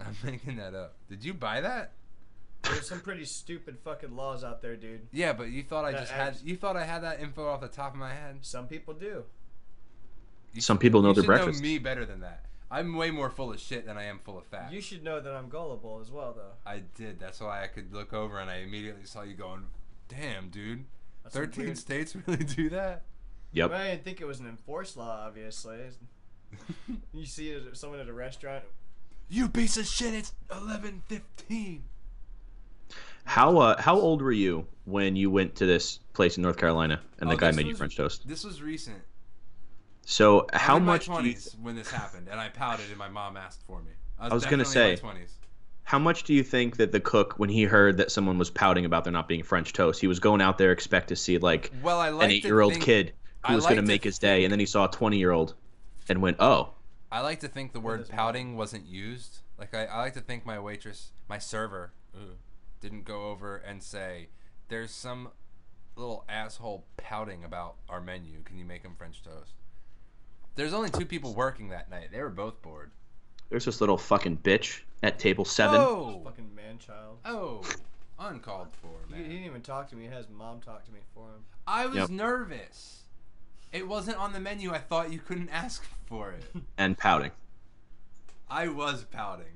I'm 0.00 0.16
making 0.24 0.56
that 0.56 0.74
up. 0.74 0.94
Did 1.08 1.24
you 1.24 1.34
buy 1.34 1.60
that? 1.60 1.92
There's 2.64 2.88
some 2.88 3.00
pretty 3.00 3.24
stupid 3.24 3.78
fucking 3.84 4.16
laws 4.16 4.42
out 4.44 4.62
there, 4.62 4.76
dude. 4.76 5.06
Yeah, 5.12 5.32
but 5.32 5.50
you 5.50 5.62
thought 5.62 5.84
I 5.84 5.92
That 5.92 6.00
just 6.00 6.12
had 6.12 6.28
abs- 6.28 6.42
you 6.44 6.56
thought 6.56 6.76
I 6.76 6.84
had 6.84 7.02
that 7.02 7.20
info 7.20 7.46
off 7.46 7.60
the 7.60 7.68
top 7.68 7.92
of 7.92 7.98
my 7.98 8.12
head. 8.12 8.38
Some 8.42 8.66
people 8.68 8.94
do. 8.94 9.24
You 10.52 10.60
Some 10.60 10.76
should- 10.76 10.80
people 10.82 11.02
know 11.02 11.08
you 11.08 11.14
their 11.14 11.22
should 11.24 11.26
breakfast. 11.28 11.62
Me 11.62 11.78
better 11.78 12.04
than 12.06 12.20
that. 12.20 12.46
I'm 12.70 12.96
way 12.96 13.10
more 13.10 13.30
full 13.30 13.52
of 13.52 13.60
shit 13.60 13.86
than 13.86 13.96
I 13.98 14.04
am 14.04 14.18
full 14.18 14.38
of 14.38 14.46
facts. 14.46 14.72
You 14.72 14.80
should 14.80 15.04
know 15.04 15.20
that 15.20 15.32
I'm 15.34 15.48
gullible 15.48 16.00
as 16.00 16.10
well, 16.10 16.32
though. 16.32 16.52
I 16.68 16.80
did. 16.94 17.20
That's 17.20 17.40
why 17.40 17.62
I 17.62 17.66
could 17.68 17.92
look 17.92 18.12
over 18.12 18.38
and 18.40 18.50
I 18.50 18.56
immediately 18.56 19.04
saw 19.04 19.22
you 19.22 19.34
going, 19.34 19.66
"Damn, 20.08 20.48
dude, 20.48 20.84
That's 21.22 21.34
some 21.34 21.44
13 21.44 21.64
weird- 21.66 21.78
states 21.78 22.16
really 22.26 22.44
do 22.44 22.70
that." 22.70 23.02
Yep. 23.52 23.70
I 23.70 23.88
didn't 23.90 24.04
think 24.04 24.20
it 24.20 24.24
was 24.26 24.40
an 24.40 24.46
enforced 24.48 24.96
law, 24.96 25.24
obviously. 25.26 25.78
You 27.12 27.26
see 27.26 27.50
it- 27.50 27.76
someone 27.76 28.00
at 28.00 28.08
a 28.08 28.12
restaurant. 28.12 28.64
You 29.28 29.48
piece 29.48 29.76
of 29.76 29.86
shit! 29.86 30.14
It's 30.14 30.32
11:15. 30.50 31.80
How 33.24 33.58
uh 33.58 33.80
how 33.80 33.96
old 33.98 34.20
were 34.22 34.32
you 34.32 34.66
when 34.84 35.16
you 35.16 35.30
went 35.30 35.54
to 35.56 35.66
this 35.66 35.98
place 36.12 36.36
in 36.36 36.42
North 36.42 36.58
Carolina 36.58 37.00
and 37.20 37.30
the 37.30 37.34
Oh, 37.34 37.38
guy 37.38 37.48
this 37.48 37.56
made 37.56 37.66
you 37.66 37.74
French 37.74 37.96
toast? 37.96 38.28
This 38.28 38.44
was 38.44 38.60
recent. 38.62 38.98
So 40.06 40.46
I'm 40.52 40.58
how 40.60 40.76
in 40.76 40.84
much 40.84 41.08
my 41.08 41.22
do 41.22 41.28
you 41.28 41.36
when 41.62 41.76
this 41.76 41.90
happened, 41.90 42.28
and 42.30 42.38
I 42.38 42.48
pouted, 42.50 42.86
and 42.90 42.98
my 42.98 43.08
mom 43.08 43.36
asked 43.36 43.62
for 43.66 43.80
me. 43.80 43.92
I 44.18 44.24
was, 44.24 44.32
I 44.32 44.34
was 44.34 44.44
gonna 44.44 44.64
definitely 44.64 44.90
in 44.92 44.96
say- 44.98 45.02
my 45.02 45.12
20s. 45.14 45.30
how 45.84 45.98
much 45.98 46.22
do 46.24 46.34
you 46.34 46.42
think 46.42 46.76
that 46.76 46.92
the 46.92 47.00
cook 47.00 47.34
when 47.38 47.48
he 47.48 47.64
heard 47.64 47.96
that 47.96 48.10
someone 48.10 48.36
was 48.38 48.50
pouting 48.50 48.84
about 48.84 49.04
there 49.04 49.12
not 49.12 49.28
being 49.28 49.42
French 49.42 49.72
toast, 49.72 50.00
he 50.00 50.06
was 50.06 50.20
going 50.20 50.40
out 50.42 50.58
there 50.58 50.72
expect 50.72 51.08
to 51.08 51.16
see 51.16 51.38
like 51.38 51.72
Well, 51.82 51.98
I 51.98 52.10
like 52.10 52.24
an 52.26 52.30
eight 52.30 52.44
year 52.44 52.60
old 52.60 52.74
think, 52.74 52.84
kid 52.84 53.12
I 53.42 53.48
who 53.50 53.54
was 53.56 53.64
like 53.64 53.70
going 53.70 53.76
to 53.76 53.82
to 53.82 53.92
make 53.92 54.04
his 54.04 54.18
day, 54.18 54.44
and 54.44 54.52
then 54.52 54.60
he 54.60 54.66
saw 54.66 54.84
a 54.84 54.90
20 54.90 55.16
year 55.18 55.30
old 55.30 55.54
and 56.08 56.20
went, 56.20 56.36
"Oh, 56.40 56.74
I 57.10 57.20
like 57.20 57.40
to 57.40 57.48
think 57.48 57.72
the 57.72 57.80
word 57.80 58.06
pouting 58.10 58.56
wasn't 58.56 58.86
used. 58.86 59.38
Like 59.58 59.74
I, 59.74 59.84
I 59.86 59.98
like 60.00 60.14
to 60.14 60.20
think 60.20 60.44
my 60.44 60.58
waitress, 60.58 61.12
my 61.28 61.38
server, 61.38 61.92
ooh, 62.14 62.36
didn't 62.84 63.04
go 63.04 63.30
over 63.30 63.56
and 63.56 63.82
say, 63.82 64.28
"There's 64.68 64.90
some 64.92 65.30
little 65.96 66.24
asshole 66.28 66.84
pouting 66.98 67.42
about 67.44 67.76
our 67.88 68.00
menu. 68.00 68.42
Can 68.44 68.58
you 68.58 68.64
make 68.64 68.82
him 68.82 68.94
French 68.96 69.22
toast?" 69.22 69.54
There's 70.54 70.72
only 70.74 70.90
two 70.90 71.06
people 71.06 71.34
working 71.34 71.70
that 71.70 71.90
night. 71.90 72.10
They 72.12 72.20
were 72.22 72.28
both 72.30 72.60
bored. 72.62 72.90
there's 73.50 73.64
this 73.64 73.80
little 73.80 73.96
fucking 73.98 74.38
bitch 74.38 74.82
at 75.02 75.18
table 75.18 75.44
seven. 75.44 75.80
Oh, 75.80 76.20
Fucking 76.24 76.54
man 76.54 76.78
child. 76.78 77.18
oh, 77.24 77.62
uncalled 78.18 78.68
for, 78.80 78.90
He, 79.14 79.22
he 79.22 79.28
didn't 79.30 79.44
even 79.44 79.62
talk 79.62 79.88
to 79.90 79.96
me. 79.96 80.02
He 80.04 80.08
had 80.08 80.18
his 80.18 80.28
mom 80.28 80.60
talk 80.60 80.84
to 80.86 80.92
me 80.92 81.00
for 81.14 81.26
him. 81.28 81.44
I 81.66 81.86
was 81.86 81.96
Yep. 81.96 82.10
nervous. 82.10 83.02
It 83.72 83.86
wasn't 83.88 84.18
on 84.18 84.32
the 84.32 84.40
menu. 84.40 84.72
I 84.72 84.78
thought 84.78 85.12
you 85.12 85.18
couldn't 85.18 85.48
ask 85.50 85.84
for 86.06 86.30
it. 86.32 86.44
and 86.78 86.96
pouting. 86.96 87.32
I 88.48 88.68
was 88.68 89.04
pouting, 89.04 89.46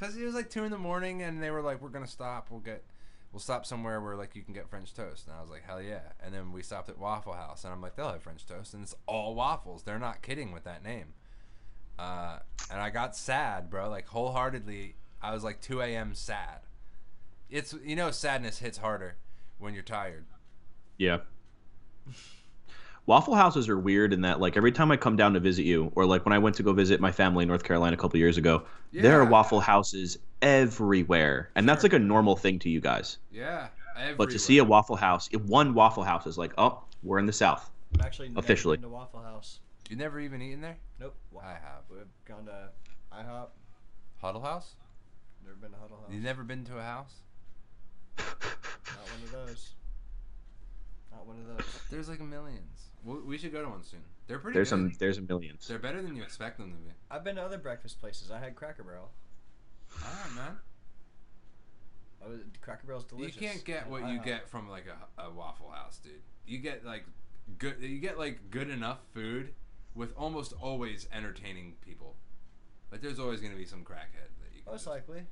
dude. 0.00 0.08
Cause 0.08 0.16
it 0.16 0.24
was 0.24 0.34
like 0.34 0.50
two 0.50 0.64
in 0.64 0.70
the 0.70 0.78
morning, 0.78 1.22
and 1.22 1.42
they 1.42 1.50
were 1.50 1.62
like, 1.62 1.80
"We're 1.80 1.88
gonna 1.90 2.06
stop. 2.06 2.48
We'll 2.50 2.60
get, 2.60 2.82
we'll 3.32 3.40
stop 3.40 3.66
somewhere 3.66 4.00
where 4.00 4.16
like 4.16 4.34
you 4.34 4.42
can 4.42 4.54
get 4.54 4.68
French 4.68 4.94
toast." 4.94 5.26
And 5.26 5.36
I 5.36 5.40
was 5.40 5.50
like, 5.50 5.62
"Hell 5.64 5.82
yeah!" 5.82 6.12
And 6.24 6.34
then 6.34 6.52
we 6.52 6.62
stopped 6.62 6.88
at 6.88 6.98
Waffle 6.98 7.34
House, 7.34 7.64
and 7.64 7.72
I'm 7.72 7.80
like, 7.80 7.96
"They'll 7.96 8.12
have 8.12 8.22
French 8.22 8.46
toast," 8.46 8.74
and 8.74 8.82
it's 8.82 8.94
all 9.06 9.34
waffles. 9.34 9.82
They're 9.82 9.98
not 9.98 10.22
kidding 10.22 10.52
with 10.52 10.64
that 10.64 10.82
name. 10.82 11.14
Uh, 11.98 12.38
and 12.70 12.80
I 12.80 12.90
got 12.90 13.14
sad, 13.14 13.68
bro. 13.68 13.90
Like 13.90 14.06
wholeheartedly, 14.06 14.96
I 15.20 15.34
was 15.34 15.44
like 15.44 15.60
2 15.60 15.82
a.m. 15.82 16.14
sad. 16.14 16.60
It's 17.50 17.74
you 17.84 17.96
know, 17.96 18.10
sadness 18.10 18.58
hits 18.58 18.78
harder 18.78 19.16
when 19.58 19.74
you're 19.74 19.82
tired. 19.82 20.24
Yeah. 20.96 21.18
Waffle 23.06 23.34
houses 23.34 23.68
are 23.68 23.78
weird 23.78 24.12
in 24.12 24.20
that, 24.22 24.40
like, 24.40 24.56
every 24.56 24.70
time 24.72 24.90
I 24.90 24.96
come 24.96 25.16
down 25.16 25.34
to 25.34 25.40
visit 25.40 25.64
you, 25.64 25.90
or 25.96 26.06
like 26.06 26.24
when 26.24 26.32
I 26.32 26.38
went 26.38 26.56
to 26.56 26.62
go 26.62 26.72
visit 26.72 27.00
my 27.00 27.10
family 27.10 27.42
in 27.42 27.48
North 27.48 27.64
Carolina 27.64 27.94
a 27.94 27.96
couple 27.96 28.18
years 28.18 28.36
ago, 28.36 28.64
there 28.92 29.20
are 29.20 29.24
Waffle 29.24 29.60
Houses 29.60 30.18
everywhere, 30.42 31.50
and 31.54 31.68
that's 31.68 31.82
like 31.82 31.92
a 31.92 31.98
normal 31.98 32.36
thing 32.36 32.58
to 32.60 32.68
you 32.68 32.80
guys. 32.80 33.18
Yeah. 33.32 33.68
But 34.16 34.30
to 34.30 34.38
see 34.38 34.58
a 34.58 34.64
Waffle 34.64 34.96
House, 34.96 35.28
one 35.32 35.74
Waffle 35.74 36.04
House 36.04 36.26
is 36.26 36.38
like, 36.38 36.52
oh, 36.56 36.82
we're 37.02 37.18
in 37.18 37.26
the 37.26 37.32
South. 37.32 37.70
I've 37.94 38.06
actually 38.06 38.28
never 38.28 38.40
Officially. 38.40 38.76
been 38.76 38.82
to 38.82 38.88
Waffle 38.88 39.20
House. 39.20 39.60
you 39.90 39.96
never 39.96 40.20
even 40.20 40.40
eaten 40.40 40.60
there. 40.60 40.76
Nope. 41.00 41.16
Wa- 41.32 41.42
I 41.42 41.52
have. 41.54 41.82
We've 41.90 42.00
gone 42.26 42.46
to 42.46 42.68
IHOP. 43.12 43.48
Huddle 44.22 44.40
House. 44.42 44.74
Never 45.44 45.56
been 45.56 45.70
to 45.72 45.76
Huddle 45.78 45.96
House. 45.96 46.12
You 46.12 46.20
never 46.20 46.44
been 46.44 46.64
to 46.66 46.78
a 46.78 46.82
house? 46.82 47.14
Not 48.18 48.26
one 48.28 49.22
of 49.24 49.32
those. 49.32 49.74
Not 51.10 51.26
one 51.26 51.36
of 51.40 51.46
those. 51.56 51.66
There's 51.90 52.08
like 52.08 52.20
millions. 52.20 52.89
We, 53.04 53.14
we 53.20 53.38
should 53.38 53.52
go 53.52 53.62
to 53.62 53.68
one 53.68 53.82
soon. 53.82 54.00
They're 54.26 54.38
pretty. 54.38 54.54
There's 54.54 54.68
good. 54.70 54.76
some, 54.76 54.92
there's 54.98 55.18
a 55.18 55.22
millions. 55.22 55.66
They're 55.66 55.78
better 55.78 56.02
than 56.02 56.14
you 56.16 56.22
expect 56.22 56.58
them 56.58 56.70
to 56.70 56.76
be. 56.76 56.90
I've 57.10 57.24
been 57.24 57.36
to 57.36 57.42
other 57.42 57.58
breakfast 57.58 58.00
places. 58.00 58.30
I 58.30 58.38
had 58.38 58.54
Cracker 58.54 58.82
Barrel. 58.84 59.10
All 60.04 60.08
right, 60.24 60.34
man. 60.36 60.56
I 62.24 62.28
was, 62.28 62.40
Cracker 62.60 62.86
Barrel's 62.86 63.04
delicious. 63.04 63.40
You 63.40 63.48
can't 63.48 63.64
get 63.64 63.82
At 63.82 63.90
what 63.90 64.02
you 64.08 64.20
IHOP. 64.20 64.24
get 64.24 64.48
from 64.48 64.68
like 64.68 64.84
a, 65.18 65.22
a 65.22 65.30
Waffle 65.30 65.70
House, 65.70 65.98
dude. 65.98 66.12
You 66.46 66.58
get 66.58 66.84
like 66.84 67.04
good. 67.58 67.76
You 67.80 67.98
get 67.98 68.18
like 68.18 68.50
good 68.50 68.68
enough 68.70 68.98
food 69.14 69.54
with 69.94 70.12
almost 70.16 70.52
always 70.60 71.08
entertaining 71.12 71.74
people. 71.84 72.14
Like 72.92 73.00
there's 73.00 73.18
always 73.18 73.40
gonna 73.40 73.56
be 73.56 73.64
some 73.64 73.80
crackhead 73.80 74.28
that 74.42 74.54
you. 74.54 74.62
Can 74.62 74.72
Most 74.72 74.80
just- 74.84 74.86
likely. 74.88 75.22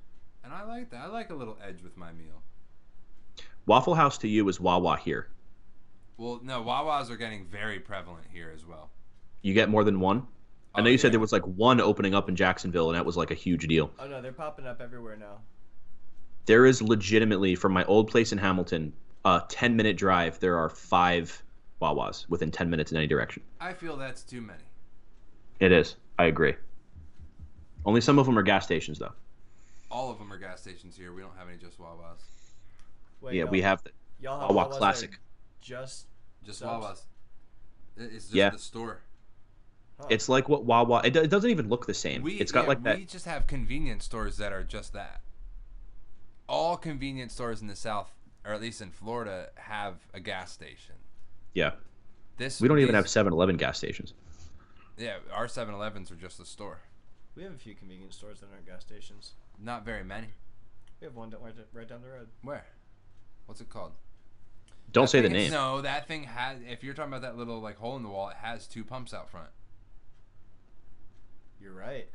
and 0.44 0.52
I 0.52 0.62
like 0.64 0.90
that. 0.90 1.02
I 1.02 1.06
like 1.08 1.30
a 1.30 1.34
little 1.34 1.58
edge 1.64 1.82
with 1.82 1.96
my 1.96 2.10
meal. 2.12 2.42
Waffle 3.66 3.94
House 3.94 4.16
to 4.18 4.28
you 4.28 4.48
is 4.48 4.58
Wawa 4.58 4.96
here. 4.96 5.28
Well, 6.18 6.40
no, 6.42 6.62
Wawas 6.62 7.10
are 7.10 7.16
getting 7.16 7.46
very 7.46 7.78
prevalent 7.78 8.26
here 8.32 8.52
as 8.54 8.66
well. 8.66 8.90
You 9.42 9.54
get 9.54 9.68
more 9.70 9.84
than 9.84 10.00
one. 10.00 10.26
I 10.74 10.80
Oh, 10.80 10.82
know 10.82 10.90
you 10.90 10.94
oh, 10.94 10.96
said 10.98 11.08
yeah. 11.08 11.12
there 11.12 11.20
was 11.20 11.32
like 11.32 11.44
one 11.44 11.80
opening 11.80 12.14
up 12.14 12.28
in 12.28 12.36
Jacksonville, 12.36 12.90
and 12.90 12.96
that 12.96 13.06
was 13.06 13.16
like 13.16 13.30
a 13.30 13.34
huge 13.34 13.66
deal. 13.68 13.90
Oh 13.98 14.06
no, 14.06 14.20
they're 14.20 14.32
popping 14.32 14.66
up 14.66 14.80
everywhere 14.80 15.16
now. 15.16 15.38
There 16.46 16.66
is 16.66 16.82
legitimately 16.82 17.54
from 17.54 17.72
my 17.72 17.84
old 17.84 18.08
place 18.10 18.32
in 18.32 18.38
Hamilton, 18.38 18.92
a 19.24 19.42
10 19.48 19.76
minute 19.76 19.96
drive. 19.96 20.40
There 20.40 20.56
are 20.58 20.68
five 20.68 21.42
Wawas 21.80 22.28
within 22.28 22.50
10 22.50 22.68
minutes 22.68 22.90
in 22.90 22.98
any 22.98 23.06
direction. 23.06 23.42
I 23.60 23.72
feel 23.72 23.96
that's 23.96 24.22
too 24.22 24.40
many. 24.40 24.64
It 25.60 25.72
is. 25.72 25.96
I 26.18 26.24
agree. 26.24 26.54
Only 27.84 28.00
some 28.00 28.18
of 28.18 28.26
them 28.26 28.38
are 28.38 28.42
gas 28.42 28.64
stations, 28.64 28.98
though. 28.98 29.12
All 29.90 30.10
of 30.10 30.18
them 30.18 30.32
are 30.32 30.38
gas 30.38 30.60
stations 30.60 30.96
here. 30.96 31.12
We 31.12 31.22
don't 31.22 31.36
have 31.38 31.48
any 31.48 31.58
just 31.58 31.78
Wawas. 31.78 32.22
Wait, 33.20 33.34
yeah, 33.34 33.42
y'all, 33.42 33.50
we 33.50 33.62
have 33.62 33.82
the 33.84 33.90
y'all 34.20 34.40
have 34.40 34.50
Wawa 34.54 34.66
Wawas 34.66 34.70
that 34.70 34.74
are 34.74 34.78
Classic. 34.78 35.18
Just 35.60 36.06
Just 36.44 36.60
Subs? 36.60 36.84
Wawas. 36.86 37.00
It- 37.96 38.12
It's 38.14 38.24
just 38.26 38.34
Yeah. 38.34 38.50
the 38.50 38.58
store. 38.58 39.00
huh. 40.00 40.06
It's 40.10 40.28
like 40.28 40.48
what 40.48 40.64
Wawa. 40.64 41.02
It, 41.04 41.16
it 41.16 41.28
doesn't 41.30 41.50
even 41.50 41.68
look 41.68 41.86
the 41.86 41.94
same. 41.94 42.22
We, 42.22 42.34
it's 42.34 42.52
got 42.52 42.62
yeah, 42.62 42.68
like 42.68 42.82
that. 42.84 42.96
We 42.98 43.04
just 43.04 43.24
have 43.26 43.46
convenience 43.46 44.04
stores 44.04 44.36
that 44.38 44.52
are 44.52 44.62
just 44.64 44.92
that. 44.92 45.20
All 46.48 46.76
convenience 46.76 47.34
stores 47.34 47.60
in 47.60 47.66
the 47.66 47.76
South, 47.76 48.10
or 48.44 48.52
at 48.52 48.60
least 48.60 48.80
in 48.80 48.90
Florida, 48.90 49.50
have 49.56 49.96
a 50.14 50.20
gas 50.20 50.50
station. 50.52 50.94
Yeah, 51.52 51.72
This 52.36 52.60
we 52.60 52.68
don't 52.68 52.78
even 52.78 52.94
have 52.94 53.06
7-Eleven 53.06 53.56
gas 53.56 53.76
stations. 53.78 54.14
Yeah, 54.96 55.16
our 55.32 55.46
7-Elevens 55.46 56.10
are 56.10 56.14
just 56.16 56.40
a 56.40 56.44
store. 56.46 56.78
we 57.34 57.42
have 57.42 57.52
a 57.52 57.58
few 57.58 57.74
convenience 57.74 58.16
stores 58.16 58.40
that 58.40 58.48
aren't 58.52 58.66
gas 58.66 58.80
stations. 58.82 59.32
Not 59.58 59.84
very 59.84 60.04
many. 60.04 60.28
We 61.00 61.04
have 61.06 61.14
one 61.16 61.30
down, 61.30 61.42
right, 61.42 61.54
right 61.72 61.88
down 61.88 62.00
the 62.02 62.08
road. 62.08 62.28
Where? 62.42 62.64
What's 63.46 63.60
it 63.60 63.68
called? 63.68 63.92
Don't 64.92 65.04
That 65.04 65.08
say 65.10 65.20
the 65.20 65.28
thing 65.28 65.36
is- 65.36 65.42
name. 65.50 65.52
No, 65.52 65.80
that 65.82 66.08
thing 66.08 66.24
has. 66.24 66.58
If 66.66 66.82
you're 66.82 66.94
talking 66.94 67.12
about 67.12 67.22
that 67.22 67.36
little 67.36 67.60
like 67.60 67.76
hole 67.76 67.96
in 67.96 68.02
the 68.02 68.08
wall, 68.08 68.28
it 68.30 68.36
has 68.36 68.66
two 68.66 68.84
pumps 68.84 69.12
out 69.12 69.30
front. 69.30 69.50
You're 71.60 71.74
right. 71.74 72.08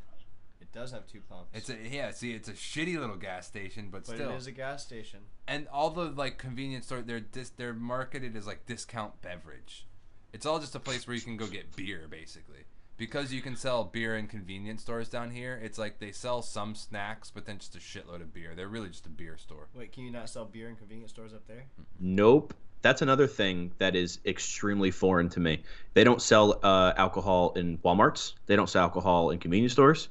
It 0.61 0.71
does 0.71 0.91
have 0.91 1.05
two 1.05 1.21
pumps. 1.29 1.49
It's 1.53 1.69
a 1.69 1.75
yeah. 1.89 2.11
See, 2.11 2.33
it's 2.33 2.47
a 2.47 2.53
shitty 2.53 2.97
little 2.97 3.17
gas 3.17 3.45
station, 3.45 3.89
but, 3.91 4.05
but 4.05 4.15
still. 4.15 4.31
it 4.31 4.35
is 4.35 4.47
a 4.47 4.51
gas 4.51 4.83
station. 4.83 5.19
and 5.47 5.67
all 5.67 5.89
the 5.89 6.05
like 6.05 6.37
convenience 6.37 6.85
store 6.87 7.01
they're 7.01 7.19
dis- 7.19 7.49
they're 7.51 7.73
marketed 7.73 8.35
as 8.35 8.47
like 8.47 8.65
discount 8.65 9.21
beverage. 9.21 9.85
It's 10.31 10.45
all 10.45 10.59
just 10.59 10.73
a 10.73 10.79
place 10.79 11.05
where 11.05 11.15
you 11.15 11.21
can 11.21 11.37
go 11.37 11.45
get 11.47 11.75
beer 11.75 12.07
basically. 12.09 12.63
Because 12.95 13.33
you 13.33 13.41
can 13.41 13.55
sell 13.55 13.83
beer 13.83 14.15
in 14.17 14.27
convenience 14.27 14.81
stores 14.81 15.09
down 15.09 15.31
here, 15.31 15.59
it's 15.63 15.77
like 15.77 15.99
they 15.99 16.11
sell 16.11 16.41
some 16.41 16.75
snacks 16.75 17.31
but 17.31 17.45
then 17.45 17.57
just 17.57 17.75
a 17.75 17.79
shitload 17.79 18.21
of 18.21 18.33
beer. 18.33 18.53
They're 18.55 18.67
really 18.67 18.89
just 18.89 19.05
a 19.07 19.09
beer 19.09 19.37
store. 19.37 19.67
Wait, 19.73 19.91
can 19.91 20.03
you 20.03 20.11
not 20.11 20.29
sell 20.29 20.45
beer 20.45 20.69
in 20.69 20.75
convenience 20.75 21.11
stores 21.11 21.33
up 21.33 21.47
there? 21.47 21.65
Nope. 21.99 22.53
That's 22.83 23.01
another 23.01 23.27
thing 23.27 23.71
that 23.79 23.95
is 23.95 24.19
extremely 24.25 24.91
foreign 24.91 25.29
to 25.29 25.39
me. 25.39 25.63
They 25.93 26.03
don't 26.03 26.21
sell 26.21 26.59
uh, 26.61 26.93
alcohol 26.97 27.53
in 27.55 27.77
WalMarts. 27.77 28.33
They 28.45 28.57
don't 28.57 28.69
sell 28.69 28.83
alcohol 28.83 29.31
in 29.31 29.39
convenience 29.39 29.71
stores. 29.71 30.09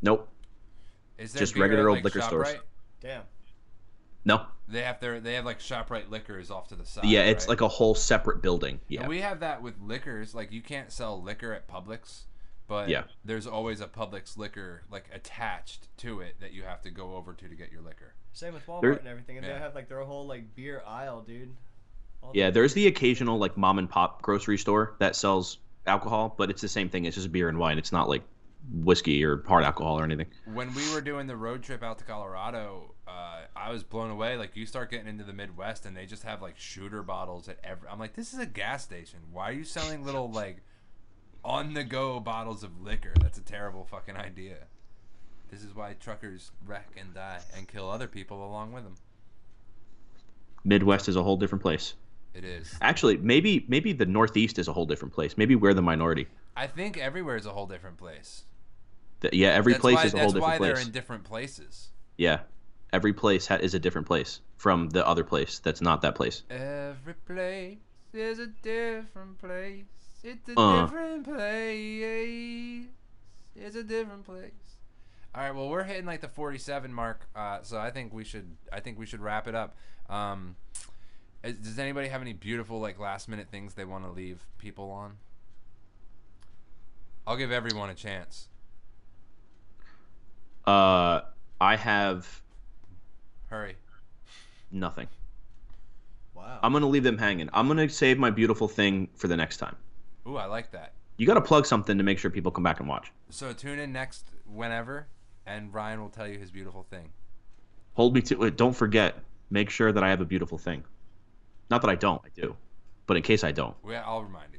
Nope. 0.00 0.28
Is 1.18 1.32
there 1.32 1.40
Just 1.40 1.56
regular 1.56 1.84
at, 1.84 1.88
old 1.88 1.96
like, 1.98 2.04
liquor 2.04 2.20
stores. 2.20 2.48
ShopRite? 2.48 2.60
Damn. 3.00 3.22
No. 4.24 4.46
They 4.66 4.82
have 4.82 4.98
their 5.00 5.20
they 5.20 5.34
have 5.34 5.44
like 5.44 5.58
Shoprite 5.60 6.08
liquors 6.10 6.50
off 6.50 6.68
to 6.68 6.74
the 6.74 6.86
side. 6.86 7.04
Yeah, 7.04 7.22
it's 7.24 7.44
right? 7.44 7.50
like 7.50 7.60
a 7.60 7.68
whole 7.68 7.94
separate 7.94 8.40
building. 8.42 8.80
Yeah. 8.88 9.00
And 9.00 9.08
we 9.08 9.20
have 9.20 9.40
that 9.40 9.62
with 9.62 9.74
liquors. 9.80 10.34
Like 10.34 10.52
you 10.52 10.62
can't 10.62 10.90
sell 10.90 11.20
liquor 11.22 11.52
at 11.52 11.68
Publix, 11.68 12.22
but 12.66 12.88
Yeah. 12.88 13.04
there's 13.24 13.46
always 13.46 13.80
a 13.82 13.86
Publix 13.86 14.38
liquor 14.38 14.82
like 14.90 15.04
attached 15.12 15.88
to 15.98 16.20
it 16.20 16.36
that 16.40 16.52
you 16.52 16.62
have 16.62 16.80
to 16.82 16.90
go 16.90 17.14
over 17.14 17.34
to 17.34 17.48
to 17.48 17.54
get 17.54 17.70
your 17.70 17.82
liquor. 17.82 18.14
Same 18.32 18.54
with 18.54 18.66
Walmart 18.66 18.80
There- 18.80 18.92
and 18.92 19.06
everything, 19.08 19.36
and 19.36 19.46
Yeah. 19.46 19.52
they 19.54 19.58
have 19.58 19.74
like 19.74 19.88
their 19.88 20.02
whole 20.02 20.26
like 20.26 20.54
beer 20.54 20.82
aisle, 20.86 21.20
dude. 21.22 21.54
All 22.22 22.30
Yeah, 22.34 22.46
the- 22.46 22.52
there's 22.54 22.72
the 22.72 22.86
occasional 22.86 23.36
like 23.38 23.58
mom 23.58 23.78
and 23.78 23.88
pop 23.88 24.22
grocery 24.22 24.56
store 24.56 24.94
that 24.98 25.14
sells 25.14 25.58
alcohol, 25.86 26.34
but 26.38 26.48
it's 26.48 26.62
the 26.62 26.68
same 26.68 26.88
thing. 26.88 27.04
It's 27.04 27.16
just 27.16 27.30
beer 27.30 27.50
and 27.50 27.58
wine. 27.58 27.76
It's 27.76 27.92
not 27.92 28.08
like 28.08 28.22
whiskey 28.72 29.22
or 29.22 29.42
hard 29.46 29.62
alcohol 29.62 30.00
or 30.00 30.04
anything. 30.04 30.26
When 30.46 30.72
we 30.74 30.90
were 30.94 31.02
doing 31.02 31.26
the 31.26 31.36
road 31.36 31.62
trip 31.62 31.82
out 31.82 31.98
to 31.98 32.04
Colorado, 32.04 32.93
uh, 33.06 33.40
I 33.54 33.70
was 33.70 33.82
blown 33.82 34.10
away. 34.10 34.36
Like 34.36 34.56
you 34.56 34.66
start 34.66 34.90
getting 34.90 35.08
into 35.08 35.24
the 35.24 35.32
Midwest 35.32 35.86
and 35.86 35.96
they 35.96 36.06
just 36.06 36.22
have 36.22 36.40
like 36.42 36.58
shooter 36.58 37.02
bottles 37.02 37.48
at 37.48 37.58
every. 37.62 37.88
I'm 37.88 37.98
like, 37.98 38.14
this 38.14 38.32
is 38.32 38.38
a 38.38 38.46
gas 38.46 38.82
station. 38.84 39.20
Why 39.32 39.50
are 39.50 39.52
you 39.52 39.64
selling 39.64 40.04
little 40.04 40.30
like 40.32 40.62
on 41.44 41.74
the 41.74 41.84
go 41.84 42.20
bottles 42.20 42.62
of 42.62 42.80
liquor? 42.82 43.12
That's 43.20 43.38
a 43.38 43.42
terrible 43.42 43.84
fucking 43.84 44.16
idea. 44.16 44.56
This 45.50 45.62
is 45.62 45.74
why 45.74 45.94
truckers 46.00 46.50
wreck 46.66 46.88
and 46.98 47.14
die 47.14 47.40
and 47.56 47.68
kill 47.68 47.88
other 47.90 48.08
people 48.08 48.44
along 48.44 48.72
with 48.72 48.84
them. 48.84 48.96
Midwest 50.64 51.08
is 51.08 51.16
a 51.16 51.22
whole 51.22 51.36
different 51.36 51.62
place. 51.62 51.94
It 52.32 52.44
is. 52.44 52.74
Actually, 52.80 53.18
maybe 53.18 53.64
maybe 53.68 53.92
the 53.92 54.06
Northeast 54.06 54.58
is 54.58 54.66
a 54.66 54.72
whole 54.72 54.86
different 54.86 55.14
place. 55.14 55.36
Maybe 55.38 55.54
we're 55.54 55.74
the 55.74 55.82
minority. 55.82 56.26
I 56.56 56.66
think 56.66 56.96
everywhere 56.96 57.36
is 57.36 57.46
a 57.46 57.50
whole 57.50 57.66
different 57.66 57.98
place. 57.98 58.44
Th- 59.20 59.32
Yeah, 59.34 59.50
every 59.50 59.74
that's 59.74 59.80
place 59.82 59.96
why, 59.96 60.04
is 60.04 60.14
a 60.14 60.18
whole 60.18 60.26
different 60.32 60.44
place. 60.44 60.58
that's 60.58 60.60
why 60.60 60.66
they're 60.74 60.86
in 60.86 60.90
different 60.92 61.24
places. 61.24 61.90
Yeah, 62.16 62.40
every 62.94 63.12
place 63.12 63.46
ha- 63.48 63.56
is 63.60 63.74
a 63.74 63.78
different 63.78 64.06
place 64.06 64.40
from 64.56 64.88
the 64.90 65.06
other 65.06 65.24
place 65.24 65.58
that's 65.58 65.80
not 65.80 66.00
that 66.02 66.14
place. 66.14 66.42
Every 66.48 67.14
place 67.26 67.78
is 68.12 68.38
a 68.38 68.46
different 68.46 69.38
place. 69.38 69.84
It's 70.22 70.48
a 70.48 70.58
Uh. 70.58 70.82
different 70.86 71.24
place. 71.24 72.86
It's 73.56 73.76
a 73.76 73.82
different 73.82 74.24
place. 74.24 74.52
All 75.34 75.42
right, 75.42 75.54
well, 75.54 75.68
we're 75.68 75.82
hitting 75.82 76.06
like 76.06 76.20
the 76.20 76.28
47 76.28 76.92
mark, 76.92 77.26
uh, 77.34 77.58
so 77.62 77.76
I 77.78 77.90
think 77.90 78.12
we 78.14 78.22
should. 78.24 78.56
I 78.72 78.78
think 78.80 78.98
we 78.98 79.06
should 79.06 79.20
wrap 79.20 79.48
it 79.48 79.54
up. 79.56 79.76
Um, 80.08 80.56
Is, 81.42 81.56
does 81.58 81.78
anybody 81.78 82.08
have 82.08 82.22
any 82.22 82.32
beautiful 82.32 82.80
like 82.80 82.98
last 83.00 83.28
minute 83.28 83.48
things 83.50 83.74
they 83.74 83.84
want 83.84 84.04
to 84.04 84.10
leave 84.10 84.46
people 84.58 84.90
on? 84.90 85.18
I'll 87.26 87.36
give 87.36 87.50
everyone 87.50 87.90
a 87.90 87.94
chance. 87.94 88.48
Uh, 90.66 91.20
I 91.60 91.76
have 91.76 92.42
Hurry. 93.48 93.76
nothing. 94.70 95.06
Wow. 96.34 96.58
I'm 96.62 96.72
gonna 96.72 96.88
leave 96.88 97.04
them 97.04 97.18
hanging. 97.18 97.48
I'm 97.52 97.68
gonna 97.68 97.88
save 97.88 98.18
my 98.18 98.30
beautiful 98.30 98.66
thing 98.68 99.08
for 99.14 99.28
the 99.28 99.36
next 99.36 99.58
time. 99.58 99.76
Ooh, 100.26 100.36
I 100.36 100.46
like 100.46 100.72
that. 100.72 100.92
You 101.16 101.26
gotta 101.26 101.40
plug 101.40 101.64
something 101.66 101.96
to 101.96 102.04
make 102.04 102.18
sure 102.18 102.30
people 102.30 102.50
come 102.50 102.64
back 102.64 102.80
and 102.80 102.88
watch. 102.88 103.12
So 103.30 103.52
tune 103.52 103.78
in 103.78 103.92
next 103.92 104.26
whenever, 104.52 105.06
and 105.46 105.72
Ryan 105.72 106.00
will 106.00 106.08
tell 106.08 106.26
you 106.26 106.38
his 106.38 106.50
beautiful 106.50 106.82
thing. 106.90 107.10
Hold 107.94 108.14
me 108.14 108.22
to 108.22 108.42
it. 108.44 108.56
Don't 108.56 108.72
forget. 108.72 109.16
Make 109.50 109.70
sure 109.70 109.92
that 109.92 110.02
I 110.02 110.08
have 110.08 110.20
a 110.20 110.24
beautiful 110.24 110.58
thing. 110.58 110.82
Not 111.70 111.82
that 111.82 111.90
I 111.90 111.94
don't. 111.94 112.20
I 112.24 112.28
do. 112.34 112.56
But 113.06 113.16
in 113.16 113.22
case 113.22 113.44
I 113.44 113.52
don't. 113.52 113.76
We, 113.84 113.94
I'll 113.94 114.24
remind 114.24 114.52
you. 114.52 114.58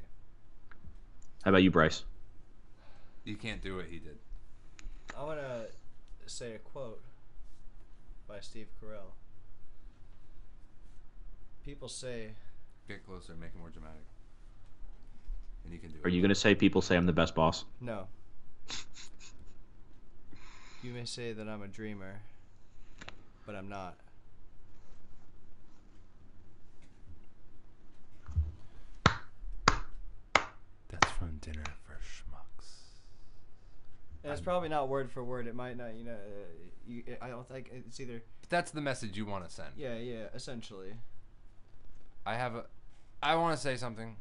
How 1.44 1.50
about 1.50 1.64
you, 1.64 1.72
Bryce? 1.72 2.04
You 3.26 3.36
can't 3.36 3.62
do 3.62 3.76
what 3.76 3.86
he 3.86 4.00
did. 4.00 4.18
I 5.18 5.24
want 5.24 5.40
to 5.40 5.66
say 6.28 6.54
a 6.54 6.60
quote 6.60 7.02
by 8.36 8.42
Steve 8.42 8.68
Carell. 8.82 9.14
People 11.64 11.88
say, 11.88 12.32
Get 12.88 13.06
closer, 13.06 13.34
make 13.40 13.52
it 13.56 13.58
more 13.58 13.70
dramatic. 13.70 14.04
And 15.64 15.72
you 15.72 15.80
can 15.80 15.90
do 15.92 16.00
it. 16.00 16.06
Are 16.06 16.10
you 16.10 16.22
gonna 16.22 16.36
say 16.36 16.54
people 16.54 16.82
say 16.82 16.98
I'm 16.98 17.06
the 17.06 17.14
best 17.14 17.34
boss? 17.34 17.64
no. 17.80 18.08
you 20.84 20.92
may 20.92 21.06
say 21.06 21.32
that 21.32 21.48
I'm 21.48 21.62
a 21.62 21.68
dreamer, 21.68 22.20
but 23.46 23.56
I'm 23.56 23.70
not. 23.70 23.96
That's 30.90 31.12
from 31.12 31.38
Dinner 31.42 31.64
for 31.85 31.85
Schmucks. 31.85 31.85
And 34.26 34.34
it's 34.34 34.42
probably 34.42 34.70
not 34.70 34.90
word 34.90 35.12
for 35.12 35.24
word. 35.24 35.46
It 35.46 35.54
might 35.56 35.78
not, 35.78 35.94
you 35.96 36.04
know. 36.04 36.14
Uh, 36.14 36.16
you, 36.88 37.04
I 37.22 37.30
don't 37.30 37.48
think 37.48 37.70
it's 37.72 38.00
either. 38.00 38.24
That's 38.50 38.72
the 38.72 38.82
message 38.82 39.16
you 39.16 39.26
want 39.26 39.48
to 39.48 39.54
send. 39.54 39.70
Yeah, 39.78 39.96
yeah. 39.98 40.26
Essentially. 40.34 40.94
I 42.26 42.36
have 42.36 42.56
a. 42.56 42.66
I 43.22 43.36
want 43.36 43.56
to 43.56 43.62
say 43.62 43.78
something. 43.78 44.16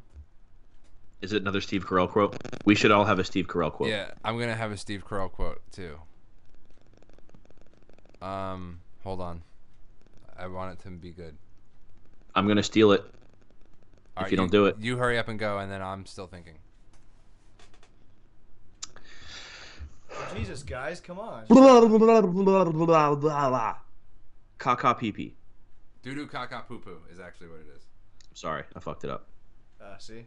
Is 1.22 1.32
it 1.32 1.40
another 1.40 1.62
Steve 1.62 1.86
Carell 1.86 2.06
quote? 2.08 2.36
We 2.66 2.74
should 2.74 2.90
all 2.90 3.06
have 3.06 3.18
a 3.18 3.24
Steve 3.24 3.46
Carell 3.46 3.72
quote. 3.72 3.88
Yeah, 3.88 4.10
I'm 4.22 4.38
gonna 4.38 4.54
have 4.54 4.72
a 4.72 4.76
Steve 4.76 5.06
Carell 5.06 5.32
quote 5.32 5.62
too. 5.72 5.98
Um, 8.20 8.80
hold 9.02 9.22
on. 9.22 9.42
I 10.38 10.48
want 10.48 10.78
it 10.78 10.82
to 10.82 10.90
be 10.90 11.12
good. 11.12 11.36
I'm 12.34 12.46
gonna 12.46 12.62
steal 12.62 12.92
it. 12.92 13.04
All 14.16 14.24
If 14.24 14.30
you 14.30 14.36
don't 14.36 14.50
do 14.50 14.66
it. 14.66 14.76
you 14.78 14.98
hurry 14.98 15.18
up 15.18 15.28
and 15.28 15.38
go, 15.38 15.58
and 15.58 15.72
then 15.72 15.80
I'm 15.80 16.04
still 16.04 16.26
thinking. 16.26 16.58
Jesus, 20.34 20.62
guys, 20.62 21.00
come 21.00 21.18
on. 21.18 21.44
Kaka 24.58 24.94
pee 24.94 25.12
pee. 25.12 25.36
Doo 26.02 26.14
doo 26.14 26.26
caca 26.26 26.66
poo 26.66 26.78
poo 26.78 26.98
is 27.10 27.18
actually 27.20 27.48
what 27.48 27.60
it 27.60 27.66
is. 27.76 27.86
Sorry, 28.34 28.64
I 28.74 28.80
fucked 28.80 29.04
it 29.04 29.10
up. 29.10 29.28
Uh, 29.80 29.96
see, 29.98 30.26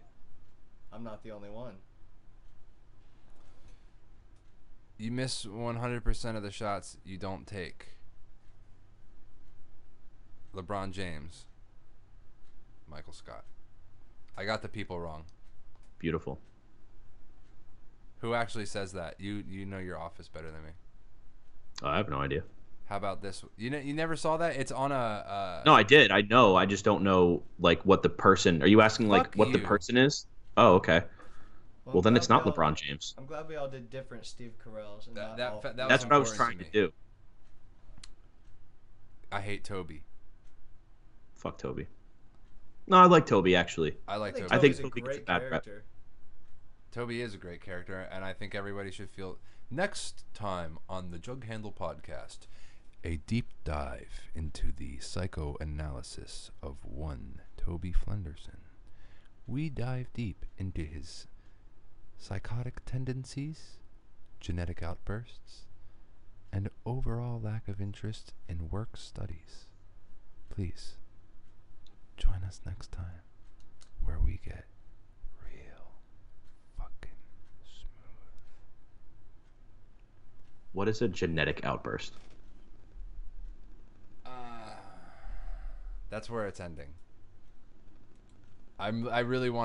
I'm 0.91 1.03
not 1.03 1.23
the 1.23 1.31
only 1.31 1.49
one. 1.49 1.75
You 4.97 5.11
miss 5.11 5.45
100% 5.45 6.35
of 6.35 6.43
the 6.43 6.51
shots 6.51 6.97
you 7.05 7.17
don't 7.17 7.45
take. 7.45 7.97
LeBron 10.55 10.91
James. 10.91 11.45
Michael 12.89 13.13
Scott. 13.13 13.45
I 14.35 14.45
got 14.45 14.61
the 14.63 14.67
people 14.67 14.99
wrong. 14.99 15.25
Beautiful. 15.99 16.39
Who 18.20 18.34
actually 18.34 18.65
says 18.65 18.93
that? 18.93 19.20
You 19.20 19.43
you 19.47 19.65
know 19.65 19.78
your 19.80 19.99
office 19.99 20.28
better 20.28 20.51
than 20.51 20.63
me. 20.63 20.70
Oh, 21.84 21.88
I 21.89 21.97
have 21.97 22.09
no 22.09 22.18
idea. 22.20 22.43
How 22.86 22.97
about 22.97 23.22
this? 23.22 23.43
You 23.57 23.70
know, 23.70 23.78
you 23.80 23.93
never 23.93 24.15
saw 24.15 24.38
that? 24.38 24.55
It's 24.55 24.72
on 24.72 24.91
a. 24.91 24.95
Uh, 24.95 25.63
No, 25.65 25.74
I 25.74 25.84
did. 25.84 26.09
I 26.11 26.22
know. 26.22 26.55
I 26.55 26.65
just 26.65 26.86
don't 26.86 27.03
know 27.03 27.43
like 27.59 27.86
what 27.86 28.01
the 28.01 28.09
person. 28.09 28.63
Are 28.63 28.68
you 28.68 28.82
asking 28.82 29.09
like 29.09 29.26
Fuck 29.26 29.36
what 29.36 29.51
the 29.51 29.59
person 29.59 29.97
is? 29.97 30.26
Oh, 30.55 30.76
okay. 30.76 31.01
Well, 31.86 31.97
I'm 31.97 32.01
then 32.03 32.18
it's 32.18 32.28
not 32.30 32.43
we 32.45 32.51
all- 32.51 32.57
LeBron 32.57 32.76
James. 32.76 33.13
I'm 33.18 33.26
glad 33.26 33.47
we 33.47 33.55
all 33.55 33.68
did 33.70 33.89
different 33.89 34.26
Steve 34.26 34.53
Carell's. 34.65 35.07
And 35.07 35.15
That- 35.15 35.28
not 35.30 35.38
that 35.38 35.51
all- 35.53 35.61
fa- 35.61 35.74
that 35.76 35.89
That's 35.89 36.03
what 36.05 36.13
I 36.13 36.18
was 36.18 36.34
trying 36.36 36.57
to 36.59 36.63
to 36.65 36.72
do. 36.72 36.91
I 39.32 39.41
hate 39.41 39.63
Toby. 39.63 40.03
Fuck 41.36 41.57
Toby. 41.57 41.88
No, 42.88 42.97
I 42.97 43.05
like 43.05 43.26
Toby 43.26 43.55
actually. 43.55 43.97
I 44.07 44.13
I 44.13 44.18
like 44.18 44.34
think 44.36 44.47
Toby. 44.47 44.57
I 44.57 44.61
think 44.61 44.74
Toby's 44.76 44.80
a 44.80 44.84
Toby 44.89 45.01
gets 45.01 45.15
a 45.18 45.20
great 45.20 45.26
bad 45.26 45.51
rep. 45.51 45.65
Toby 46.91 47.21
is 47.21 47.33
a 47.33 47.38
great 47.38 47.61
character, 47.61 48.07
and 48.11 48.23
I 48.23 48.33
think 48.33 48.55
everybody 48.55 48.91
should 48.91 49.09
feel. 49.11 49.38
Next 49.69 50.23
time 50.33 50.79
on 50.89 51.11
the 51.11 51.19
Jug 51.19 51.45
Handle 51.45 51.71
podcast, 51.73 52.47
a 53.03 53.17
deep 53.27 53.49
dive 53.63 54.21
into 54.33 54.71
the 54.75 54.99
psychoanalysis 54.99 56.51
of 56.63 56.77
one 56.83 57.41
Toby 57.57 57.93
Flenderson. 57.93 58.61
We 59.45 59.69
dive 59.69 60.07
deep 60.13 60.45
into 60.57 60.81
his 60.81 61.27
psychotic 62.17 62.83
tendencies, 62.85 63.77
genetic 64.39 64.81
outbursts, 64.81 65.65
and 66.51 66.69
overall 66.85 67.39
lack 67.39 67.67
of 67.67 67.79
interest 67.81 68.33
in 68.49 68.69
work 68.69 68.97
studies. 68.97 69.67
Please 70.49 70.95
join 72.17 72.43
us 72.45 72.61
next 72.65 72.91
time 72.91 73.21
where 74.03 74.19
we 74.19 74.39
get 74.43 74.65
real 75.43 75.99
fucking 76.77 77.19
smooth. 77.63 78.33
What 80.78 80.88
is 80.88 81.01
a 81.01 81.07
genetic 81.07 81.65
outburst? 81.65 82.13
Uh, 84.23 84.30
that's 86.11 86.30
where 86.30 86.45
it's 86.45 86.59
ending. 86.59 86.89
I'm 88.78 89.09
I 89.09 89.21
really 89.21 89.49
want 89.49 89.55